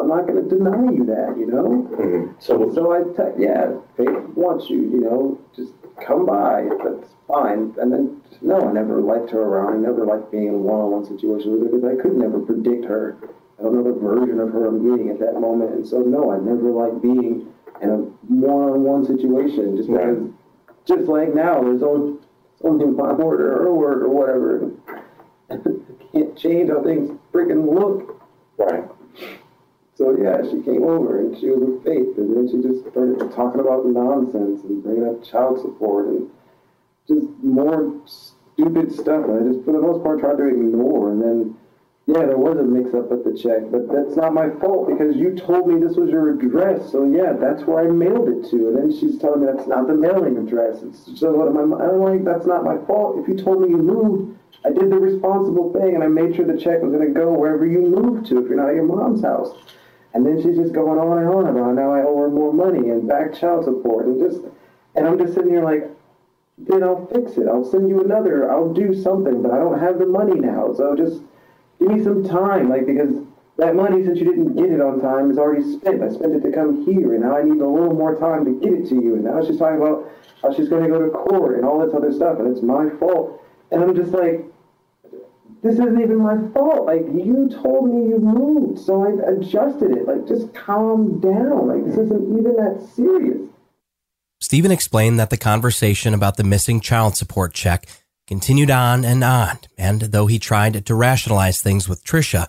I'm 0.00 0.08
not 0.08 0.26
going 0.26 0.42
to 0.42 0.48
deny 0.56 0.90
you 0.90 1.04
that, 1.04 1.36
you 1.38 1.46
know? 1.46 1.86
Mm-hmm. 1.92 2.32
So, 2.38 2.72
So 2.72 2.92
I, 2.92 3.02
te- 3.02 3.42
yeah, 3.42 3.74
Faith 3.96 4.08
wants 4.34 4.68
you, 4.70 4.82
you 4.82 5.00
know, 5.00 5.38
just 5.54 5.72
come 6.04 6.24
by. 6.26 6.68
That's 6.82 7.10
fine. 7.28 7.74
And 7.78 7.92
then, 7.92 8.20
no, 8.40 8.60
I 8.62 8.72
never 8.72 9.00
liked 9.02 9.30
her 9.30 9.42
around. 9.42 9.74
I 9.74 9.76
never 9.86 10.04
liked 10.06 10.32
being 10.32 10.48
in 10.48 10.54
a 10.54 10.58
one-on-one 10.58 11.04
situation 11.04 11.52
with 11.52 11.70
her 11.70 11.78
because 11.78 11.84
I 11.98 12.00
could 12.02 12.16
never 12.16 12.40
predict 12.40 12.86
her. 12.86 13.16
I 13.58 13.62
don't 13.62 13.74
know 13.74 13.82
the 13.84 13.98
version 13.98 14.40
of 14.40 14.52
her 14.52 14.66
I'm 14.66 14.82
getting 14.82 15.10
at 15.10 15.18
that 15.20 15.34
moment. 15.40 15.72
And 15.74 15.86
so, 15.86 16.00
no, 16.00 16.32
I 16.32 16.38
never 16.38 16.70
like 16.70 17.00
being 17.00 17.52
in 17.80 17.90
a 17.90 17.96
one-on-one 18.32 19.06
situation 19.06 19.76
just 19.76 19.88
Right. 19.88 20.06
because, 20.14 20.30
just 20.84 21.08
like 21.08 21.34
now, 21.34 21.62
there's 21.62 21.82
only, 21.82 22.18
only 22.62 22.86
my 22.86 23.12
word 23.12 23.40
or 23.40 23.62
her 23.64 23.72
word 23.74 24.02
or 24.02 24.08
whatever. 24.08 24.70
I 25.50 25.56
can't 26.12 26.36
change 26.36 26.70
how 26.70 26.82
things 26.82 27.18
freaking 27.32 27.72
look. 27.72 28.20
right. 28.58 28.84
So 29.96 30.16
yeah, 30.20 30.42
she 30.50 30.60
came 30.62 30.82
over 30.82 31.20
and 31.20 31.38
she 31.38 31.48
was 31.50 31.60
with 31.60 31.84
Faith, 31.84 32.18
and 32.18 32.36
then 32.36 32.48
she 32.50 32.66
just 32.68 32.90
started 32.90 33.18
talking 33.32 33.60
about 33.60 33.86
nonsense 33.86 34.64
and 34.64 34.82
bringing 34.82 35.06
up 35.08 35.22
child 35.22 35.60
support 35.62 36.06
and 36.08 36.28
just 37.06 37.26
more 37.42 38.00
stupid 38.04 38.92
stuff. 38.92 39.24
And 39.26 39.38
I 39.50 39.52
just, 39.52 39.64
for 39.64 39.70
the 39.72 39.80
most 39.80 40.02
part, 40.02 40.18
tried 40.18 40.38
to 40.38 40.48
ignore. 40.48 41.12
And 41.12 41.22
then, 41.22 41.56
yeah, 42.06 42.26
there 42.26 42.36
was 42.36 42.58
a 42.58 42.62
mix-up 42.62 43.10
at 43.12 43.24
the 43.24 43.32
check, 43.32 43.70
but 43.72 43.88
that's 43.88 44.14
not 44.14 44.34
my 44.34 44.50
fault 44.60 44.88
because 44.88 45.16
you 45.16 45.34
told 45.34 45.66
me 45.66 45.80
this 45.80 45.96
was 45.96 46.10
your 46.10 46.36
address. 46.36 46.92
So 46.92 47.04
yeah, 47.04 47.32
that's 47.32 47.64
where 47.64 47.84
I 47.84 47.90
mailed 47.90 48.28
it 48.28 48.50
to. 48.50 48.68
And 48.68 48.76
then 48.76 48.92
she's 48.92 49.18
telling 49.18 49.40
me 49.40 49.46
that's 49.46 49.66
not 49.66 49.86
the 49.86 49.94
mailing 49.94 50.36
address. 50.36 50.82
It's 50.82 51.06
just 51.06 51.22
what 51.32 51.48
am 51.48 51.56
I? 51.56 51.84
I'm 51.84 52.00
like, 52.00 52.24
that's 52.24 52.44
not 52.44 52.62
my 52.62 52.76
fault. 52.84 53.18
If 53.18 53.28
you 53.28 53.42
told 53.42 53.62
me 53.62 53.68
you 53.70 53.78
moved, 53.78 54.38
I 54.66 54.68
did 54.68 54.90
the 54.90 54.98
responsible 55.00 55.72
thing, 55.72 55.94
and 55.94 56.04
I 56.04 56.08
made 56.08 56.36
sure 56.36 56.44
the 56.44 56.60
check 56.60 56.82
was 56.82 56.92
going 56.92 57.08
to 57.08 57.14
go 57.14 57.32
wherever 57.32 57.64
you 57.64 57.80
moved 57.80 58.26
to. 58.28 58.38
If 58.38 58.48
you're 58.48 58.60
not 58.60 58.68
at 58.68 58.74
your 58.74 58.84
mom's 58.84 59.22
house. 59.22 59.56
And 60.12 60.24
then 60.24 60.42
she's 60.42 60.56
just 60.56 60.72
going 60.72 60.98
on 60.98 61.18
and 61.18 61.28
on 61.28 61.48
about 61.48 61.74
now 61.74 61.90
I 61.92 62.02
owe 62.02 62.16
her 62.18 62.30
more 62.30 62.52
money 62.52 62.90
and 62.90 63.08
back 63.08 63.34
child 63.34 63.64
support 63.64 64.06
and 64.06 64.20
just 64.20 64.46
and 64.94 65.08
I'm 65.08 65.18
just 65.18 65.34
sitting 65.34 65.50
here 65.50 65.64
like, 65.64 65.90
then 66.56 66.84
I'll 66.84 67.06
fix 67.06 67.32
it. 67.36 67.48
I'll 67.48 67.68
send 67.68 67.88
you 67.88 68.04
another. 68.04 68.48
I'll 68.48 68.72
do 68.72 68.94
something, 68.94 69.42
but 69.42 69.50
I 69.50 69.58
don't 69.58 69.80
have 69.80 69.98
the 69.98 70.06
money 70.06 70.38
now. 70.38 70.72
So 70.72 70.94
just 70.94 71.22
give 71.84 71.96
me 71.96 72.04
some 72.04 72.26
time, 72.28 72.68
like 72.68 72.86
because 72.86 73.10
that 73.56 73.76
money, 73.76 74.04
since 74.04 74.18
you 74.18 74.24
didn't 74.24 74.56
get 74.56 74.70
it 74.70 74.80
on 74.80 75.00
time, 75.00 75.30
is 75.30 75.38
already 75.38 75.62
spent. 75.78 76.02
I 76.02 76.10
spent 76.10 76.34
it 76.34 76.40
to 76.40 76.52
come 76.52 76.84
here, 76.84 77.14
and 77.14 77.22
now 77.22 77.36
I 77.36 77.42
need 77.42 77.60
a 77.60 77.68
little 77.68 77.94
more 77.94 78.18
time 78.18 78.44
to 78.44 78.60
get 78.60 78.72
it 78.72 78.88
to 78.88 78.94
you. 78.96 79.14
And 79.14 79.24
now 79.24 79.44
she's 79.44 79.58
talking 79.58 79.80
about 79.80 80.10
how 80.42 80.52
she's 80.52 80.68
going 80.68 80.82
to 80.82 80.88
go 80.88 81.04
to 81.04 81.10
court 81.10 81.56
and 81.56 81.64
all 81.64 81.84
this 81.84 81.94
other 81.94 82.12
stuff, 82.12 82.40
and 82.40 82.48
it's 82.48 82.62
my 82.62 82.90
fault. 82.98 83.40
And 83.70 83.82
I'm 83.82 83.94
just 83.94 84.10
like, 84.10 84.44
this 85.62 85.74
isn't 85.74 86.00
even 86.00 86.18
my 86.18 86.36
fault. 86.52 86.86
Like, 86.86 87.02
you 87.02 87.48
told 87.62 87.88
me 87.88 88.10
you 88.10 88.18
moved, 88.18 88.80
so 88.80 89.04
I 89.04 89.30
adjusted 89.30 89.92
it. 89.92 90.06
Like, 90.06 90.26
just 90.26 90.52
calm 90.52 91.20
down. 91.20 91.68
Like, 91.68 91.84
this 91.84 91.96
isn't 91.96 92.38
even 92.38 92.56
that 92.56 92.86
serious. 92.94 93.48
Steven 94.40 94.72
explained 94.72 95.18
that 95.18 95.30
the 95.30 95.38
conversation 95.38 96.12
about 96.12 96.36
the 96.36 96.44
missing 96.44 96.80
child 96.80 97.16
support 97.16 97.54
check 97.54 97.86
continued 98.26 98.70
on 98.70 99.04
and 99.04 99.22
on, 99.22 99.58
and 99.76 100.00
though 100.00 100.26
he 100.26 100.38
tried 100.38 100.86
to 100.86 100.94
rationalize 100.94 101.60
things 101.60 101.88
with 101.88 102.04
Tricia, 102.04 102.48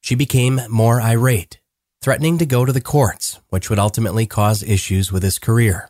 she 0.00 0.14
became 0.14 0.60
more 0.68 1.00
irate, 1.00 1.60
threatening 2.00 2.38
to 2.38 2.46
go 2.46 2.64
to 2.64 2.72
the 2.72 2.80
courts, 2.80 3.38
which 3.48 3.70
would 3.70 3.78
ultimately 3.78 4.26
cause 4.26 4.62
issues 4.62 5.12
with 5.12 5.22
his 5.22 5.38
career. 5.38 5.88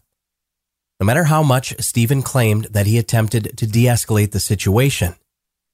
No 1.01 1.07
matter 1.07 1.25
how 1.25 1.43
much 1.43 1.75
Steven 1.81 2.23
claimed 2.23 2.67
that 2.67 2.87
he 2.87 2.99
attempted 2.99 3.57
to 3.57 3.67
de 3.67 3.87
escalate 3.87 4.33
the 4.33 4.41
situation, 4.41 5.17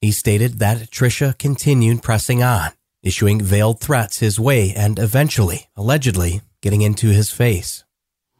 he 0.00 0.12
stated 0.12 0.60
that 0.60 0.90
Tricia 0.90 1.36
continued 1.36 2.02
pressing 2.02 2.42
on, 2.42 2.70
issuing 3.02 3.40
veiled 3.40 3.80
threats 3.80 4.20
his 4.20 4.38
way 4.38 4.72
and 4.74 4.98
eventually, 4.98 5.68
allegedly, 5.76 6.40
getting 6.62 6.82
into 6.82 7.08
his 7.08 7.30
face. 7.30 7.84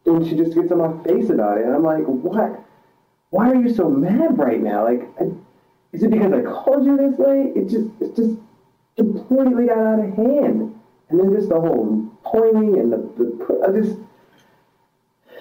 And 0.07 0.27
she 0.27 0.37
just 0.37 0.55
gets 0.55 0.71
on 0.73 0.79
my 0.79 1.05
face 1.05 1.29
about 1.29 1.59
it. 1.59 1.66
And 1.66 1.75
I'm 1.75 1.83
like, 1.83 2.05
what? 2.05 2.64
Why 3.31 3.51
are 3.51 3.57
you 3.57 3.74
so 3.74 3.89
mad 3.89 4.39
right 4.39 4.61
now? 4.61 4.85
Like, 4.85 5.09
is 5.93 6.03
it 6.03 6.11
because 6.11 6.33
I 6.33 6.43
called 6.43 6.85
you 6.85 6.97
this 6.97 7.18
late? 7.18 7.57
It 7.57 7.68
just, 7.68 7.89
it 8.01 8.16
just 8.16 8.39
completely 8.97 9.66
got 9.66 9.79
out 9.79 10.01
of 10.01 10.14
hand. 10.14 10.74
And 11.11 11.20
then 11.20 11.35
just 11.35 11.49
the 11.49 11.61
whole 11.61 12.11
pointing 12.24 12.79
and 12.79 12.93
the, 12.93 12.99
the 13.16 13.64
I 13.66 13.81
just, 13.81 13.99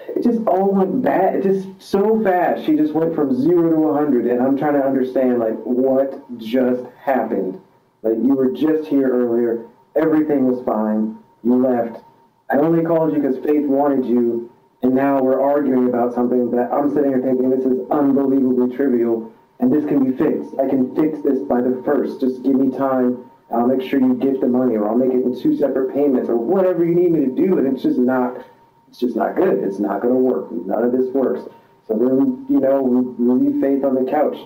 it 0.08 0.22
just 0.22 0.46
all 0.46 0.72
went 0.72 1.02
bad. 1.02 1.36
It 1.36 1.42
just 1.42 1.68
so 1.80 2.22
fast. 2.22 2.64
She 2.64 2.76
just 2.76 2.94
went 2.94 3.14
from 3.14 3.34
zero 3.40 3.70
to 3.70 3.88
a 3.88 3.94
hundred, 3.94 4.26
and 4.26 4.42
I'm 4.42 4.56
trying 4.56 4.74
to 4.74 4.84
understand 4.84 5.38
like 5.38 5.56
what 5.64 6.22
just 6.38 6.82
happened. 7.02 7.60
Like 8.02 8.16
you 8.16 8.34
were 8.34 8.50
just 8.52 8.88
here 8.88 9.10
earlier, 9.10 9.66
everything 9.94 10.46
was 10.50 10.64
fine. 10.64 11.18
You 11.44 11.56
left. 11.56 12.02
I 12.50 12.56
only 12.56 12.82
called 12.82 13.12
you 13.14 13.20
because 13.20 13.36
Faith 13.44 13.66
wanted 13.66 14.06
you, 14.06 14.47
and 14.88 14.96
now 14.96 15.20
we're 15.20 15.38
arguing 15.38 15.90
about 15.90 16.14
something 16.14 16.50
that 16.50 16.72
I'm 16.72 16.88
sitting 16.88 17.10
here 17.10 17.20
thinking 17.20 17.50
this 17.50 17.60
is 17.60 17.78
unbelievably 17.90 18.74
trivial, 18.74 19.30
and 19.60 19.70
this 19.70 19.84
can 19.84 20.02
be 20.02 20.16
fixed. 20.16 20.58
I 20.58 20.66
can 20.66 20.96
fix 20.96 21.20
this 21.20 21.40
by 21.40 21.60
the 21.60 21.82
first. 21.84 22.20
Just 22.20 22.42
give 22.42 22.54
me 22.54 22.74
time. 22.74 23.30
I'll 23.52 23.66
make 23.66 23.82
sure 23.82 24.00
you 24.00 24.14
get 24.14 24.40
the 24.40 24.48
money, 24.48 24.76
or 24.76 24.88
I'll 24.88 24.96
make 24.96 25.12
it 25.12 25.26
in 25.26 25.38
two 25.38 25.58
separate 25.58 25.92
payments, 25.92 26.30
or 26.30 26.36
whatever 26.36 26.86
you 26.86 26.94
need 26.94 27.12
me 27.12 27.26
to 27.26 27.30
do. 27.30 27.58
And 27.58 27.66
it's 27.66 27.82
just 27.82 27.98
not, 27.98 28.42
it's 28.88 28.98
just 28.98 29.14
not 29.14 29.36
good. 29.36 29.58
It's 29.58 29.78
not 29.78 30.00
going 30.00 30.14
to 30.14 30.20
work. 30.20 30.50
None 30.52 30.82
of 30.82 30.92
this 30.92 31.12
works. 31.12 31.42
So 31.86 31.92
then, 31.92 32.46
you 32.48 32.58
know, 32.58 32.80
we, 32.80 33.24
leave 33.28 33.60
Faith 33.60 33.84
on 33.84 33.94
the 33.94 34.10
couch, 34.10 34.38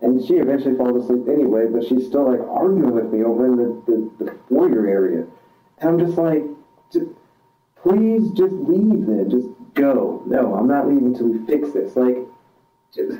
and 0.00 0.26
she 0.26 0.34
eventually 0.34 0.76
falls 0.76 1.04
asleep 1.04 1.28
anyway. 1.28 1.66
But 1.70 1.86
she's 1.86 2.04
still 2.08 2.32
like 2.32 2.40
arguing 2.40 2.90
with 2.90 3.12
me 3.12 3.22
over 3.22 3.46
in 3.46 3.56
the 3.58 4.10
the, 4.18 4.24
the 4.24 4.38
foyer 4.48 4.88
area, 4.88 5.24
and 5.78 5.88
I'm 5.88 5.98
just 6.00 6.18
like, 6.18 6.42
just, 6.92 7.06
please 7.80 8.28
just 8.30 8.54
leave 8.54 9.06
then. 9.06 9.30
Just 9.30 9.46
go. 9.74 10.22
No, 10.26 10.54
I'm 10.54 10.66
not 10.66 10.88
leaving 10.88 11.06
until 11.06 11.28
we 11.28 11.44
fix 11.46 11.72
this. 11.72 11.96
Like, 11.96 12.16
just, 12.94 13.18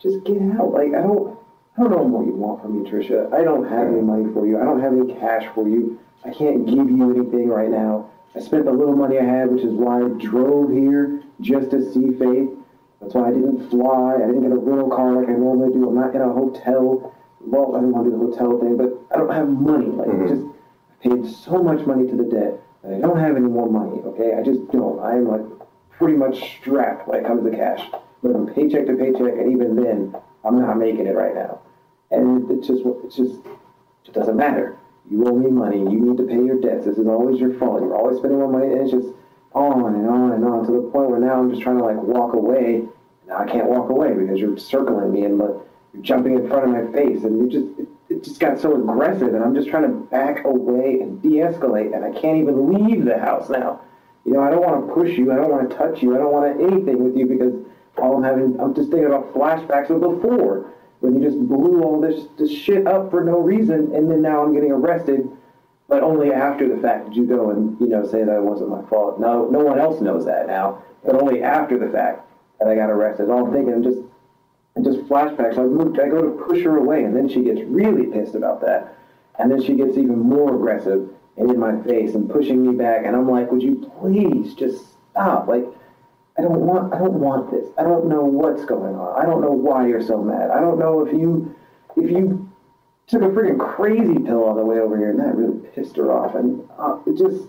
just 0.00 0.24
get 0.24 0.42
out. 0.58 0.72
Like, 0.72 0.94
I 0.94 1.02
don't, 1.02 1.38
I 1.76 1.82
don't 1.82 1.90
know 1.90 2.02
what 2.02 2.26
you 2.26 2.34
want 2.34 2.62
from 2.62 2.82
me, 2.82 2.90
Tricia. 2.90 3.32
I 3.32 3.44
don't 3.44 3.68
have 3.68 3.88
any 3.88 4.00
money 4.00 4.32
for 4.32 4.46
you. 4.46 4.60
I 4.60 4.64
don't 4.64 4.80
have 4.80 4.92
any 4.92 5.14
cash 5.14 5.46
for 5.54 5.68
you. 5.68 6.00
I 6.24 6.30
can't 6.30 6.66
give 6.66 6.90
you 6.90 7.10
anything 7.10 7.48
right 7.48 7.70
now. 7.70 8.10
I 8.34 8.40
spent 8.40 8.64
the 8.64 8.72
little 8.72 8.96
money 8.96 9.18
I 9.18 9.24
had, 9.24 9.50
which 9.50 9.64
is 9.64 9.72
why 9.72 10.02
I 10.02 10.08
drove 10.08 10.70
here 10.70 11.22
just 11.40 11.70
to 11.70 11.92
see 11.92 12.16
Faith. 12.18 12.50
That's 13.00 13.14
why 13.14 13.28
I 13.28 13.32
didn't 13.32 13.70
fly. 13.70 14.16
I 14.16 14.26
didn't 14.26 14.42
get 14.42 14.52
a 14.52 14.56
rental 14.56 14.90
car 14.90 15.12
like 15.12 15.28
I 15.28 15.32
normally 15.32 15.72
do. 15.72 15.88
I'm 15.88 15.94
not 15.94 16.14
in 16.14 16.20
a 16.20 16.28
hotel. 16.28 17.14
Well, 17.40 17.74
I 17.74 17.80
don't 17.80 17.92
want 17.92 18.04
to 18.04 18.10
do 18.10 18.18
the 18.18 18.36
hotel 18.36 18.60
thing, 18.60 18.76
but 18.76 18.92
I 19.12 19.18
don't 19.18 19.32
have 19.32 19.48
money. 19.48 19.86
Like, 19.86 20.08
mm-hmm. 20.08 20.28
just 20.28 20.44
I 20.44 21.08
paid 21.08 21.34
so 21.44 21.62
much 21.62 21.86
money 21.86 22.06
to 22.08 22.14
the 22.14 22.24
debt 22.24 22.60
I 22.84 22.98
don't 22.98 23.18
have 23.18 23.36
any 23.36 23.46
more 23.46 23.68
money. 23.68 24.00
Okay, 24.02 24.34
I 24.34 24.42
just 24.42 24.70
don't. 24.70 25.00
I 25.00 25.16
am 25.16 25.28
like 25.28 25.68
pretty 25.90 26.16
much 26.16 26.58
strapped 26.58 27.06
when 27.06 27.20
it 27.20 27.26
comes 27.26 27.44
to 27.44 27.56
cash. 27.56 27.86
Living 28.22 28.46
paycheck 28.54 28.86
to 28.86 28.94
paycheck, 28.96 29.38
and 29.38 29.52
even 29.52 29.76
then, 29.76 30.14
I'm 30.44 30.60
not 30.60 30.78
making 30.78 31.06
it 31.06 31.16
right 31.16 31.34
now. 31.34 31.60
And 32.10 32.50
it 32.50 32.62
just, 32.62 32.82
it's 33.04 33.16
just, 33.16 33.36
it 34.04 34.12
doesn't 34.12 34.36
matter. 34.36 34.76
You 35.10 35.26
owe 35.26 35.36
me 35.36 35.50
money. 35.50 35.78
You 35.78 36.00
need 36.00 36.16
to 36.18 36.24
pay 36.24 36.42
your 36.42 36.60
debts. 36.60 36.84
This 36.84 36.98
is 36.98 37.06
always 37.06 37.40
your 37.40 37.54
fault. 37.58 37.80
You're 37.80 37.96
always 37.96 38.18
spending 38.18 38.38
more 38.38 38.50
money, 38.50 38.72
and 38.72 38.80
it's 38.82 38.90
just 38.90 39.08
on 39.52 39.94
and 39.94 40.08
on 40.08 40.32
and 40.32 40.44
on 40.44 40.66
to 40.66 40.72
the 40.72 40.90
point 40.90 41.10
where 41.10 41.18
now 41.18 41.40
I'm 41.40 41.50
just 41.50 41.62
trying 41.62 41.78
to 41.78 41.84
like 41.84 41.96
walk 41.96 42.34
away. 42.34 42.84
Now 43.26 43.38
I 43.38 43.46
can't 43.46 43.66
walk 43.66 43.90
away 43.90 44.14
because 44.14 44.38
you're 44.38 44.58
circling 44.58 45.12
me 45.12 45.24
and 45.24 45.38
like, 45.38 45.54
you're 45.92 46.02
jumping 46.02 46.34
in 46.34 46.48
front 46.48 46.64
of 46.64 46.70
my 46.70 46.92
face, 46.92 47.24
and 47.24 47.38
you 47.38 47.48
just, 47.50 47.80
it, 47.80 47.88
just 48.24 48.40
got 48.40 48.58
so 48.58 48.74
aggressive, 48.74 49.34
and 49.34 49.42
I'm 49.42 49.54
just 49.54 49.68
trying 49.68 49.84
to 49.84 49.88
back 49.88 50.44
away 50.44 51.00
and 51.00 51.20
de-escalate, 51.22 51.94
and 51.94 52.04
I 52.04 52.12
can't 52.20 52.38
even 52.38 52.72
leave 52.72 53.04
the 53.04 53.18
house 53.18 53.48
now. 53.48 53.80
You 54.24 54.32
know, 54.32 54.42
I 54.42 54.50
don't 54.50 54.62
want 54.62 54.86
to 54.86 54.94
push 54.94 55.16
you. 55.16 55.32
I 55.32 55.36
don't 55.36 55.50
want 55.50 55.70
to 55.70 55.76
touch 55.76 56.02
you. 56.02 56.14
I 56.14 56.18
don't 56.18 56.32
want 56.32 56.58
to 56.58 56.64
anything 56.64 57.02
with 57.02 57.16
you 57.16 57.26
because 57.26 57.54
all 57.96 58.16
I'm 58.16 58.22
having, 58.22 58.60
I'm 58.60 58.74
just 58.74 58.90
thinking 58.90 59.06
about 59.06 59.32
flashbacks 59.34 59.90
of 59.90 60.00
before 60.00 60.72
when 61.00 61.14
you 61.14 61.26
just 61.26 61.38
blew 61.48 61.82
all 61.82 62.00
this 62.00 62.26
this 62.38 62.50
shit 62.50 62.86
up 62.86 63.10
for 63.10 63.24
no 63.24 63.40
reason, 63.40 63.94
and 63.94 64.10
then 64.10 64.22
now 64.22 64.44
I'm 64.44 64.52
getting 64.52 64.70
arrested, 64.70 65.28
but 65.88 66.02
only 66.02 66.32
after 66.32 66.68
the 66.74 66.80
fact 66.80 67.08
did 67.08 67.16
you 67.16 67.26
go 67.26 67.50
and 67.50 67.80
you 67.80 67.88
know 67.88 68.06
say 68.06 68.22
that 68.22 68.36
it 68.36 68.42
wasn't 68.42 68.70
my 68.70 68.82
fault. 68.88 69.18
No, 69.18 69.48
no 69.48 69.60
one 69.60 69.78
else 69.78 70.00
knows 70.00 70.26
that 70.26 70.46
now, 70.46 70.82
but 71.04 71.14
only 71.14 71.42
after 71.42 71.78
the 71.78 71.88
fact 71.88 72.26
that 72.58 72.68
I 72.68 72.74
got 72.74 72.90
arrested. 72.90 73.30
All 73.30 73.46
I'm 73.46 73.52
thinking, 73.52 73.82
just 73.82 73.98
and 74.80 74.94
just 74.94 75.08
flashbacks. 75.08 75.58
I 75.58 75.62
moved, 75.62 76.00
I 76.00 76.08
go 76.08 76.22
to 76.22 76.44
push 76.44 76.62
her 76.62 76.78
away, 76.78 77.04
and 77.04 77.14
then 77.14 77.28
she 77.28 77.42
gets 77.42 77.60
really 77.62 78.06
pissed 78.06 78.34
about 78.34 78.60
that, 78.62 78.96
and 79.38 79.50
then 79.50 79.62
she 79.62 79.74
gets 79.74 79.98
even 79.98 80.18
more 80.18 80.54
aggressive 80.54 81.08
and 81.36 81.50
in 81.50 81.58
my 81.58 81.80
face 81.82 82.14
and 82.14 82.30
pushing 82.30 82.66
me 82.66 82.76
back, 82.76 83.04
and 83.04 83.14
I'm 83.14 83.28
like, 83.28 83.50
would 83.50 83.62
you 83.62 83.90
please 84.00 84.54
just 84.54 84.84
stop? 85.10 85.48
Like, 85.48 85.64
I 86.38 86.42
don't 86.42 86.60
want, 86.60 86.94
I 86.94 86.98
don't 86.98 87.14
want 87.14 87.50
this. 87.50 87.66
I 87.78 87.82
don't 87.82 88.06
know 88.06 88.22
what's 88.22 88.64
going 88.64 88.94
on. 88.94 89.20
I 89.20 89.26
don't 89.26 89.40
know 89.40 89.50
why 89.50 89.86
you're 89.86 90.02
so 90.02 90.22
mad. 90.22 90.50
I 90.50 90.60
don't 90.60 90.78
know 90.78 91.06
if 91.06 91.12
you, 91.12 91.54
if 91.96 92.10
you 92.10 92.48
took 93.06 93.22
a 93.22 93.26
freaking 93.26 93.58
crazy 93.58 94.18
pill 94.18 94.44
on 94.44 94.56
the 94.56 94.64
way 94.64 94.78
over 94.78 94.96
here, 94.96 95.10
and 95.10 95.20
that 95.20 95.34
really 95.34 95.58
pissed 95.74 95.96
her 95.96 96.10
off. 96.10 96.34
And 96.34 96.66
uh, 96.78 96.98
it 97.06 97.18
just, 97.18 97.48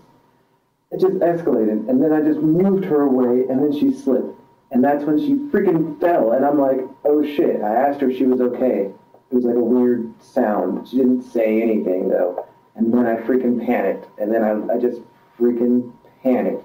it 0.90 1.00
just 1.00 1.14
escalated. 1.14 1.88
And 1.88 2.02
then 2.02 2.12
I 2.12 2.20
just 2.20 2.40
moved 2.40 2.84
her 2.84 3.02
away, 3.02 3.46
and 3.48 3.62
then 3.62 3.72
she 3.78 3.92
slipped. 3.92 4.38
And 4.72 4.82
that's 4.82 5.04
when 5.04 5.18
she 5.18 5.34
freaking 5.52 6.00
fell. 6.00 6.32
And 6.32 6.44
I'm 6.44 6.58
like, 6.58 6.80
oh 7.04 7.22
shit. 7.22 7.60
I 7.60 7.74
asked 7.74 8.00
her 8.00 8.10
if 8.10 8.16
she 8.16 8.24
was 8.24 8.40
okay. 8.40 8.90
It 9.30 9.34
was 9.34 9.44
like 9.44 9.54
a 9.54 9.60
weird 9.60 10.12
sound. 10.22 10.88
She 10.88 10.96
didn't 10.96 11.22
say 11.22 11.62
anything 11.62 12.08
though. 12.08 12.46
And 12.74 12.92
then 12.92 13.06
I 13.06 13.16
freaking 13.16 13.64
panicked. 13.64 14.08
And 14.18 14.32
then 14.32 14.42
I, 14.42 14.74
I 14.74 14.78
just 14.78 15.02
freaking 15.38 15.92
panicked. 16.22 16.64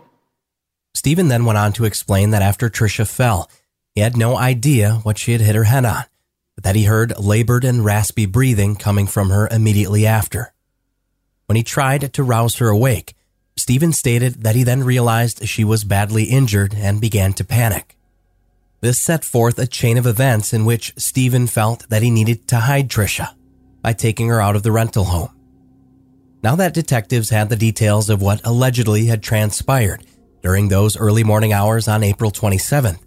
Steven 0.95 1.27
then 1.27 1.45
went 1.45 1.57
on 1.57 1.73
to 1.73 1.85
explain 1.85 2.31
that 2.31 2.41
after 2.41 2.69
Tricia 2.69 3.07
fell, 3.07 3.51
he 3.93 4.01
had 4.01 4.15
no 4.15 4.37
idea 4.37 4.93
what 5.03 5.17
she 5.17 5.33
had 5.33 5.41
hit 5.41 5.55
her 5.55 5.65
head 5.65 5.85
on, 5.85 6.03
but 6.55 6.63
that 6.63 6.75
he 6.75 6.85
heard 6.85 7.19
labored 7.19 7.65
and 7.65 7.83
raspy 7.83 8.25
breathing 8.25 8.77
coming 8.77 9.05
from 9.05 9.29
her 9.29 9.47
immediately 9.49 10.07
after. 10.07 10.53
When 11.45 11.55
he 11.55 11.63
tried 11.63 12.13
to 12.13 12.23
rouse 12.23 12.55
her 12.55 12.69
awake, 12.69 13.15
Steven 13.57 13.91
stated 13.91 14.43
that 14.43 14.55
he 14.55 14.63
then 14.63 14.83
realized 14.83 15.47
she 15.47 15.63
was 15.63 15.83
badly 15.83 16.25
injured 16.25 16.73
and 16.75 17.01
began 17.01 17.33
to 17.33 17.43
panic. 17.43 17.96
This 18.79 18.99
set 18.99 19.25
forth 19.25 19.57
a 19.57 19.65
chain 19.65 19.97
of 19.97 20.05
events 20.05 20.53
in 20.53 20.65
which 20.65 20.93
Steven 20.97 21.47
felt 21.47 21.89
that 21.89 22.03
he 22.03 22.11
needed 22.11 22.47
to 22.49 22.57
hide 22.57 22.89
Tricia 22.89 23.33
by 23.81 23.93
taking 23.93 24.27
her 24.29 24.39
out 24.39 24.55
of 24.55 24.63
the 24.63 24.71
rental 24.71 25.05
home. 25.05 25.29
Now 26.43 26.55
that 26.55 26.73
detectives 26.73 27.31
had 27.31 27.49
the 27.49 27.55
details 27.55 28.09
of 28.09 28.21
what 28.21 28.45
allegedly 28.45 29.07
had 29.07 29.23
transpired 29.23 30.05
during 30.43 30.67
those 30.67 30.95
early 30.95 31.23
morning 31.23 31.51
hours 31.51 31.87
on 31.87 32.03
April 32.03 32.31
27th, 32.31 32.99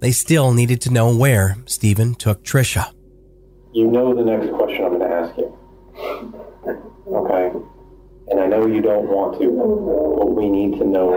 they 0.00 0.10
still 0.10 0.52
needed 0.52 0.80
to 0.82 0.92
know 0.92 1.14
where 1.16 1.56
Steven 1.66 2.14
took 2.14 2.42
Tricia. 2.44 2.92
You 3.72 3.86
know 3.86 4.14
the 4.14 4.24
next 4.24 4.50
question 4.52 4.84
I'm 4.84 4.98
going 4.98 5.10
to 5.10 5.16
ask 5.16 5.38
you. 5.38 5.58
Okay? 7.06 7.73
And 8.34 8.42
I 8.42 8.46
know 8.48 8.66
you 8.66 8.82
don't 8.82 9.06
want 9.06 9.38
to, 9.40 9.46
but 9.46 10.26
we 10.34 10.48
need 10.48 10.76
to 10.80 10.84
know 10.84 11.12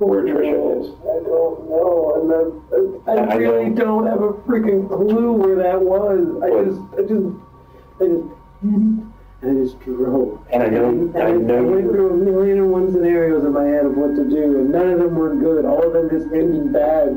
where 0.00 0.20
Tricia 0.20 0.84
is. 0.84 0.92
I 1.00 1.24
don't 1.24 1.64
know. 1.64 3.00
And 3.08 3.18
I, 3.18 3.32
I, 3.32 3.36
really 3.36 3.70
don't 3.70 4.04
have 4.04 4.20
a 4.20 4.34
freaking 4.44 4.86
clue 4.86 5.32
where 5.32 5.56
that 5.56 5.80
was. 5.80 6.28
I 6.44 6.50
just, 6.68 6.80
I 6.92 7.08
just, 7.08 7.24
I 8.02 8.04
just 8.04 8.38
and 9.40 9.60
I 9.60 9.64
just 9.64 9.80
drove. 9.80 10.44
And 10.52 10.62
I 10.62 10.66
know, 10.66 10.90
and 10.90 11.16
I 11.16 11.32
know. 11.32 11.56
I 11.56 11.60
went 11.62 11.90
through 11.90 12.10
a 12.10 12.16
million 12.18 12.58
and 12.58 12.70
one 12.70 12.92
scenarios 12.92 13.46
in 13.46 13.52
my 13.54 13.64
head 13.64 13.86
of 13.86 13.96
what 13.96 14.14
to 14.16 14.28
do, 14.28 14.58
and 14.58 14.70
none 14.70 14.90
of 14.90 14.98
them 14.98 15.14
were 15.14 15.34
good. 15.34 15.64
All 15.64 15.82
of 15.82 15.94
them 15.94 16.10
just 16.10 16.30
ended 16.34 16.70
bad. 16.70 17.16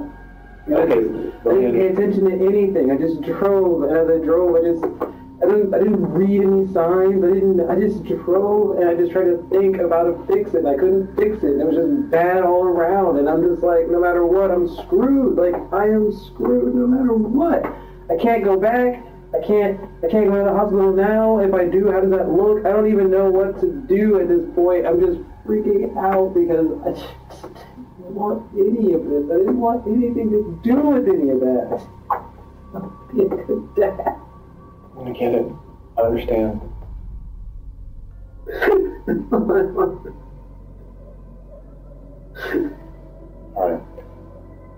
You 0.65 0.75
know, 0.75 0.79
Okay, 0.79 0.95
I, 1.43 1.49
I 1.49 1.53
didn't 1.55 1.73
pay 1.73 1.87
attention 1.87 2.23
to 2.29 2.47
anything. 2.47 2.89
I 2.89 2.95
just 2.95 3.21
drove, 3.21 3.83
and 3.83 3.97
as 3.97 4.07
I 4.07 4.23
drove, 4.23 4.55
I 4.55 4.61
just, 4.63 5.11
I 5.41 5.47
didn't, 5.47 5.73
I 5.73 5.79
didn't 5.79 6.05
read 6.13 6.41
any 6.41 6.71
signs. 6.71 7.23
I 7.23 7.33
didn't, 7.33 7.61
I 7.67 7.75
just 7.79 8.03
drove, 8.05 8.77
and 8.77 8.87
I 8.87 8.93
just 8.93 9.11
tried 9.11 9.25
to 9.25 9.47
think 9.49 9.77
of 9.77 9.89
how 9.89 10.03
to 10.03 10.13
fix 10.27 10.53
it. 10.53 10.65
I 10.65 10.75
couldn't 10.75 11.15
fix 11.15 11.41
it. 11.41 11.57
It 11.57 11.65
was 11.65 11.75
just 11.75 12.11
bad 12.11 12.43
all 12.43 12.63
around, 12.63 13.17
and 13.17 13.27
I'm 13.27 13.41
just 13.41 13.63
like, 13.63 13.89
no 13.89 13.99
matter 13.99 14.23
what, 14.25 14.51
I'm 14.51 14.69
screwed. 14.69 15.37
Like 15.37 15.55
I 15.73 15.85
am 15.85 16.11
screwed 16.11 16.75
no 16.75 16.85
matter 16.85 17.13
what. 17.13 17.65
I 18.11 18.21
can't 18.21 18.43
go 18.43 18.59
back. 18.59 19.03
I 19.33 19.41
can't, 19.41 19.79
I 20.03 20.09
can't 20.09 20.29
go 20.29 20.37
to 20.37 20.43
the 20.43 20.53
hospital 20.53 20.93
now. 20.93 21.39
If 21.39 21.53
I 21.53 21.65
do, 21.65 21.89
how 21.89 22.01
does 22.01 22.11
that 22.11 22.29
look? 22.29 22.65
I 22.65 22.69
don't 22.69 22.91
even 22.91 23.09
know 23.09 23.31
what 23.31 23.59
to 23.61 23.81
do 23.87 24.19
at 24.19 24.27
this 24.27 24.45
point. 24.53 24.85
I'm 24.85 24.99
just 24.99 25.21
freaking 25.47 25.97
out 25.97 26.35
because 26.35 26.69
I 26.85 26.91
just 26.91 27.41
didn't 27.97 28.13
want 28.13 28.45
any 28.53 28.93
of 28.93 29.05
this. 29.09 29.25
I 29.31 29.37
didn't 29.41 29.59
want 29.59 29.87
anything 29.87 30.29
to 30.29 30.59
do 30.61 30.75
with 30.75 31.07
any 31.07 31.29
of 31.31 31.39
that. 31.39 31.81
I'm 32.75 32.93
being 33.15 33.31
a 33.31 33.79
dad. 33.79 34.21
I 34.99 35.11
get 35.11 35.33
it. 35.33 35.45
I 35.97 36.01
understand. 36.01 36.61
All 43.55 43.71
right. 43.71 43.81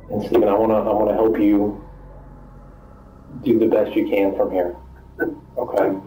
And 0.09 0.21
Steven, 0.25 0.47
I 0.47 0.53
want 0.53 0.71
to 0.71 0.75
I 0.75 0.93
want 0.93 1.09
to 1.09 1.15
help 1.15 1.39
you 1.39 1.83
do 3.43 3.59
the 3.59 3.67
best 3.67 3.95
you 3.95 4.07
can 4.07 4.35
from 4.35 4.51
here. 4.51 4.75
Okay. 5.57 5.97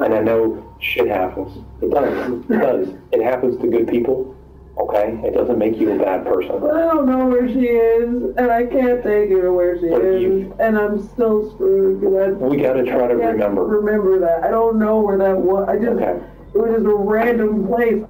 And 0.00 0.14
I 0.14 0.20
know 0.20 0.76
shit 0.80 1.08
happens. 1.08 1.64
It 1.80 1.90
does. 1.90 2.44
It 2.50 2.58
does. 2.58 2.88
It 3.12 3.22
happens 3.22 3.60
to 3.60 3.68
good 3.68 3.88
people. 3.88 4.33
Okay. 4.78 5.20
It 5.24 5.34
doesn't 5.34 5.58
make 5.58 5.78
you 5.78 5.92
a 5.92 5.98
bad 5.98 6.24
person. 6.26 6.58
But 6.60 6.74
I 6.76 6.80
don't 6.80 7.06
know 7.06 7.26
where 7.26 7.46
she 7.48 7.60
is, 7.66 8.34
and 8.36 8.50
I 8.50 8.64
can't 8.66 9.02
take 9.04 9.30
her 9.30 9.42
to 9.42 9.52
where 9.52 9.78
she 9.78 9.88
But 9.88 10.02
is, 10.04 10.22
you- 10.22 10.54
and 10.58 10.76
I'm 10.78 11.00
still 11.10 11.52
screwed 11.54 12.00
because 12.00 12.14
I 12.42 12.46
We 12.46 12.56
got 12.56 12.72
to 12.74 12.84
try 12.84 13.06
to 13.06 13.16
can't 13.16 13.32
remember. 13.34 13.64
remember 13.64 14.18
that. 14.20 14.42
I 14.44 14.50
don't 14.50 14.78
know 14.78 15.00
where 15.00 15.16
that 15.18 15.38
was. 15.38 15.68
I 15.68 15.76
just, 15.76 15.90
Okay. 15.96 16.20
it 16.54 16.58
was 16.58 16.70
just 16.74 16.86
a 16.86 16.94
random 16.94 17.66
place. 17.68 18.02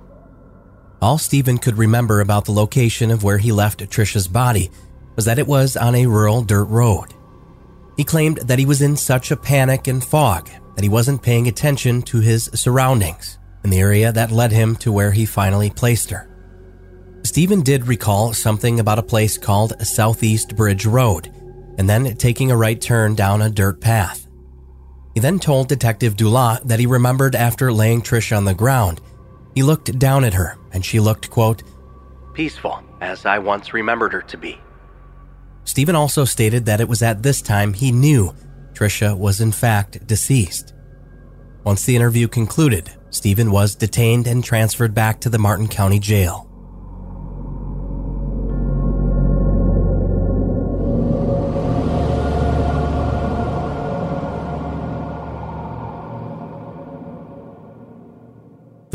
All 1.03 1.19
Steven 1.19 1.59
could 1.59 1.77
remember 1.77 2.21
about 2.21 2.47
the 2.47 2.53
location 2.53 3.11
of 3.11 3.23
where 3.23 3.37
he 3.39 3.53
left 3.53 3.81
Tricia's 3.91 4.27
body 4.27 4.71
was 5.17 5.27
that 5.27 5.39
it 5.39 5.47
was 5.47 5.77
on 5.77 5.95
a 5.95 6.07
rural 6.07 6.41
dirt 6.43 6.65
road. 6.65 7.13
He 7.99 8.05
claimed 8.05 8.39
that 8.39 8.59
he 8.59 8.65
was 8.67 8.81
in 8.81 8.97
such 8.97 9.31
a 9.31 9.37
panic 9.37 9.87
and 9.87 10.03
fog 10.03 10.49
that 10.77 10.83
he 10.83 10.89
wasn't 10.89 11.23
paying 11.23 11.47
attention 11.47 12.01
to 12.03 12.21
his 12.21 12.51
surroundings 12.55 13.39
in 13.63 13.71
the 13.71 13.79
area 13.79 14.11
that 14.13 14.31
led 14.33 14.51
him 14.51 14.75
to 14.77 14.91
where 14.91 15.13
he 15.13 15.27
finally 15.27 15.69
placed 15.71 16.11
her. 16.11 16.27
Steven 17.25 17.63
did 17.63 17.87
recall 17.87 18.35
something 18.35 18.79
about 18.79 18.99
a 18.99 19.03
place 19.03 19.39
called 19.39 19.81
Southeast 19.85 20.55
Bridge 20.57 20.85
Road 20.85 21.33
and 21.79 21.89
then 21.89 22.17
taking 22.17 22.51
a 22.51 22.57
right 22.57 22.79
turn 22.79 23.15
down 23.15 23.41
a 23.41 23.49
dirt 23.49 23.81
path. 23.81 24.29
He 25.15 25.21
then 25.21 25.39
told 25.39 25.69
Detective 25.69 26.17
Dula 26.17 26.61
that 26.67 26.79
he 26.79 26.87
remembered 26.87 27.35
after 27.35 27.73
laying 27.73 28.03
Tricia 28.03 28.37
on 28.37 28.45
the 28.45 28.55
ground, 28.55 29.01
he 29.55 29.63
looked 29.63 29.99
down 29.99 30.23
at 30.23 30.35
her 30.35 30.59
and 30.73 30.85
she 30.85 31.01
looked, 31.01 31.31
quote, 31.31 31.63
peaceful, 32.35 32.83
as 33.01 33.25
I 33.25 33.39
once 33.39 33.73
remembered 33.73 34.13
her 34.13 34.23
to 34.23 34.37
be. 34.37 34.61
Steven 35.65 35.97
also 35.97 36.27
stated 36.27 36.67
that 36.67 36.81
it 36.81 36.89
was 36.89 37.03
at 37.03 37.23
this 37.23 37.41
time 37.41 37.73
he 37.73 37.91
knew 37.91 38.35
Tricia 38.75 39.17
was 39.17 39.41
in 39.41 39.53
fact 39.53 40.07
deceased. 40.07 40.75
Once 41.65 41.87
the 41.87 41.97
interview 41.97 42.29
concluded, 42.29 42.93
Steven 43.09 43.51
was 43.51 43.75
detained 43.75 44.27
and 44.27 44.45
transferred 44.45 44.93
back 44.93 45.21
to 45.21 45.31
the 45.31 45.39
Martin 45.39 45.69
County 45.69 45.99
Jail. 45.99 46.51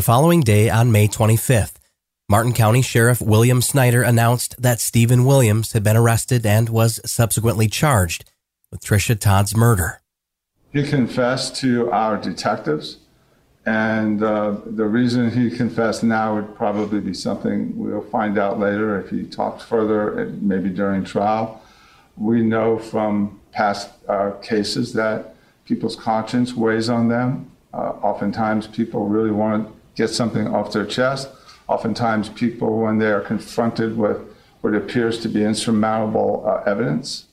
Following 0.10 0.42
day, 0.42 0.72
on 0.72 0.92
May 0.92 1.08
25th, 1.08 1.74
Martin 2.28 2.52
County 2.52 2.82
Sheriff 2.82 3.22
William 3.22 3.62
Snyder 3.62 4.02
announced 4.02 4.60
that 4.60 4.80
Steven 4.80 5.24
Williams 5.24 5.74
had 5.74 5.84
been 5.84 5.96
arrested 5.96 6.48
and 6.48 6.68
was 6.68 7.00
subsequently 7.06 7.68
charged 7.68 8.26
with 8.72 8.82
Tricia 8.82 9.20
Todd's 9.20 9.56
murder. 9.56 10.02
He 10.74 10.82
confessed 10.82 11.58
to 11.58 11.92
our 11.92 12.18
detectives, 12.18 12.98
and 13.68 14.24
uh, 14.24 14.56
the 14.66 14.88
reason 14.88 15.30
he 15.30 15.56
confessed 15.56 16.04
now 16.04 16.34
would 16.34 16.56
probably 16.56 17.02
be 17.02 17.14
something 17.14 17.78
we'll 17.78 18.02
find 18.02 18.40
out 18.40 18.60
later 18.60 19.00
if 19.00 19.12
he 19.12 19.26
talks 19.28 19.64
further, 19.64 20.26
maybe 20.42 20.70
during 20.70 21.04
trial. 21.04 21.62
We 22.18 22.42
know 22.42 22.80
from 22.80 23.40
past 23.52 23.92
uh, 24.08 24.32
cases 24.42 24.94
that 24.94 25.36
people's 25.66 25.96
conscience 25.96 26.56
weighs 26.56 26.90
on 26.90 27.10
them. 27.10 27.52
Uh, 27.72 27.92
oftentimes, 28.02 28.66
people 28.66 29.06
really 29.06 29.30
want 29.30 29.68
to 29.68 29.79
get 29.96 30.10
something 30.10 30.48
off 30.48 30.72
their 30.72 30.86
chest. 30.86 31.30
Oftentimes, 31.68 32.30
people, 32.30 32.80
when 32.80 32.98
they 32.98 33.12
are 33.12 33.22
confronted 33.22 33.98
with 33.98 34.18
what 34.62 34.76
appears 34.76 35.20
to 35.20 35.30
be 35.30 35.44
insurmountable 35.44 36.44
uh, 36.46 36.70
evidence, 36.70 37.26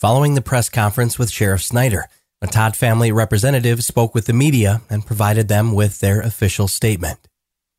Following 0.00 0.34
the 0.34 0.40
press 0.40 0.70
conference 0.70 1.18
with 1.18 1.30
Sheriff 1.30 1.62
Snyder, 1.62 2.06
a 2.40 2.46
Todd 2.46 2.74
family 2.74 3.12
representative 3.12 3.84
spoke 3.84 4.14
with 4.14 4.24
the 4.24 4.32
media 4.32 4.80
and 4.88 5.04
provided 5.04 5.48
them 5.48 5.74
with 5.74 6.00
their 6.00 6.22
official 6.22 6.68
statement. 6.68 7.18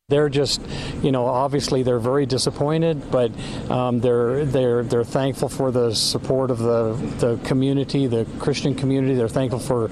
They're 0.08 0.28
just, 0.28 0.60
you 1.02 1.10
know, 1.10 1.24
obviously 1.24 1.84
they're 1.84 1.98
very 1.98 2.26
disappointed, 2.26 3.10
but 3.10 3.30
um, 3.70 4.00
they're 4.00 4.44
they're 4.44 4.82
they're 4.82 5.04
thankful 5.04 5.48
for 5.48 5.70
the 5.70 5.94
support 5.94 6.50
of 6.50 6.58
the 6.58 6.92
the 7.18 7.38
community, 7.44 8.08
the 8.08 8.26
Christian 8.38 8.74
community. 8.74 9.14
They're 9.14 9.28
thankful 9.28 9.60
for 9.60 9.90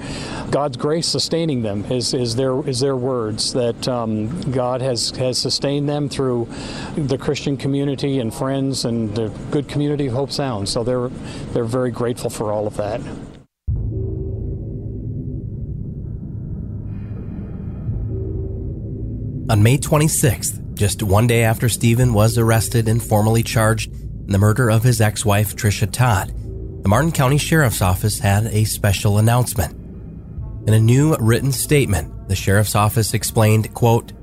God's 0.51 0.77
grace 0.77 1.07
sustaining 1.07 1.63
them. 1.63 1.85
Is 1.85 2.13
is 2.13 2.35
their 2.35 2.59
is 2.67 2.79
their 2.81 2.95
words 2.95 3.53
that 3.53 3.87
um, 3.87 4.51
God 4.51 4.81
has 4.81 5.09
has 5.11 5.39
sustained 5.39 5.89
them 5.89 6.07
through 6.07 6.47
the 6.95 7.17
Christian 7.17 7.57
community 7.57 8.19
and 8.19 8.31
friends 8.31 8.85
and 8.85 9.15
the 9.15 9.29
good 9.49 9.67
community 9.67 10.05
of 10.05 10.13
Hobe 10.13 10.31
Sound. 10.31 10.69
So 10.69 10.83
they're 10.83 11.07
they're 11.53 11.63
very 11.63 11.89
grateful 11.89 12.29
for 12.29 12.51
all 12.51 12.67
of 12.67 12.77
that. 12.77 13.01
On 19.51 19.61
May 19.61 19.77
26th, 19.77 20.75
just 20.75 21.03
one 21.03 21.27
day 21.27 21.43
after 21.43 21.67
Steven 21.67 22.13
was 22.13 22.37
arrested 22.37 22.87
and 22.87 23.03
formally 23.03 23.43
charged 23.43 23.91
in 23.91 24.27
the 24.27 24.37
murder 24.37 24.71
of 24.71 24.81
his 24.81 25.01
ex 25.01 25.25
wife, 25.25 25.57
Tricia 25.57 25.91
Todd, 25.91 26.29
the 26.83 26.87
Martin 26.87 27.11
County 27.11 27.37
Sheriff's 27.37 27.81
Office 27.81 28.17
had 28.17 28.45
a 28.45 28.63
special 28.63 29.17
announcement. 29.17 29.73
In 30.69 30.73
a 30.73 30.79
new 30.79 31.17
written 31.17 31.51
statement, 31.51 32.29
the 32.29 32.35
sheriff's 32.35 32.75
office 32.75 33.13
explained, 33.13 33.73
quote, 33.73 34.13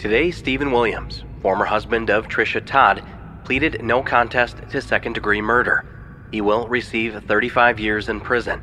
Today, 0.00 0.32
Steven 0.32 0.72
Williams, 0.72 1.22
former 1.40 1.64
husband 1.64 2.10
of 2.10 2.26
Tricia 2.26 2.66
Todd, 2.66 3.04
pleaded 3.44 3.84
no 3.84 4.02
contest 4.02 4.56
to 4.72 4.82
second 4.82 5.12
degree 5.12 5.42
murder. 5.42 5.86
He 6.32 6.40
will 6.40 6.66
receive 6.66 7.22
35 7.22 7.78
years 7.78 8.08
in 8.08 8.20
prison. 8.20 8.60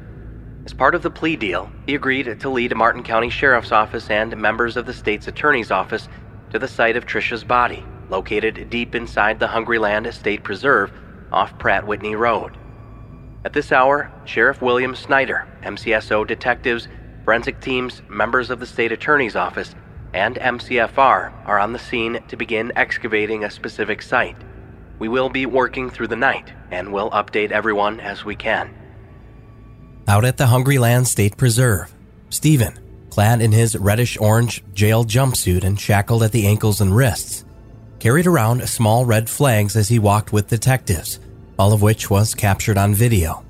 As 0.64 0.74
part 0.74 0.94
of 0.94 1.02
the 1.02 1.10
plea 1.10 1.36
deal, 1.36 1.72
he 1.88 1.96
agreed 1.96 2.40
to 2.40 2.50
lead 2.50 2.76
Martin 2.76 3.02
County 3.02 3.30
Sheriff's 3.30 3.72
Office 3.72 4.10
and 4.12 4.38
members 4.38 4.78
of 4.78 4.86
the 4.86 4.94
state's 4.94 5.28
attorney's 5.28 5.72
office 5.72 6.08
to 6.52 6.60
the 6.60 6.68
site 6.68 6.96
of 6.96 7.06
Tricia's 7.06 7.44
body, 7.44 7.84
located 8.10 8.70
deep 8.70 8.94
inside 8.94 9.40
the 9.40 9.48
Hungryland 9.48 10.12
State 10.14 10.44
Preserve 10.44 10.92
off 11.32 11.58
Pratt 11.58 11.88
Whitney 11.88 12.16
Road. 12.16 12.58
At 13.44 13.54
this 13.54 13.72
hour, 13.72 14.12
Sheriff 14.26 14.62
William 14.62 14.96
Snyder, 14.96 15.48
MCSO 15.64 16.28
detectives, 16.28 16.88
forensic 17.26 17.60
teams, 17.60 18.04
members 18.08 18.52
of 18.52 18.60
the 18.60 18.68
state 18.68 18.92
attorney's 18.92 19.36
office, 19.36 19.74
and 20.14 20.36
MCFR 20.36 21.32
are 21.48 21.60
on 21.60 21.74
the 21.74 21.80
scene 21.80 22.22
to 22.28 22.36
begin 22.36 22.72
excavating 22.76 23.44
a 23.44 23.50
specific 23.50 24.04
site. 24.04 24.38
We 25.00 25.08
will 25.08 25.30
be 25.30 25.48
working 25.48 25.90
through 25.90 26.10
the 26.10 26.16
night 26.16 26.54
and 26.70 26.94
will 26.94 27.10
update 27.10 27.50
everyone 27.50 28.00
as 28.00 28.24
we 28.24 28.36
can. 28.36 28.76
Out 30.12 30.26
at 30.26 30.36
the 30.36 30.48
Hungry 30.48 30.78
Land 30.78 31.08
State 31.08 31.38
Preserve, 31.38 31.90
Steven, 32.30 32.78
clad 33.10 33.42
in 33.42 33.54
his 33.54 33.78
reddish 33.78 34.18
orange 34.20 34.62
jail 34.74 35.06
jumpsuit 35.06 35.64
and 35.64 35.80
shackled 35.80 36.22
at 36.22 36.34
the 36.34 36.48
ankles 36.48 36.82
and 36.82 36.94
wrists, 36.94 37.46
carried 37.98 38.28
around 38.28 38.68
small 38.68 39.06
red 39.06 39.30
flags 39.30 39.78
as 39.78 39.88
he 39.88 40.00
walked 40.00 40.34
with 40.34 40.50
detectives, 40.50 41.18
all 41.58 41.72
of 41.72 41.82
which 41.82 42.10
was 42.10 42.36
captured 42.36 42.78
on 42.78 42.94
video. 42.94 43.46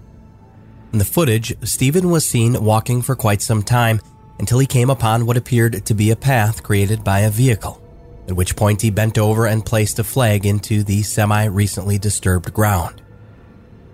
In 0.94 1.00
the 1.00 1.04
footage, 1.04 1.52
Steven 1.68 2.12
was 2.12 2.30
seen 2.30 2.64
walking 2.64 3.02
for 3.02 3.16
quite 3.16 3.42
some 3.42 3.64
time 3.64 4.00
until 4.38 4.60
he 4.60 4.68
came 4.68 4.92
upon 4.92 5.26
what 5.26 5.38
appeared 5.38 5.84
to 5.88 5.96
be 5.96 6.12
a 6.12 6.16
path 6.16 6.62
created 6.62 7.04
by 7.04 7.22
a 7.22 7.32
vehicle, 7.32 7.82
at 8.28 8.36
which 8.36 8.56
point 8.56 8.84
he 8.84 8.92
bent 8.92 9.18
over 9.18 9.48
and 9.48 9.66
placed 9.66 9.98
a 9.98 10.04
flag 10.04 10.46
into 10.46 10.84
the 10.84 11.02
semi 11.02 11.46
recently 11.46 11.98
disturbed 11.98 12.54
ground. 12.54 13.01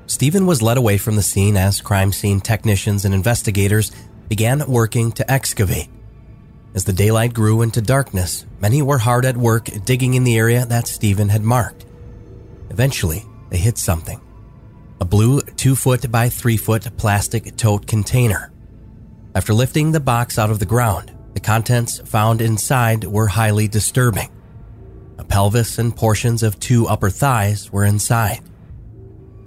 Steven 0.08 0.46
was 0.46 0.62
led 0.62 0.78
away 0.78 0.98
from 0.98 1.18
the 1.18 1.22
scene 1.22 1.58
as 1.58 1.82
crime 1.82 2.14
scene 2.14 2.40
technicians 2.40 3.04
and 3.04 3.14
investigators 3.14 3.92
began 4.30 4.66
working 4.66 5.12
to 5.12 5.30
excavate. 5.30 5.90
As 6.74 6.86
the 6.86 6.94
daylight 6.94 7.34
grew 7.34 7.62
into 7.62 7.82
darkness, 7.82 8.46
many 8.62 8.82
were 8.82 9.00
hard 9.00 9.26
at 9.26 9.36
work 9.36 9.70
digging 9.84 10.14
in 10.14 10.24
the 10.24 10.38
area 10.38 10.66
that 10.66 10.88
Steven 10.88 11.28
had 11.28 11.44
marked. 11.44 11.86
Eventually, 12.70 13.26
they 13.50 13.58
hit 13.58 13.78
something 13.78 14.22
a 15.00 15.06
blue 15.06 15.42
2 15.42 15.76
foot 15.76 16.10
by 16.12 16.30
3 16.30 16.58
foot 16.58 16.98
plastic 16.98 17.56
tote 17.56 17.86
container. 17.86 18.52
After 19.36 19.54
lifting 19.54 19.92
the 19.92 20.00
box 20.00 20.40
out 20.40 20.50
of 20.50 20.60
the 20.60 20.66
ground, 20.66 21.12
the 21.34 21.40
contents 21.40 22.00
found 22.00 22.42
inside 22.42 23.04
were 23.04 23.28
highly 23.28 23.68
disturbing. 23.68 24.30
A 25.20 25.24
pelvis 25.24 25.78
and 25.78 25.96
portions 25.96 26.42
of 26.42 26.60
two 26.60 26.88
upper 26.88 27.10
thighs 27.10 27.72
were 27.72 27.86
inside. 27.86 28.40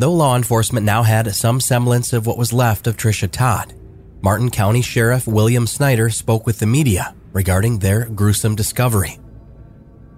Though 0.00 0.14
law 0.14 0.34
enforcement 0.34 0.86
now 0.86 1.02
had 1.02 1.34
some 1.34 1.60
semblance 1.60 2.14
of 2.14 2.26
what 2.26 2.38
was 2.38 2.54
left 2.54 2.86
of 2.86 2.96
Tricia 2.96 3.30
Todd, 3.30 3.74
Martin 4.22 4.48
County 4.50 4.80
Sheriff 4.80 5.26
William 5.26 5.66
Snyder 5.66 6.08
spoke 6.08 6.46
with 6.46 6.58
the 6.58 6.64
media 6.64 7.14
regarding 7.34 7.78
their 7.78 8.06
gruesome 8.06 8.54
discovery. 8.54 9.18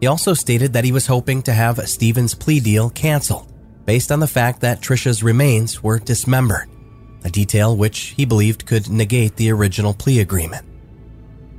He 0.01 0.07
also 0.07 0.35
stated 0.35 0.73
that 0.75 0.85
he 0.85 0.93
was 0.93 1.09
hoping 1.09 1.43
to 1.43 1.53
have 1.53 1.89
Steven's 1.89 2.33
plea 2.33 2.61
deal 2.61 2.91
canceled 2.91 3.53
based 3.85 4.13
on 4.13 4.21
the 4.21 4.29
fact 4.29 4.61
that 4.61 4.81
Tricia's 4.81 5.25
remains 5.25 5.83
were 5.83 5.99
dismembered, 5.99 6.69
a 7.25 7.31
detail 7.31 7.77
which 7.77 8.15
he 8.17 8.25
believed 8.25 8.67
could 8.67 8.89
negate 8.89 9.35
the 9.35 9.51
original 9.51 9.95
plea 9.95 10.21
agreement. 10.21 10.65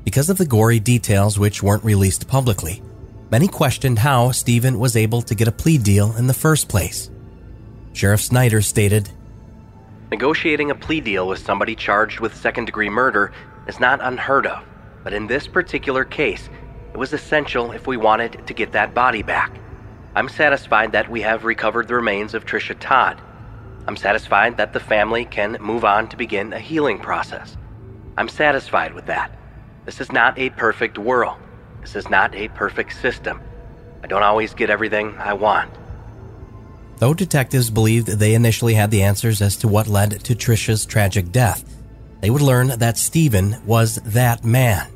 Because 0.06 0.30
of 0.30 0.38
the 0.38 0.46
gory 0.46 0.80
details 0.80 1.38
which 1.38 1.62
weren't 1.62 1.84
released 1.84 2.30
publicly, 2.30 2.82
many 3.32 3.50
questioned 3.50 4.00
how 4.00 4.32
Steven 4.32 4.80
was 4.80 4.96
able 4.96 5.22
to 5.24 5.36
get 5.36 5.50
a 5.50 5.52
plea 5.52 5.78
deal 5.78 6.16
in 6.16 6.28
the 6.28 6.34
first 6.34 6.70
place. 6.70 7.10
Sheriff 7.94 8.22
Snyder 8.22 8.62
stated 8.62 9.10
Negotiating 10.12 10.72
a 10.72 10.76
plea 10.76 11.00
deal 11.00 11.28
with 11.28 11.39
somebody 11.39 11.76
charged 11.76 12.20
with 12.20 12.36
second 12.36 12.66
degree 12.66 12.89
murder 12.89 13.32
is 13.68 13.80
not 13.80 14.00
unheard 14.02 14.48
of, 14.48 14.64
but 15.04 15.14
in 15.14 15.28
this 15.28 15.48
particular 15.48 16.04
case, 16.04 16.50
it 16.91 16.98
was 16.98 17.14
essential 17.14 17.72
if 17.72 17.88
we 17.88 17.98
wanted 17.98 18.46
to 18.48 18.54
get 18.54 18.72
that 18.72 18.94
body 18.94 19.22
back. 19.22 19.52
I'm 20.16 20.30
satisfied 20.30 20.91
that 20.91 21.10
we 21.10 21.22
have 21.22 21.46
recovered 21.46 21.88
the 21.88 21.96
remains 21.96 22.34
of 22.34 22.46
Tricia 22.46 22.76
Todd. 22.80 23.22
I'm 23.88 23.98
satisfied 23.98 24.58
that 24.58 24.74
the 24.74 24.80
family 24.80 25.26
can 25.26 25.58
move 25.60 25.86
on 25.86 26.08
to 26.10 26.18
begin 26.18 26.54
a 26.54 26.60
healing 26.60 27.00
process. 27.00 27.58
I'm 28.18 28.30
satisfied 28.30 28.94
with 28.94 29.06
that. 29.08 29.32
This 29.86 30.00
is 30.00 30.12
not 30.12 30.38
a 30.38 30.50
perfect 30.52 30.98
world. 30.98 31.38
This 31.82 31.96
is 31.96 32.10
not 32.10 32.36
a 32.36 32.48
perfect 32.50 32.94
system. 33.02 33.41
I 34.04 34.08
don't 34.08 34.24
always 34.24 34.54
get 34.54 34.70
everything 34.70 35.16
I 35.18 35.34
want. 35.34 35.74
Though 37.04 37.14
detectives 37.14 37.70
believed 37.70 38.08
they 38.08 38.34
initially 38.34 38.76
had 38.76 38.89
the 38.89 39.04
answers 39.04 39.41
as 39.41 39.58
to 39.58 39.68
what 39.68 39.88
led 39.88 40.24
to 40.24 40.36
Tricia's 40.36 40.86
tragic 40.86 41.34
death, 41.34 41.66
they 42.22 42.30
would 42.30 42.41
learn 42.41 42.80
that 42.80 42.97
Steven 42.97 43.58
was 43.66 43.95
that 44.06 44.45
man. 44.45 44.88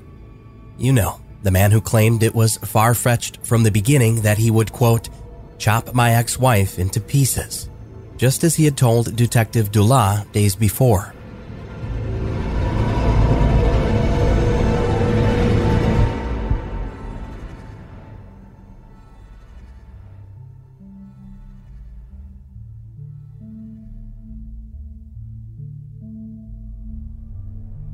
You 0.78 0.93
know, 0.93 1.20
the 1.43 1.51
man 1.51 1.72
who 1.72 1.82
claimed 1.82 2.24
it 2.24 2.34
was 2.34 2.55
far 2.60 2.93
fetched 2.93 3.45
from 3.45 3.64
the 3.64 3.72
beginning 3.72 4.22
that 4.22 4.38
he 4.38 4.49
would, 4.49 4.72
quote, 4.72 5.10
chop 5.58 5.93
my 5.93 6.14
ex 6.14 6.39
wife 6.39 6.80
into 6.80 7.01
pieces, 7.01 7.70
just 8.16 8.45
as 8.45 8.55
he 8.55 8.64
had 8.64 8.78
told 8.78 9.14
Detective 9.18 9.74
Dula 9.74 10.26
days 10.32 10.55
before. 10.55 11.14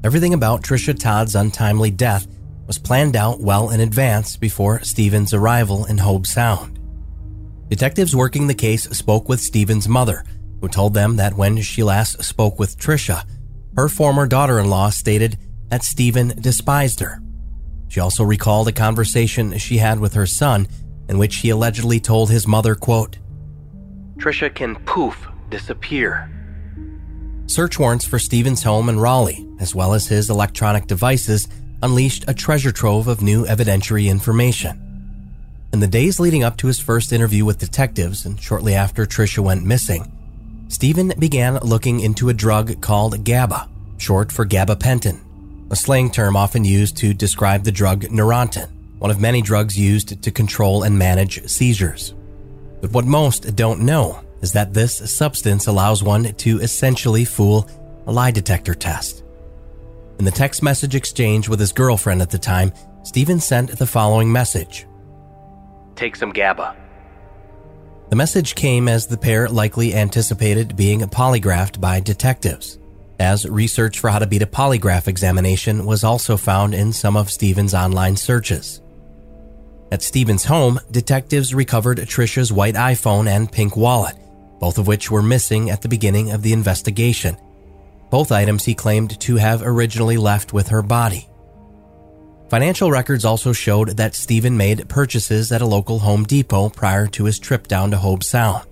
Everything 0.03 0.33
about 0.33 0.63
Tricia 0.63 0.97
Todd's 0.97 1.33
untimely 1.33 1.89
death 1.89 2.27
was 2.67 2.77
planned 2.77 3.15
out 3.15 3.39
well 3.39 3.69
in 3.69 3.79
advance 3.79 4.35
before 4.35 4.83
Steven's 4.83 5.33
arrival 5.33 5.85
in 5.85 5.97
Hobe 5.97 6.27
Sound. 6.27 6.77
Detectives 7.69 8.13
working 8.13 8.47
the 8.47 8.53
case 8.53 8.83
spoke 8.89 9.29
with 9.29 9.39
Steven's 9.39 9.87
mother, 9.87 10.25
who 10.59 10.67
told 10.67 10.93
them 10.93 11.15
that 11.15 11.35
when 11.35 11.61
she 11.61 11.83
last 11.83 12.21
spoke 12.21 12.59
with 12.59 12.77
Tricia, 12.77 13.23
her 13.77 13.87
former 13.87 14.27
daughter 14.27 14.59
in 14.59 14.69
law 14.69 14.89
stated 14.89 15.37
that 15.69 15.83
Steven 15.83 16.29
despised 16.41 16.99
her. 16.99 17.21
She 17.87 18.01
also 18.01 18.25
recalled 18.25 18.67
a 18.67 18.73
conversation 18.73 19.57
she 19.57 19.77
had 19.77 19.99
with 19.99 20.15
her 20.15 20.25
son 20.25 20.67
in 21.07 21.17
which 21.17 21.37
he 21.37 21.49
allegedly 21.49 22.01
told 22.01 22.29
his 22.29 22.45
mother, 22.45 22.75
quote, 22.75 23.19
Tricia 24.17 24.53
can 24.53 24.75
poof, 24.85 25.27
disappear. 25.49 26.29
Search 27.53 27.77
warrants 27.77 28.03
for 28.03 28.17
Steven's 28.17 28.63
home 28.63 28.89
in 28.89 28.99
Raleigh, 28.99 29.47
as 29.59 29.75
well 29.75 29.93
as 29.93 30.07
his 30.07 30.31
electronic 30.31 30.87
devices, 30.87 31.47
unleashed 31.83 32.25
a 32.27 32.33
treasure 32.33 32.71
trove 32.71 33.07
of 33.07 33.21
new 33.21 33.45
evidentiary 33.45 34.09
information. 34.09 34.81
In 35.71 35.79
the 35.79 35.85
days 35.85 36.19
leading 36.19 36.43
up 36.43 36.57
to 36.57 36.65
his 36.65 36.79
first 36.79 37.13
interview 37.13 37.45
with 37.45 37.59
detectives 37.59 38.25
and 38.25 38.41
shortly 38.41 38.73
after 38.73 39.05
Tricia 39.05 39.43
went 39.43 39.63
missing, 39.63 40.11
Steven 40.67 41.13
began 41.19 41.57
looking 41.57 41.99
into 41.99 42.29
a 42.29 42.33
drug 42.33 42.81
called 42.81 43.23
GABA, 43.23 43.69
short 43.99 44.31
for 44.31 44.47
gabapentin, 44.47 45.21
a 45.69 45.75
slang 45.75 46.09
term 46.09 46.35
often 46.35 46.65
used 46.65 46.97
to 46.97 47.13
describe 47.13 47.65
the 47.65 47.71
drug 47.71 48.01
Neurontin, 48.05 48.67
one 48.97 49.11
of 49.11 49.21
many 49.21 49.43
drugs 49.43 49.77
used 49.77 50.23
to 50.23 50.31
control 50.31 50.81
and 50.81 50.97
manage 50.97 51.47
seizures. 51.47 52.15
But 52.81 52.93
what 52.93 53.05
most 53.05 53.55
don't 53.55 53.81
know 53.81 54.22
is 54.43 54.51
that 54.51 54.73
this 54.73 54.97
substance 55.09 55.67
allows 55.67 56.03
one 56.03 56.25
to 56.33 56.59
essentially 56.59 57.23
fool 57.25 57.67
a 58.05 58.11
lie 58.11 58.29
detector 58.29 58.75
test. 58.75 59.23
In 60.19 60.25
the 60.25 60.31
text 60.31 60.61
message 60.61 60.95
exchange 60.95 61.47
with 61.47 61.59
his 61.59 61.71
girlfriend 61.71 62.21
at 62.21 62.29
the 62.29 62.37
time, 62.37 62.73
Steven 63.03 63.39
sent 63.39 63.71
the 63.71 63.87
following 63.87 64.31
message 64.31 64.85
Take 65.95 66.17
some 66.17 66.31
GABA. 66.31 66.75
The 68.09 68.15
message 68.15 68.55
came 68.55 68.87
as 68.87 69.07
the 69.07 69.17
pair 69.17 69.47
likely 69.47 69.95
anticipated 69.95 70.75
being 70.75 70.99
polygraphed 71.01 71.79
by 71.79 72.01
detectives, 72.01 72.77
as 73.19 73.47
research 73.47 73.99
for 73.99 74.09
how 74.09 74.19
to 74.19 74.27
beat 74.27 74.41
a 74.41 74.47
polygraph 74.47 75.07
examination 75.07 75.85
was 75.85 76.03
also 76.03 76.35
found 76.35 76.75
in 76.75 76.91
some 76.91 77.15
of 77.15 77.31
Steven's 77.31 77.73
online 77.73 78.17
searches. 78.17 78.81
At 79.91 80.01
Steven's 80.01 80.43
home, 80.43 80.79
detectives 80.91 81.53
recovered 81.53 81.99
Tricia's 81.99 82.51
white 82.51 82.75
iPhone 82.75 83.27
and 83.27 83.51
pink 83.51 83.77
wallet, 83.77 84.15
both 84.63 84.77
of 84.77 84.87
which 84.87 85.11
were 85.11 85.21
missing 85.21 85.69
at 85.69 85.81
the 85.81 85.89
beginning 85.89 86.31
of 86.31 86.41
the 86.41 86.53
investigation. 86.53 87.35
Both 88.09 88.31
items 88.31 88.63
he 88.63 88.73
claimed 88.73 89.19
to 89.19 89.35
have 89.35 89.61
originally 89.61 90.15
left 90.15 90.53
with 90.53 90.69
her 90.69 90.81
body. 90.81 91.27
Financial 92.49 92.89
records 92.89 93.25
also 93.25 93.51
showed 93.51 93.97
that 93.97 94.15
Steven 94.15 94.55
made 94.55 94.87
purchases 94.87 95.51
at 95.51 95.61
a 95.61 95.65
local 95.65 95.99
Home 95.99 96.23
Depot 96.23 96.69
prior 96.69 97.07
to 97.07 97.25
his 97.25 97.39
trip 97.39 97.67
down 97.67 97.91
to 97.91 97.97
Hobe 97.97 98.23
Sound. 98.23 98.65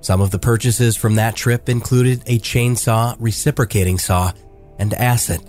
Some 0.00 0.20
of 0.20 0.30
the 0.30 0.38
purchases 0.38 0.96
from 0.96 1.16
that 1.16 1.34
trip 1.34 1.68
included 1.68 2.22
a 2.26 2.38
chainsaw, 2.38 3.16
reciprocating 3.18 3.98
saw, 3.98 4.30
and 4.78 4.94
acid. 4.94 5.40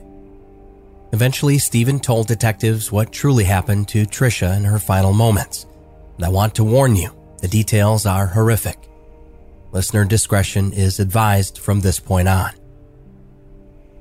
Eventually, 1.13 1.59
Steven 1.59 1.99
told 1.99 2.25
detectives 2.25 2.91
what 2.91 3.13
truly 3.13 3.43
happened 3.43 3.89
to 3.89 4.07
Tricia 4.07 4.57
in 4.57 4.63
her 4.63 4.79
final 4.79 5.13
moments. 5.13 5.67
And 6.15 6.25
I 6.25 6.29
want 6.29 6.55
to 6.55 6.63
warn 6.63 6.95
you, 6.95 7.11
the 7.41 7.47
details 7.47 8.07
are 8.07 8.25
horrific. 8.25 8.90
Listener 9.71 10.03
discretion 10.03 10.73
is 10.73 10.99
advised 10.99 11.57
from 11.57 11.79
this 11.79 11.99
point 11.99 12.27
on. 12.27 12.51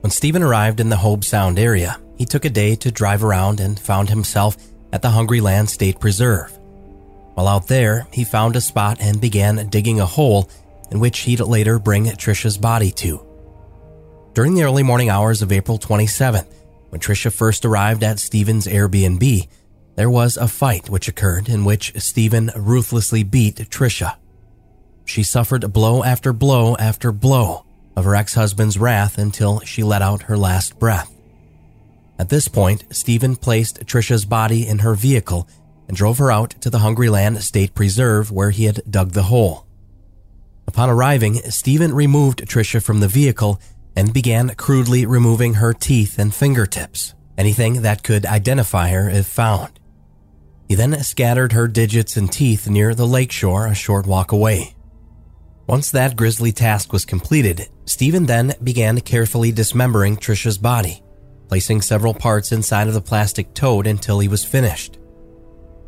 When 0.00 0.10
Steven 0.10 0.42
arrived 0.42 0.80
in 0.80 0.88
the 0.88 0.96
Hobe 0.96 1.24
Sound 1.24 1.58
area, 1.58 2.00
he 2.16 2.24
took 2.24 2.44
a 2.44 2.50
day 2.50 2.74
to 2.76 2.90
drive 2.90 3.22
around 3.22 3.60
and 3.60 3.78
found 3.78 4.08
himself 4.08 4.56
at 4.92 5.02
the 5.02 5.10
Hungry 5.10 5.40
Land 5.40 5.70
State 5.70 6.00
Preserve. 6.00 6.58
While 7.34 7.46
out 7.46 7.68
there, 7.68 8.06
he 8.12 8.24
found 8.24 8.56
a 8.56 8.60
spot 8.60 8.98
and 9.00 9.20
began 9.20 9.68
digging 9.68 10.00
a 10.00 10.06
hole 10.06 10.50
in 10.90 10.98
which 10.98 11.20
he'd 11.20 11.40
later 11.40 11.78
bring 11.78 12.06
Tricia's 12.06 12.58
body 12.58 12.90
to. 12.92 13.24
During 14.34 14.54
the 14.54 14.64
early 14.64 14.82
morning 14.82 15.08
hours 15.08 15.40
of 15.40 15.52
April 15.52 15.78
27th, 15.78 16.52
when 16.88 17.00
Tricia 17.00 17.32
first 17.32 17.64
arrived 17.64 18.02
at 18.02 18.18
Steven's 18.18 18.66
Airbnb, 18.66 19.48
there 19.94 20.10
was 20.10 20.36
a 20.36 20.48
fight 20.48 20.90
which 20.90 21.08
occurred 21.08 21.48
in 21.48 21.64
which 21.64 21.92
Steven 22.00 22.50
ruthlessly 22.56 23.22
beat 23.22 23.56
Tricia. 23.70 24.16
She 25.10 25.24
suffered 25.24 25.72
blow 25.72 26.04
after 26.04 26.32
blow 26.32 26.76
after 26.76 27.10
blow 27.10 27.64
of 27.96 28.04
her 28.04 28.14
ex-husband's 28.14 28.78
wrath 28.78 29.18
until 29.18 29.58
she 29.62 29.82
let 29.82 30.02
out 30.02 30.22
her 30.22 30.38
last 30.38 30.78
breath. 30.78 31.12
At 32.16 32.28
this 32.28 32.46
point, 32.46 32.84
Steven 32.94 33.34
placed 33.34 33.80
Tricia's 33.86 34.24
body 34.24 34.68
in 34.68 34.78
her 34.78 34.94
vehicle 34.94 35.48
and 35.88 35.96
drove 35.96 36.18
her 36.18 36.30
out 36.30 36.50
to 36.60 36.70
the 36.70 36.78
Hungry 36.78 37.08
Land 37.08 37.42
State 37.42 37.74
Preserve 37.74 38.30
where 38.30 38.50
he 38.50 38.66
had 38.66 38.82
dug 38.88 39.10
the 39.10 39.24
hole. 39.24 39.66
Upon 40.68 40.88
arriving, 40.88 41.38
Steven 41.50 41.92
removed 41.92 42.46
Tricia 42.46 42.80
from 42.80 43.00
the 43.00 43.08
vehicle 43.08 43.60
and 43.96 44.14
began 44.14 44.50
crudely 44.50 45.06
removing 45.06 45.54
her 45.54 45.72
teeth 45.72 46.20
and 46.20 46.32
fingertips, 46.32 47.14
anything 47.36 47.82
that 47.82 48.04
could 48.04 48.26
identify 48.26 48.90
her 48.90 49.10
if 49.10 49.26
found. 49.26 49.80
He 50.68 50.76
then 50.76 51.02
scattered 51.02 51.50
her 51.50 51.66
digits 51.66 52.16
and 52.16 52.30
teeth 52.30 52.68
near 52.68 52.94
the 52.94 53.08
lakeshore 53.08 53.66
a 53.66 53.74
short 53.74 54.06
walk 54.06 54.30
away. 54.30 54.76
Once 55.70 55.92
that 55.92 56.16
grisly 56.16 56.50
task 56.50 56.92
was 56.92 57.04
completed, 57.04 57.68
Steven 57.84 58.26
then 58.26 58.52
began 58.64 59.00
carefully 59.00 59.52
dismembering 59.52 60.16
Tricia's 60.16 60.58
body, 60.58 61.00
placing 61.46 61.80
several 61.80 62.12
parts 62.12 62.50
inside 62.50 62.88
of 62.88 62.94
the 62.94 63.00
plastic 63.00 63.54
tote 63.54 63.86
until 63.86 64.18
he 64.18 64.26
was 64.26 64.44
finished. 64.44 64.98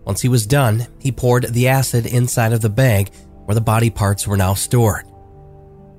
Once 0.05 0.21
he 0.21 0.29
was 0.29 0.47
done, 0.47 0.87
he 1.01 1.11
poured 1.11 1.53
the 1.53 1.67
acid 1.67 2.07
inside 2.07 2.53
of 2.53 2.61
the 2.61 2.69
bag 2.69 3.13
where 3.45 3.57
the 3.57 3.61
body 3.61 3.91
parts 3.91 4.25
were 4.25 4.37
now 4.37 4.55
stored. 4.55 5.05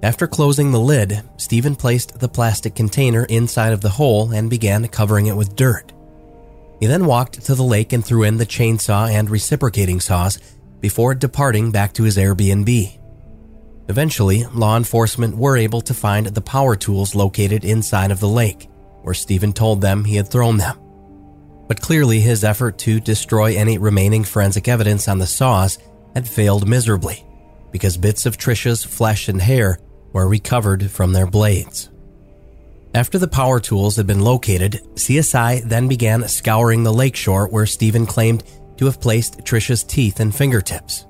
After 0.01 0.27
closing 0.27 0.71
the 0.71 0.79
lid, 0.79 1.21
Steven 1.35 1.75
placed 1.75 2.21
the 2.21 2.29
plastic 2.29 2.75
container 2.75 3.25
inside 3.25 3.73
of 3.73 3.81
the 3.81 3.89
hole 3.89 4.31
and 4.31 4.49
began 4.49 4.87
covering 4.87 5.25
it 5.25 5.35
with 5.35 5.57
dirt. 5.57 5.91
He 6.79 6.85
then 6.85 7.05
walked 7.05 7.43
to 7.43 7.53
the 7.53 7.63
lake 7.63 7.91
and 7.91 8.05
threw 8.05 8.23
in 8.23 8.37
the 8.37 8.45
chainsaw 8.45 9.11
and 9.11 9.29
reciprocating 9.29 9.99
saws 9.99 10.39
before 10.79 11.13
departing 11.15 11.71
back 11.71 11.91
to 11.95 12.03
his 12.03 12.15
Airbnb. 12.15 13.02
Eventually, 13.89 14.45
law 14.53 14.77
enforcement 14.77 15.35
were 15.35 15.57
able 15.57 15.81
to 15.81 15.93
find 15.93 16.27
the 16.27 16.41
power 16.41 16.75
tools 16.75 17.15
located 17.15 17.65
inside 17.65 18.11
of 18.11 18.19
the 18.19 18.27
lake, 18.27 18.69
where 19.01 19.13
Steven 19.13 19.51
told 19.51 19.81
them 19.81 20.05
he 20.05 20.15
had 20.15 20.29
thrown 20.29 20.57
them. 20.57 20.79
But 21.67 21.81
clearly, 21.81 22.19
his 22.19 22.43
effort 22.43 22.77
to 22.79 22.99
destroy 22.99 23.55
any 23.55 23.77
remaining 23.77 24.23
forensic 24.23 24.67
evidence 24.67 25.07
on 25.07 25.17
the 25.17 25.27
saws 25.27 25.79
had 26.13 26.27
failed 26.27 26.67
miserably, 26.67 27.25
because 27.71 27.97
bits 27.97 28.25
of 28.25 28.37
Tricia's 28.37 28.83
flesh 28.83 29.27
and 29.27 29.41
hair 29.41 29.79
were 30.13 30.27
recovered 30.27 30.89
from 30.89 31.11
their 31.11 31.27
blades. 31.27 31.89
After 32.93 33.17
the 33.17 33.27
power 33.27 33.59
tools 33.59 33.95
had 33.95 34.05
been 34.05 34.21
located, 34.21 34.81
CSI 34.95 35.63
then 35.63 35.87
began 35.87 36.27
scouring 36.27 36.83
the 36.83 36.93
lakeshore 36.93 37.47
where 37.47 37.65
Steven 37.65 38.05
claimed 38.05 38.43
to 38.77 38.85
have 38.85 39.01
placed 39.01 39.39
Tricia's 39.39 39.83
teeth 39.83 40.19
and 40.19 40.33
fingertips. 40.33 41.05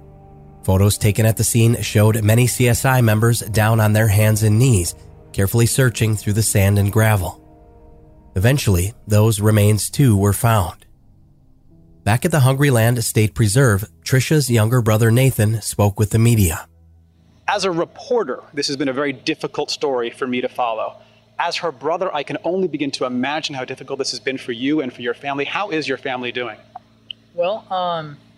Photos 0.64 0.98
taken 0.98 1.26
at 1.26 1.38
the 1.38 1.44
scene 1.44 1.82
showed 1.82 2.24
many 2.24 2.48
CSI 2.48 3.04
members 3.04 3.40
down 3.40 3.80
on 3.80 3.94
their 3.94 4.08
hands 4.08 4.44
and 4.44 4.58
knees, 4.58 4.96
carefully 5.34 5.66
searching 5.66 6.16
through 6.16 6.34
the 6.34 6.44
sand 6.44 6.80
and 6.80 6.92
gravel. 6.92 7.40
Eventually, 8.36 8.94
those 9.08 9.42
remains 9.42 9.90
too 9.90 10.18
were 10.18 10.34
found. 10.34 10.86
Back 12.04 12.26
at 12.26 12.32
the 12.32 12.42
Hungry 12.42 12.70
Land 12.70 13.04
State 13.04 13.34
Preserve, 13.34 13.90
Tricia's 14.04 14.50
younger 14.50 14.82
brother 14.82 15.12
Nathan 15.12 15.62
spoke 15.62 16.00
with 16.00 16.10
the 16.10 16.20
media. 16.20 16.68
As 17.48 17.66
a 17.66 17.72
reporter, 17.72 18.42
this 18.54 18.68
has 18.68 18.78
been 18.78 18.88
a 18.88 18.94
very 18.94 19.14
difficult 19.14 19.70
story 19.70 20.10
for 20.10 20.26
me 20.26 20.42
to 20.42 20.50
follow. 20.50 20.98
As 21.38 21.58
her 21.58 21.72
brother, 21.72 22.14
I 22.14 22.24
can 22.24 22.38
only 22.44 22.68
begin 22.68 22.92
to 22.92 23.06
imagine 23.06 23.56
how 23.56 23.66
difficult 23.66 24.00
this 24.00 24.12
has 24.12 24.20
been 24.20 24.38
for 24.38 24.52
you 24.52 24.82
and 24.82 24.94
for 24.94 25.02
your 25.02 25.14
family. 25.14 25.46
How 25.46 25.70
is 25.70 25.88
your 25.88 25.98
family 25.98 26.32
doing? 26.32 26.58
Well, 27.34 27.66
um, 27.72 28.18
I 28.18 28.18
think 28.18 28.33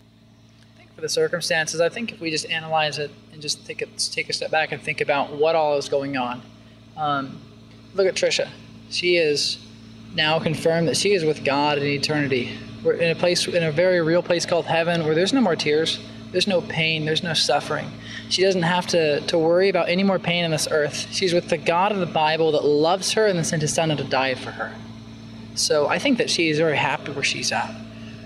for 0.96 1.02
the 1.02 1.08
circumstances, 1.10 1.80
I 1.80 1.90
think 1.90 2.10
if 2.10 2.20
we 2.20 2.30
just 2.30 2.46
analyze 2.46 2.98
it 2.98 3.10
and 3.32 3.42
just 3.42 3.66
take 3.66 3.82
a, 3.82 3.86
take 3.86 4.30
a 4.30 4.32
step 4.32 4.50
back 4.50 4.72
and 4.72 4.80
think 4.80 5.02
about 5.02 5.30
what 5.30 5.54
all 5.54 5.76
is 5.76 5.90
going 5.90 6.16
on. 6.16 6.40
Um, 6.96 7.38
look 7.94 8.06
at 8.06 8.14
Tricia. 8.14 8.48
She 8.88 9.16
is 9.16 9.58
now 10.14 10.38
confirmed 10.38 10.88
that 10.88 10.96
she 10.96 11.12
is 11.12 11.22
with 11.22 11.44
God 11.44 11.76
in 11.76 11.84
eternity. 11.84 12.58
We're 12.82 12.94
in 12.94 13.10
a 13.10 13.14
place, 13.14 13.46
in 13.46 13.62
a 13.62 13.70
very 13.70 14.00
real 14.00 14.22
place 14.22 14.46
called 14.46 14.64
heaven, 14.64 15.04
where 15.04 15.14
there's 15.14 15.34
no 15.34 15.42
more 15.42 15.54
tears, 15.54 16.00
there's 16.32 16.46
no 16.46 16.62
pain, 16.62 17.04
there's 17.04 17.22
no 17.22 17.34
suffering. 17.34 17.90
She 18.30 18.42
doesn't 18.42 18.62
have 18.62 18.86
to, 18.88 19.20
to 19.20 19.38
worry 19.38 19.68
about 19.68 19.90
any 19.90 20.02
more 20.02 20.18
pain 20.18 20.46
on 20.46 20.50
this 20.50 20.66
earth. 20.70 21.08
She's 21.12 21.34
with 21.34 21.50
the 21.50 21.58
God 21.58 21.92
of 21.92 21.98
the 21.98 22.06
Bible 22.06 22.52
that 22.52 22.64
loves 22.64 23.12
her 23.12 23.26
and 23.26 23.36
then 23.36 23.44
sent 23.44 23.60
his 23.60 23.74
son 23.74 23.94
to 23.94 24.02
die 24.02 24.34
for 24.34 24.50
her. 24.50 24.74
So 25.56 25.88
I 25.88 25.98
think 25.98 26.16
that 26.18 26.30
she 26.30 26.48
is 26.48 26.56
very 26.58 26.76
happy 26.76 27.12
where 27.12 27.22
she's 27.22 27.52
at. 27.52 27.70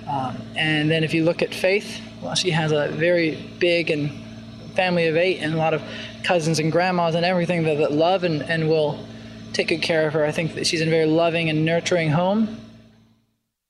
Um, 0.09 0.37
and 0.55 0.89
then 0.89 1.03
if 1.03 1.13
you 1.15 1.25
look 1.25 1.43
at 1.43 1.53
Faith, 1.53 2.01
well, 2.23 2.35
she 2.35 2.51
has 2.51 2.73
a 2.73 2.89
very 2.89 3.37
big 3.59 3.91
and 3.91 4.11
family 4.75 5.07
of 5.07 5.17
eight 5.17 5.39
and 5.39 5.55
a 5.55 5.57
lot 5.57 5.75
of 5.75 5.83
cousins 6.23 6.59
and 6.59 6.71
grandmas 6.71 7.15
and 7.15 7.25
everything 7.25 7.65
that, 7.65 7.79
that 7.79 7.93
love 7.93 8.25
and, 8.25 8.43
and 8.43 8.69
will 8.69 8.99
take 9.53 9.69
good 9.69 9.83
care 9.83 10.07
of 10.07 10.15
her. 10.15 10.25
I 10.25 10.33
think 10.33 10.55
that 10.55 10.67
she's 10.67 10.81
in 10.81 10.89
a 10.89 10.91
very 10.91 11.07
loving 11.07 11.49
and 11.51 11.65
nurturing 11.65 12.11
home. 12.11 12.61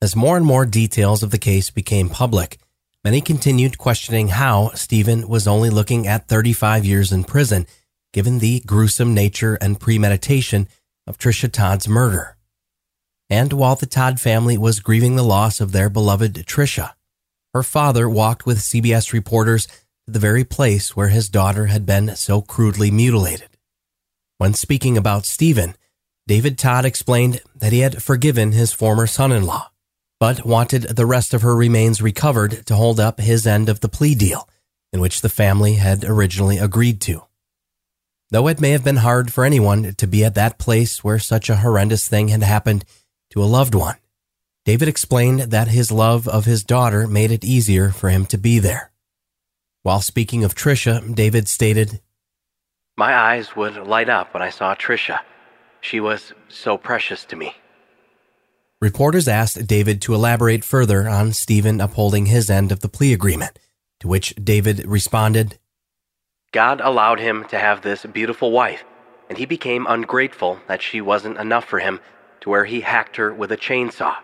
As 0.01 0.15
more 0.15 0.37
and 0.37 0.45
more 0.45 0.65
details 0.65 1.23
of 1.23 1.31
the 1.31 1.37
case 1.37 1.69
became 1.69 2.09
public, 2.09 2.57
many 3.03 3.21
continued 3.21 3.77
questioning 3.77 4.29
how 4.29 4.69
Steven 4.69 5.27
was 5.27 5.47
only 5.47 5.69
looking 5.69 6.07
at 6.07 6.27
35 6.27 6.85
years 6.85 7.11
in 7.11 7.23
prison, 7.23 7.67
given 8.11 8.39
the 8.39 8.61
gruesome 8.61 9.13
nature 9.13 9.55
and 9.55 9.79
premeditation 9.79 10.67
of 11.07 11.17
Tricia 11.17 11.51
Todd's 11.51 11.87
murder. 11.87 12.35
And 13.29 13.53
while 13.53 13.75
the 13.75 13.85
Todd 13.85 14.19
family 14.19 14.57
was 14.57 14.81
grieving 14.81 15.15
the 15.15 15.23
loss 15.23 15.61
of 15.61 15.71
their 15.71 15.89
beloved 15.89 16.33
Tricia, 16.45 16.93
her 17.53 17.63
father 17.63 18.09
walked 18.09 18.45
with 18.45 18.59
CBS 18.59 19.13
reporters 19.13 19.65
to 19.65 20.13
the 20.13 20.19
very 20.19 20.43
place 20.43 20.95
where 20.95 21.09
his 21.09 21.29
daughter 21.29 21.67
had 21.67 21.85
been 21.85 22.15
so 22.15 22.41
crudely 22.41 22.91
mutilated. 22.91 23.49
When 24.37 24.53
speaking 24.53 24.97
about 24.97 25.25
Steven, 25.25 25.75
David 26.27 26.57
Todd 26.57 26.85
explained 26.85 27.41
that 27.55 27.73
he 27.73 27.79
had 27.79 28.01
forgiven 28.01 28.53
his 28.53 28.73
former 28.73 29.05
son 29.05 29.31
in 29.31 29.45
law, 29.45 29.71
but 30.19 30.45
wanted 30.45 30.83
the 30.83 31.05
rest 31.05 31.33
of 31.33 31.41
her 31.41 31.55
remains 31.55 32.01
recovered 32.01 32.65
to 32.67 32.75
hold 32.75 32.99
up 32.99 33.19
his 33.19 33.45
end 33.45 33.69
of 33.69 33.81
the 33.81 33.89
plea 33.89 34.15
deal, 34.15 34.47
in 34.93 34.99
which 34.99 35.21
the 35.21 35.29
family 35.29 35.73
had 35.73 36.03
originally 36.03 36.57
agreed 36.57 37.01
to. 37.01 37.23
Though 38.29 38.47
it 38.47 38.61
may 38.61 38.71
have 38.71 38.83
been 38.83 38.97
hard 38.97 39.33
for 39.33 39.43
anyone 39.43 39.93
to 39.95 40.07
be 40.07 40.23
at 40.23 40.35
that 40.35 40.57
place 40.57 41.03
where 41.03 41.19
such 41.19 41.49
a 41.49 41.57
horrendous 41.57 42.07
thing 42.07 42.29
had 42.29 42.43
happened 42.43 42.85
to 43.31 43.43
a 43.43 43.45
loved 43.45 43.75
one, 43.75 43.97
David 44.63 44.87
explained 44.87 45.39
that 45.51 45.69
his 45.69 45.91
love 45.91 46.27
of 46.27 46.45
his 46.45 46.63
daughter 46.63 47.07
made 47.07 47.31
it 47.31 47.43
easier 47.43 47.89
for 47.89 48.09
him 48.09 48.25
to 48.27 48.37
be 48.37 48.59
there. 48.59 48.91
While 49.81 50.01
speaking 50.01 50.43
of 50.43 50.53
Tricia, 50.53 51.15
David 51.15 51.47
stated, 51.47 52.01
My 52.95 53.15
eyes 53.15 53.55
would 53.55 53.75
light 53.75 54.09
up 54.09 54.33
when 54.33 54.43
I 54.43 54.51
saw 54.51 54.75
Tricia. 54.75 55.21
She 55.81 55.99
was 55.99 56.33
so 56.47 56.77
precious 56.77 57.25
to 57.25 57.35
me. 57.35 57.55
Reporters 58.79 59.27
asked 59.27 59.65
David 59.65 60.01
to 60.03 60.13
elaborate 60.13 60.63
further 60.63 61.09
on 61.09 61.33
Steven 61.33 61.81
upholding 61.81 62.27
his 62.27 62.49
end 62.49 62.71
of 62.71 62.81
the 62.81 62.89
plea 62.89 63.13
agreement, 63.13 63.57
to 63.99 64.07
which 64.07 64.35
David 64.35 64.85
responded, 64.85 65.57
God 66.51 66.81
allowed 66.81 67.19
him 67.19 67.45
to 67.45 67.57
have 67.57 67.81
this 67.81 68.05
beautiful 68.05 68.51
wife, 68.51 68.83
and 69.29 69.37
he 69.37 69.45
became 69.45 69.87
ungrateful 69.87 70.59
that 70.67 70.81
she 70.81 70.99
wasn't 70.99 71.37
enough 71.37 71.65
for 71.65 71.79
him 71.79 71.99
to 72.41 72.49
where 72.49 72.65
he 72.65 72.81
hacked 72.81 73.15
her 73.15 73.33
with 73.33 73.51
a 73.51 73.57
chainsaw. 73.57 74.17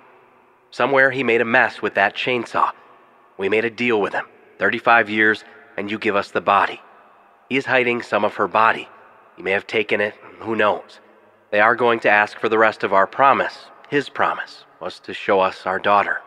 Somewhere 0.78 1.10
he 1.10 1.24
made 1.24 1.42
a 1.42 1.54
mess 1.60 1.82
with 1.82 1.96
that 1.96 2.16
chainsaw. 2.16 2.70
We 3.36 3.50
made 3.50 3.66
a 3.66 3.72
deal 3.72 4.00
with 4.00 4.14
him 4.14 4.26
35 4.60 5.10
years, 5.10 5.44
and 5.76 5.90
you 5.90 5.98
give 5.98 6.16
us 6.16 6.30
the 6.30 6.40
body. 6.40 6.80
He 7.50 7.58
is 7.58 7.66
hiding 7.66 8.04
some 8.04 8.24
of 8.24 8.36
her 8.36 8.48
body. 8.48 8.88
He 9.36 9.42
may 9.42 9.54
have 9.54 9.66
taken 9.66 10.00
it, 10.02 10.14
who 10.38 10.56
knows. 10.56 11.00
They 11.50 11.62
are 11.62 11.76
going 11.76 12.00
to 12.02 12.12
ask 12.12 12.38
for 12.38 12.48
the 12.48 12.60
rest 12.60 12.84
of 12.84 12.94
our 12.94 13.08
promise. 13.08 13.58
His 13.90 14.08
promise 14.08 14.66
was 14.80 15.00
to 15.00 15.16
show 15.16 15.40
us 15.40 15.66
our 15.66 15.80
daughter. 15.80 16.18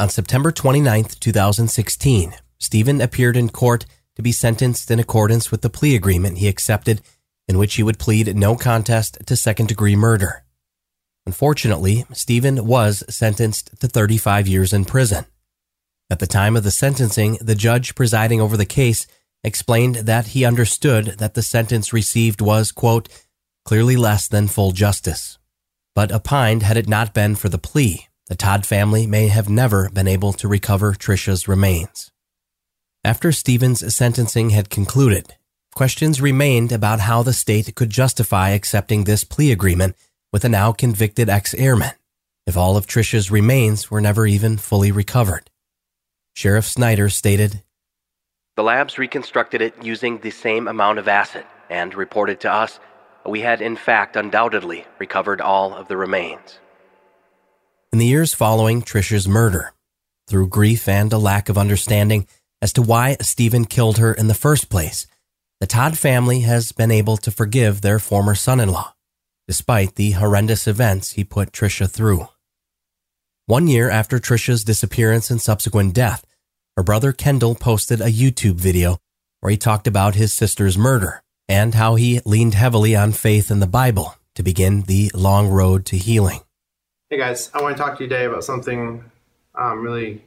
On 0.00 0.08
September 0.08 0.50
29, 0.50 1.04
2016, 1.04 2.34
Steven 2.58 3.00
appeared 3.00 3.36
in 3.36 3.50
court 3.50 3.86
to 4.16 4.22
be 4.22 4.32
sentenced 4.32 4.90
in 4.90 4.98
accordance 4.98 5.52
with 5.52 5.62
the 5.62 5.70
plea 5.70 5.94
agreement 5.94 6.38
he 6.38 6.48
accepted, 6.48 7.02
in 7.46 7.56
which 7.56 7.76
he 7.76 7.84
would 7.84 8.00
plead 8.00 8.34
no 8.34 8.56
contest 8.56 9.18
to 9.24 9.36
second 9.36 9.68
degree 9.68 9.94
murder. 9.94 10.42
Unfortunately, 11.26 12.06
Steven 12.12 12.64
was 12.66 13.02
sentenced 13.08 13.80
to 13.80 13.88
35 13.88 14.46
years 14.46 14.72
in 14.72 14.84
prison. 14.84 15.26
At 16.08 16.20
the 16.20 16.26
time 16.26 16.56
of 16.56 16.62
the 16.62 16.70
sentencing, 16.70 17.38
the 17.40 17.56
judge 17.56 17.96
presiding 17.96 18.40
over 18.40 18.56
the 18.56 18.64
case 18.64 19.08
explained 19.42 19.96
that 19.96 20.28
he 20.28 20.44
understood 20.44 21.16
that 21.18 21.34
the 21.34 21.42
sentence 21.42 21.92
received 21.92 22.40
was, 22.40 22.70
quote, 22.70 23.08
clearly 23.64 23.96
less 23.96 24.28
than 24.28 24.46
full 24.46 24.70
justice. 24.70 25.38
But 25.94 26.12
opined 26.12 26.62
had 26.62 26.76
it 26.76 26.88
not 26.88 27.12
been 27.12 27.34
for 27.34 27.48
the 27.48 27.58
plea, 27.58 28.06
the 28.28 28.36
Todd 28.36 28.64
family 28.64 29.06
may 29.06 29.28
have 29.28 29.48
never 29.48 29.88
been 29.90 30.06
able 30.06 30.32
to 30.34 30.48
recover 30.48 30.92
Tricia's 30.92 31.48
remains. 31.48 32.12
After 33.04 33.32
Steven's 33.32 33.94
sentencing 33.94 34.50
had 34.50 34.70
concluded, 34.70 35.34
questions 35.74 36.20
remained 36.20 36.70
about 36.70 37.00
how 37.00 37.22
the 37.22 37.32
state 37.32 37.74
could 37.74 37.90
justify 37.90 38.50
accepting 38.50 39.04
this 39.04 39.24
plea 39.24 39.50
agreement 39.50 39.96
with 40.36 40.44
a 40.44 40.48
now 40.50 40.70
convicted 40.70 41.30
ex 41.30 41.54
airman 41.54 41.92
if 42.46 42.58
all 42.58 42.76
of 42.76 42.86
Tricia's 42.86 43.30
remains 43.30 43.90
were 43.90 44.02
never 44.02 44.26
even 44.26 44.58
fully 44.58 44.92
recovered. 44.92 45.48
Sheriff 46.34 46.66
Snyder 46.66 47.08
stated 47.08 47.62
The 48.54 48.62
labs 48.62 48.98
reconstructed 48.98 49.62
it 49.62 49.82
using 49.82 50.18
the 50.18 50.30
same 50.30 50.68
amount 50.68 50.98
of 50.98 51.08
acid 51.08 51.46
and 51.70 51.94
reported 51.94 52.38
to 52.40 52.52
us 52.52 52.78
we 53.24 53.40
had, 53.40 53.62
in 53.62 53.76
fact, 53.76 54.14
undoubtedly 54.14 54.84
recovered 54.98 55.40
all 55.40 55.72
of 55.72 55.88
the 55.88 55.96
remains. 55.96 56.58
In 57.90 57.98
the 57.98 58.04
years 58.04 58.34
following 58.34 58.82
Tricia's 58.82 59.26
murder, 59.26 59.72
through 60.28 60.48
grief 60.48 60.86
and 60.86 61.10
a 61.14 61.18
lack 61.18 61.48
of 61.48 61.56
understanding 61.56 62.26
as 62.60 62.74
to 62.74 62.82
why 62.82 63.16
Steven 63.22 63.64
killed 63.64 63.96
her 63.96 64.12
in 64.12 64.28
the 64.28 64.34
first 64.34 64.68
place, 64.68 65.06
the 65.60 65.66
Todd 65.66 65.96
family 65.96 66.40
has 66.40 66.72
been 66.72 66.90
able 66.90 67.16
to 67.16 67.30
forgive 67.30 67.80
their 67.80 67.98
former 67.98 68.34
son 68.34 68.60
in 68.60 68.68
law, 68.68 68.92
despite 69.48 69.94
the 69.94 70.12
horrendous 70.12 70.66
events 70.66 71.12
he 71.12 71.24
put 71.24 71.52
Tricia 71.52 71.88
through. 71.90 72.28
One 73.46 73.68
year 73.68 73.88
after 73.88 74.18
Tricia's 74.18 74.64
disappearance 74.64 75.30
and 75.30 75.40
subsequent 75.40 75.94
death, 75.94 76.26
her 76.76 76.82
brother 76.82 77.12
Kendall 77.12 77.54
posted 77.54 78.00
a 78.00 78.10
YouTube 78.10 78.56
video 78.56 78.98
where 79.40 79.50
he 79.50 79.56
talked 79.56 79.86
about 79.86 80.16
his 80.16 80.32
sister's 80.32 80.76
murder 80.76 81.22
and 81.48 81.74
how 81.74 81.94
he 81.94 82.20
leaned 82.24 82.54
heavily 82.54 82.96
on 82.96 83.12
faith 83.12 83.50
in 83.50 83.60
the 83.60 83.66
Bible 83.66 84.16
to 84.34 84.42
begin 84.42 84.82
the 84.82 85.10
long 85.14 85.48
road 85.48 85.86
to 85.86 85.96
healing. 85.96 86.40
Hey 87.08 87.18
guys, 87.18 87.50
I 87.54 87.62
want 87.62 87.76
to 87.76 87.82
talk 87.82 87.98
to 87.98 88.04
you 88.04 88.08
today 88.08 88.24
about 88.24 88.42
something 88.42 89.04
um, 89.54 89.80
really, 89.80 90.24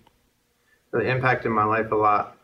really 0.91 1.09
impacted 1.09 1.51
my 1.51 1.65
life 1.65 1.91
a 1.91 1.95
lot. 1.95 2.37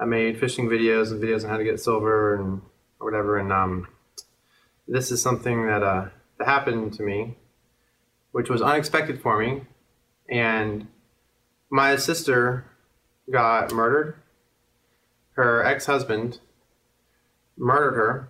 I 0.00 0.06
made 0.06 0.40
fishing 0.40 0.68
videos 0.68 1.12
and 1.12 1.22
videos 1.22 1.44
on 1.44 1.50
how 1.50 1.58
to 1.58 1.64
get 1.64 1.80
silver 1.80 2.36
and 2.36 2.62
or 2.98 3.10
whatever, 3.10 3.38
and 3.38 3.52
um, 3.52 3.88
this 4.86 5.10
is 5.10 5.22
something 5.22 5.66
that 5.66 5.82
uh, 5.82 6.08
that 6.38 6.46
happened 6.46 6.92
to 6.94 7.02
me, 7.02 7.36
which 8.32 8.50
was 8.50 8.62
unexpected 8.62 9.20
for 9.20 9.38
me, 9.38 9.62
and 10.28 10.86
my 11.70 11.96
sister 11.96 12.64
got 13.30 13.72
murdered. 13.72 14.16
Her 15.32 15.64
ex-husband 15.64 16.38
murdered 17.56 17.94
her. 17.94 18.28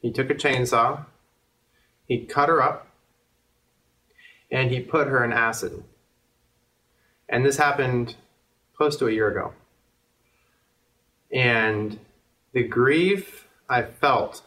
He 0.00 0.12
took 0.12 0.30
a 0.30 0.34
chainsaw. 0.34 1.06
He 2.06 2.26
cut 2.26 2.48
her 2.48 2.60
up 2.60 2.88
and 4.50 4.70
he 4.70 4.80
put 4.80 5.08
her 5.08 5.24
in 5.24 5.32
acid. 5.32 5.82
And 7.28 7.44
this 7.44 7.56
happened 7.56 8.16
close 8.76 8.96
to 8.98 9.08
a 9.08 9.12
year 9.12 9.28
ago. 9.28 9.52
And 11.32 11.98
the 12.52 12.62
grief 12.62 13.48
I 13.68 13.82
felt 13.82 14.42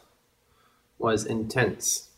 was 0.97 1.25
intense. 1.25 2.09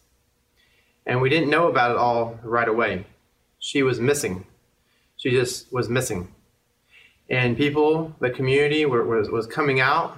And 1.05 1.21
we 1.21 1.29
didn't 1.29 1.49
know 1.49 1.67
about 1.67 1.91
it 1.91 1.97
all 1.97 2.39
right 2.43 2.67
away. 2.67 3.05
She 3.59 3.83
was 3.83 3.99
missing. 3.99 4.45
She 5.17 5.31
just 5.31 5.71
was 5.71 5.89
missing. 5.89 6.33
And 7.29 7.57
people, 7.57 8.15
the 8.19 8.29
community 8.29 8.85
were, 8.85 9.05
was, 9.05 9.29
was 9.29 9.47
coming 9.47 9.79
out 9.79 10.17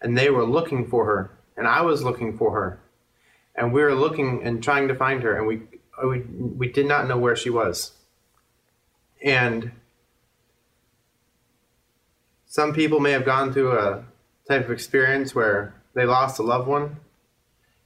and 0.00 0.16
they 0.16 0.30
were 0.30 0.44
looking 0.44 0.86
for 0.86 1.04
her. 1.06 1.30
And 1.56 1.66
I 1.66 1.82
was 1.82 2.02
looking 2.02 2.36
for 2.36 2.52
her. 2.52 2.80
And 3.54 3.72
we 3.72 3.82
were 3.82 3.94
looking 3.94 4.42
and 4.42 4.62
trying 4.62 4.88
to 4.88 4.94
find 4.94 5.22
her. 5.22 5.36
And 5.36 5.46
we 5.46 5.62
we, 6.04 6.20
we 6.20 6.68
did 6.68 6.86
not 6.86 7.08
know 7.08 7.16
where 7.16 7.36
she 7.36 7.50
was. 7.50 7.92
And 9.22 9.72
some 12.46 12.74
people 12.74 13.00
may 13.00 13.12
have 13.12 13.24
gone 13.24 13.52
through 13.52 13.72
a 13.72 14.04
type 14.48 14.64
of 14.64 14.70
experience 14.70 15.34
where 15.34 15.74
they 15.94 16.04
lost 16.04 16.38
a 16.38 16.42
loved 16.42 16.68
one. 16.68 16.96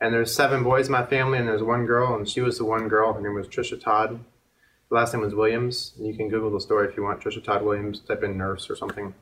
And 0.00 0.14
there's 0.14 0.34
seven 0.34 0.62
boys 0.62 0.86
in 0.86 0.92
my 0.92 1.04
family, 1.04 1.38
and 1.38 1.46
there's 1.46 1.62
one 1.62 1.84
girl, 1.84 2.14
and 2.14 2.28
she 2.28 2.40
was 2.40 2.58
the 2.58 2.64
one 2.64 2.88
girl. 2.88 3.12
Her 3.12 3.20
name 3.20 3.34
was 3.34 3.48
Tricia 3.48 3.80
Todd. 3.80 4.20
Last 4.88 5.12
name 5.12 5.22
was 5.22 5.34
Williams. 5.34 5.92
And 5.98 6.06
you 6.06 6.14
can 6.14 6.28
Google 6.28 6.50
the 6.50 6.60
story 6.60 6.88
if 6.88 6.96
you 6.96 7.02
want. 7.02 7.20
Tricia 7.20 7.44
Todd 7.44 7.62
Williams, 7.62 8.00
type 8.00 8.22
in 8.22 8.36
nurse 8.38 8.70
or 8.70 8.76
something. 8.76 9.14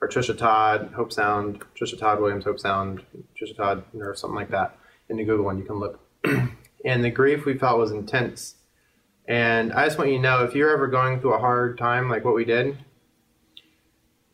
Or 0.00 0.08
Tricia 0.08 0.36
Todd, 0.36 0.92
Hobe 0.94 1.12
Sound, 1.12 1.62
Tricia 1.78 1.98
Todd 1.98 2.20
Williams, 2.20 2.44
Hobe 2.44 2.60
Sound, 2.60 3.02
Tricia 3.38 3.56
Todd 3.56 3.84
nurse, 3.92 4.20
something 4.20 4.36
like 4.36 4.50
that. 4.50 4.76
In 5.08 5.16
the 5.16 5.24
Google 5.24 5.44
one, 5.44 5.58
you 5.58 5.64
can 5.64 5.78
look. 5.78 6.00
and 6.84 7.04
the 7.04 7.10
grief 7.10 7.44
we 7.44 7.58
felt 7.58 7.78
was 7.78 7.90
intense. 7.90 8.54
And 9.26 9.72
I 9.72 9.84
just 9.84 9.98
want 9.98 10.10
you 10.10 10.16
to 10.16 10.22
know 10.22 10.44
if 10.44 10.54
you're 10.54 10.70
ever 10.70 10.86
going 10.86 11.20
through 11.20 11.34
a 11.34 11.38
hard 11.38 11.76
time 11.76 12.08
like 12.08 12.24
what 12.24 12.34
we 12.34 12.44
did, 12.44 12.78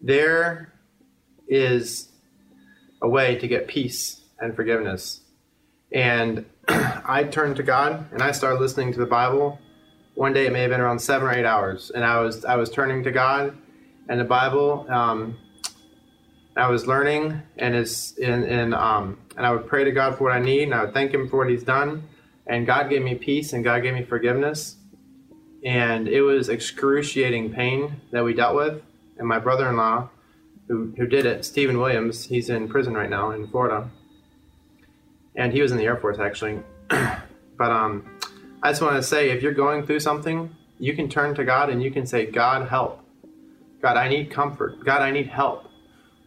there 0.00 0.72
is 1.48 2.08
a 3.02 3.08
way 3.08 3.36
to 3.36 3.48
get 3.48 3.66
peace 3.66 4.22
and 4.38 4.54
forgiveness. 4.54 5.20
And 5.92 6.46
I 6.68 7.24
turned 7.24 7.56
to 7.56 7.62
God 7.62 8.10
and 8.12 8.22
I 8.22 8.32
started 8.32 8.60
listening 8.60 8.92
to 8.92 8.98
the 8.98 9.06
Bible. 9.06 9.58
One 10.14 10.32
day 10.32 10.46
it 10.46 10.52
may 10.52 10.62
have 10.62 10.70
been 10.70 10.80
around 10.80 10.98
seven 10.98 11.28
or 11.28 11.32
eight 11.32 11.44
hours, 11.44 11.90
and 11.94 12.02
I 12.04 12.20
was 12.20 12.44
I 12.44 12.56
was 12.56 12.70
turning 12.70 13.04
to 13.04 13.10
God 13.10 13.56
and 14.08 14.18
the 14.18 14.24
Bible. 14.24 14.86
Um, 14.88 15.36
I 16.56 16.68
was 16.70 16.86
learning, 16.86 17.42
and 17.58 17.74
it's 17.74 18.16
and 18.18 18.44
and 18.44 18.74
um, 18.74 19.18
and 19.36 19.44
I 19.44 19.52
would 19.52 19.66
pray 19.66 19.84
to 19.84 19.92
God 19.92 20.16
for 20.16 20.24
what 20.24 20.32
I 20.32 20.40
need, 20.40 20.62
and 20.62 20.74
I 20.74 20.84
would 20.84 20.94
thank 20.94 21.12
Him 21.12 21.28
for 21.28 21.36
what 21.36 21.50
He's 21.50 21.62
done 21.62 22.02
and 22.46 22.66
God 22.66 22.88
gave 22.88 23.02
me 23.02 23.14
peace 23.14 23.52
and 23.52 23.64
God 23.64 23.82
gave 23.82 23.94
me 23.94 24.04
forgiveness. 24.04 24.76
And 25.64 26.06
it 26.06 26.22
was 26.22 26.48
excruciating 26.48 27.52
pain 27.52 28.00
that 28.12 28.24
we 28.24 28.34
dealt 28.34 28.54
with. 28.54 28.82
And 29.18 29.26
my 29.26 29.38
brother 29.38 29.68
in 29.68 29.76
law, 29.76 30.10
who, 30.68 30.94
who 30.96 31.06
did 31.06 31.26
it, 31.26 31.44
Steven 31.44 31.78
Williams, 31.78 32.26
he's 32.26 32.50
in 32.50 32.68
prison 32.68 32.94
right 32.94 33.10
now 33.10 33.30
in 33.30 33.48
Florida. 33.48 33.90
And 35.36 35.52
he 35.52 35.62
was 35.62 35.72
in 35.72 35.78
the 35.78 35.84
Air 35.84 35.96
Force 35.96 36.18
actually. 36.18 36.60
but 36.88 37.70
um, 37.70 38.06
I 38.62 38.70
just 38.70 38.82
want 38.82 38.96
to 38.96 39.02
say 39.02 39.30
if 39.30 39.42
you're 39.42 39.52
going 39.52 39.86
through 39.86 40.00
something, 40.00 40.54
you 40.78 40.94
can 40.94 41.08
turn 41.08 41.34
to 41.34 41.44
God 41.44 41.70
and 41.70 41.82
you 41.82 41.90
can 41.90 42.06
say, 42.06 42.26
God, 42.26 42.68
help. 42.68 43.02
God, 43.80 43.96
I 43.96 44.08
need 44.08 44.30
comfort. 44.30 44.84
God, 44.84 45.02
I 45.02 45.10
need 45.10 45.28
help. 45.28 45.70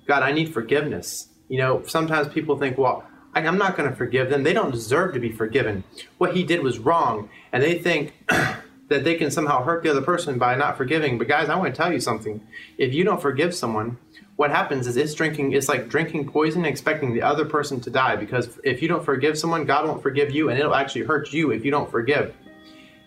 God, 0.07 0.24
I 0.24 0.32
need 0.32 0.53
forgiveness. 0.53 1.30
You 1.49 1.57
know, 1.57 1.84
sometimes 1.86 2.28
people 2.28 2.57
think, 2.57 2.78
well, 2.78 3.03
I'm 3.34 3.57
not 3.57 3.78
going 3.78 3.89
to 3.89 3.95
forgive 3.95 4.30
them. 4.30 4.43
They 4.43 4.53
don't 4.53 4.72
deserve 4.72 5.14
to 5.14 5.20
be 5.20 5.32
forgiven. 5.32 5.84
What 6.18 6.36
he 6.36 6.43
did 6.43 6.64
was 6.64 6.80
wrong, 6.80 7.30
and 7.51 7.62
they 7.62 7.78
think 7.78 8.14
that 8.28 9.03
they 9.03 9.16
can 9.16 9.30
somehow 9.32 9.64
hurt 9.64 9.84
the 9.84 9.91
other 9.91 10.01
person 10.01 10.39
by 10.39 10.55
not 10.55 10.78
forgiving. 10.78 11.18
But 11.18 11.28
guys, 11.28 11.49
I 11.49 11.55
want 11.55 11.74
to 11.74 11.78
tell 11.78 11.93
you 11.93 11.99
something. 11.99 12.41
If 12.78 12.93
you 12.93 13.03
don't 13.03 13.22
forgive 13.22 13.53
someone, 13.53 13.97
what 14.40 14.52
happens 14.52 14.88
is 14.88 14.96
it's 14.96 15.14
drinking. 15.14 15.52
It's 15.52 15.68
like 15.68 15.90
drinking 15.90 16.30
poison, 16.30 16.64
expecting 16.64 17.14
the 17.14 17.22
other 17.22 17.44
person 17.44 17.82
to 17.82 17.90
die. 17.90 18.16
Because 18.16 18.58
if 18.64 18.82
you 18.82 18.88
don't 18.88 19.04
forgive 19.04 19.38
someone, 19.38 19.66
God 19.66 19.86
won't 19.86 20.02
forgive 20.02 20.32
you, 20.32 20.48
and 20.48 20.58
it'll 20.58 20.76
actually 20.76 21.04
hurt 21.04 21.34
you 21.34 21.52
if 21.52 21.66
you 21.66 21.72
don't 21.72 21.92
forgive. 21.92 22.34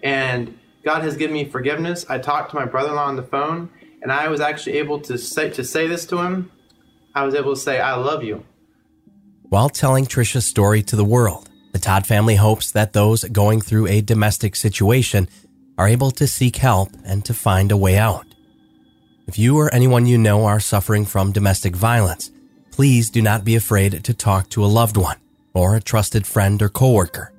And 0.02 0.58
God 0.84 1.00
has 1.04 1.16
given 1.16 1.32
me 1.32 1.46
forgiveness. 1.46 2.04
I 2.06 2.18
talked 2.18 2.50
to 2.50 2.56
my 2.56 2.66
brother-in-law 2.66 3.06
on 3.06 3.16
the 3.16 3.22
phone, 3.22 3.70
and 4.02 4.12
I 4.12 4.28
was 4.28 4.42
actually 4.42 4.76
able 4.76 5.00
to 5.00 5.16
say 5.16 5.48
to 5.48 5.64
say 5.64 5.86
this 5.86 6.04
to 6.08 6.18
him. 6.18 6.50
I 7.14 7.24
was 7.24 7.34
able 7.34 7.54
to 7.54 7.60
say, 7.60 7.80
"I 7.80 7.94
love 7.94 8.22
you." 8.22 8.44
While 9.48 9.70
telling 9.70 10.04
Tricia's 10.04 10.44
story 10.44 10.82
to 10.82 10.96
the 10.96 11.10
world, 11.16 11.48
the 11.72 11.78
Todd 11.78 12.06
family 12.06 12.36
hopes 12.36 12.70
that 12.72 12.92
those 12.92 13.24
going 13.24 13.62
through 13.62 13.86
a 13.86 14.02
domestic 14.02 14.54
situation 14.54 15.28
are 15.78 15.88
able 15.88 16.10
to 16.10 16.26
seek 16.26 16.56
help 16.56 16.90
and 17.06 17.24
to 17.24 17.32
find 17.32 17.72
a 17.72 17.76
way 17.78 17.96
out. 17.96 18.26
If 19.26 19.38
you 19.38 19.56
or 19.58 19.72
anyone 19.72 20.06
you 20.06 20.18
know 20.18 20.44
are 20.46 20.60
suffering 20.60 21.04
from 21.04 21.32
domestic 21.32 21.76
violence, 21.76 22.30
please 22.72 23.08
do 23.08 23.22
not 23.22 23.44
be 23.44 23.54
afraid 23.54 24.02
to 24.04 24.14
talk 24.14 24.48
to 24.50 24.64
a 24.64 24.66
loved 24.66 24.96
one 24.96 25.18
or 25.54 25.76
a 25.76 25.80
trusted 25.80 26.26
friend 26.26 26.60
or 26.60 26.68
coworker. 26.68 27.32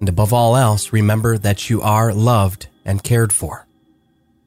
And 0.00 0.08
above 0.08 0.32
all 0.32 0.56
else, 0.56 0.92
remember 0.92 1.36
that 1.38 1.68
you 1.68 1.82
are 1.82 2.12
loved 2.12 2.68
and 2.84 3.02
cared 3.02 3.32
for. 3.32 3.66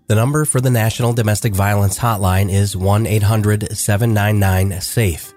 The 0.07 0.15
number 0.15 0.45
for 0.45 0.59
the 0.59 0.71
National 0.71 1.13
Domestic 1.13 1.53
Violence 1.53 1.99
Hotline 1.99 2.51
is 2.51 2.75
1 2.75 3.05
800 3.05 3.77
799 3.77 4.81
SAFE. 4.81 5.33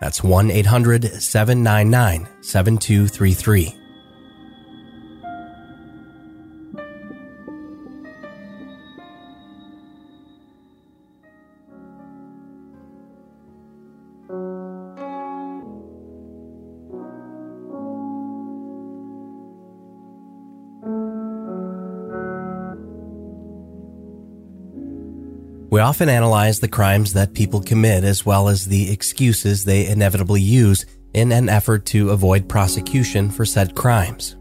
That's 0.00 0.24
1 0.24 0.50
800 0.50 1.22
799 1.22 2.28
7233. 2.42 3.77
We 25.70 25.80
often 25.80 26.08
analyze 26.08 26.60
the 26.60 26.68
crimes 26.68 27.12
that 27.12 27.34
people 27.34 27.60
commit 27.60 28.02
as 28.02 28.24
well 28.24 28.48
as 28.48 28.64
the 28.64 28.90
excuses 28.90 29.64
they 29.64 29.86
inevitably 29.86 30.40
use 30.40 30.86
in 31.12 31.30
an 31.30 31.50
effort 31.50 31.84
to 31.86 32.08
avoid 32.08 32.48
prosecution 32.48 33.30
for 33.30 33.44
said 33.44 33.74
crimes. 33.74 34.34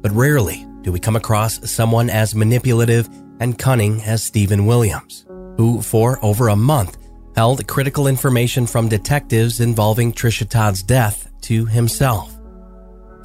But 0.00 0.12
rarely 0.12 0.66
do 0.80 0.92
we 0.92 0.98
come 0.98 1.14
across 1.14 1.70
someone 1.70 2.08
as 2.08 2.34
manipulative 2.34 3.06
and 3.38 3.58
cunning 3.58 4.00
as 4.02 4.22
Steven 4.22 4.64
Williams, 4.64 5.26
who 5.58 5.82
for 5.82 6.18
over 6.24 6.48
a 6.48 6.56
month 6.56 6.96
held 7.34 7.66
critical 7.66 8.06
information 8.06 8.66
from 8.66 8.88
detectives 8.88 9.60
involving 9.60 10.10
Tricia 10.10 10.48
Todd's 10.48 10.82
death 10.82 11.30
to 11.42 11.66
himself. 11.66 12.34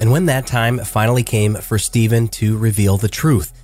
And 0.02 0.12
when 0.12 0.26
that 0.26 0.46
time 0.46 0.80
finally 0.80 1.22
came 1.22 1.54
for 1.54 1.78
Steven 1.78 2.28
to 2.28 2.58
reveal 2.58 2.98
the 2.98 3.08
truth, 3.08 3.54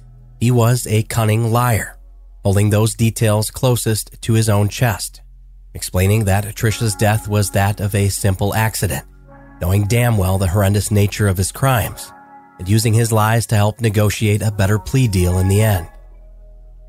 he 0.41 0.51
was 0.51 0.87
a 0.87 1.03
cunning 1.03 1.53
liar, 1.53 1.98
holding 2.45 2.71
those 2.71 2.95
details 2.95 3.51
closest 3.51 4.21
to 4.23 4.33
his 4.33 4.49
own 4.49 4.69
chest, 4.69 5.21
explaining 5.75 6.25
that 6.25 6.45
Tricia's 6.55 6.95
death 6.95 7.29
was 7.29 7.51
that 7.51 7.81
of 7.81 7.95
a 7.95 8.09
simple 8.09 8.55
accident, 8.55 9.07
knowing 9.61 9.87
damn 9.87 10.17
well 10.17 10.39
the 10.39 10.47
horrendous 10.47 10.91
nature 10.91 11.29
of 11.29 11.37
his 11.37 11.53
crimes, 11.53 12.13
and 12.59 12.69
using 12.69 12.95
his 12.95 13.13
lies 13.13 13.47
to 13.47 13.57
help 13.57 13.81
negotiate 13.81 14.43
a 14.43 14.51
better 14.51 14.79
plea 14.79 15.09
deal 15.09 15.39
in 15.39 15.49
the 15.49 15.63
end. 15.63 15.89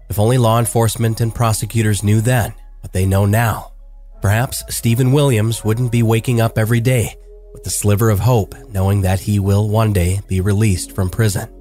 If 0.10 0.20
only 0.20 0.38
law 0.38 0.60
enforcement 0.60 1.22
and 1.22 1.34
prosecutors 1.34 2.04
knew 2.04 2.22
then 2.22 2.54
what 2.82 2.93
they 2.93 3.06
know 3.06 3.26
now, 3.26 3.74
perhaps 4.22 4.64
Steven 4.76 5.12
Williams 5.12 5.64
wouldn't 5.64 5.91
be 5.91 6.04
waking 6.04 6.41
up 6.41 6.58
every 6.58 6.80
day 6.80 7.16
with 7.54 7.64
the 7.64 7.70
sliver 7.70 8.10
of 8.10 8.20
hope 8.20 8.56
knowing 8.70 9.02
that 9.02 9.20
he 9.20 9.39
will 9.39 9.70
one 9.70 9.93
day 9.93 10.22
be 10.28 10.41
released 10.41 10.93
from 10.93 11.10
prison. 11.10 11.59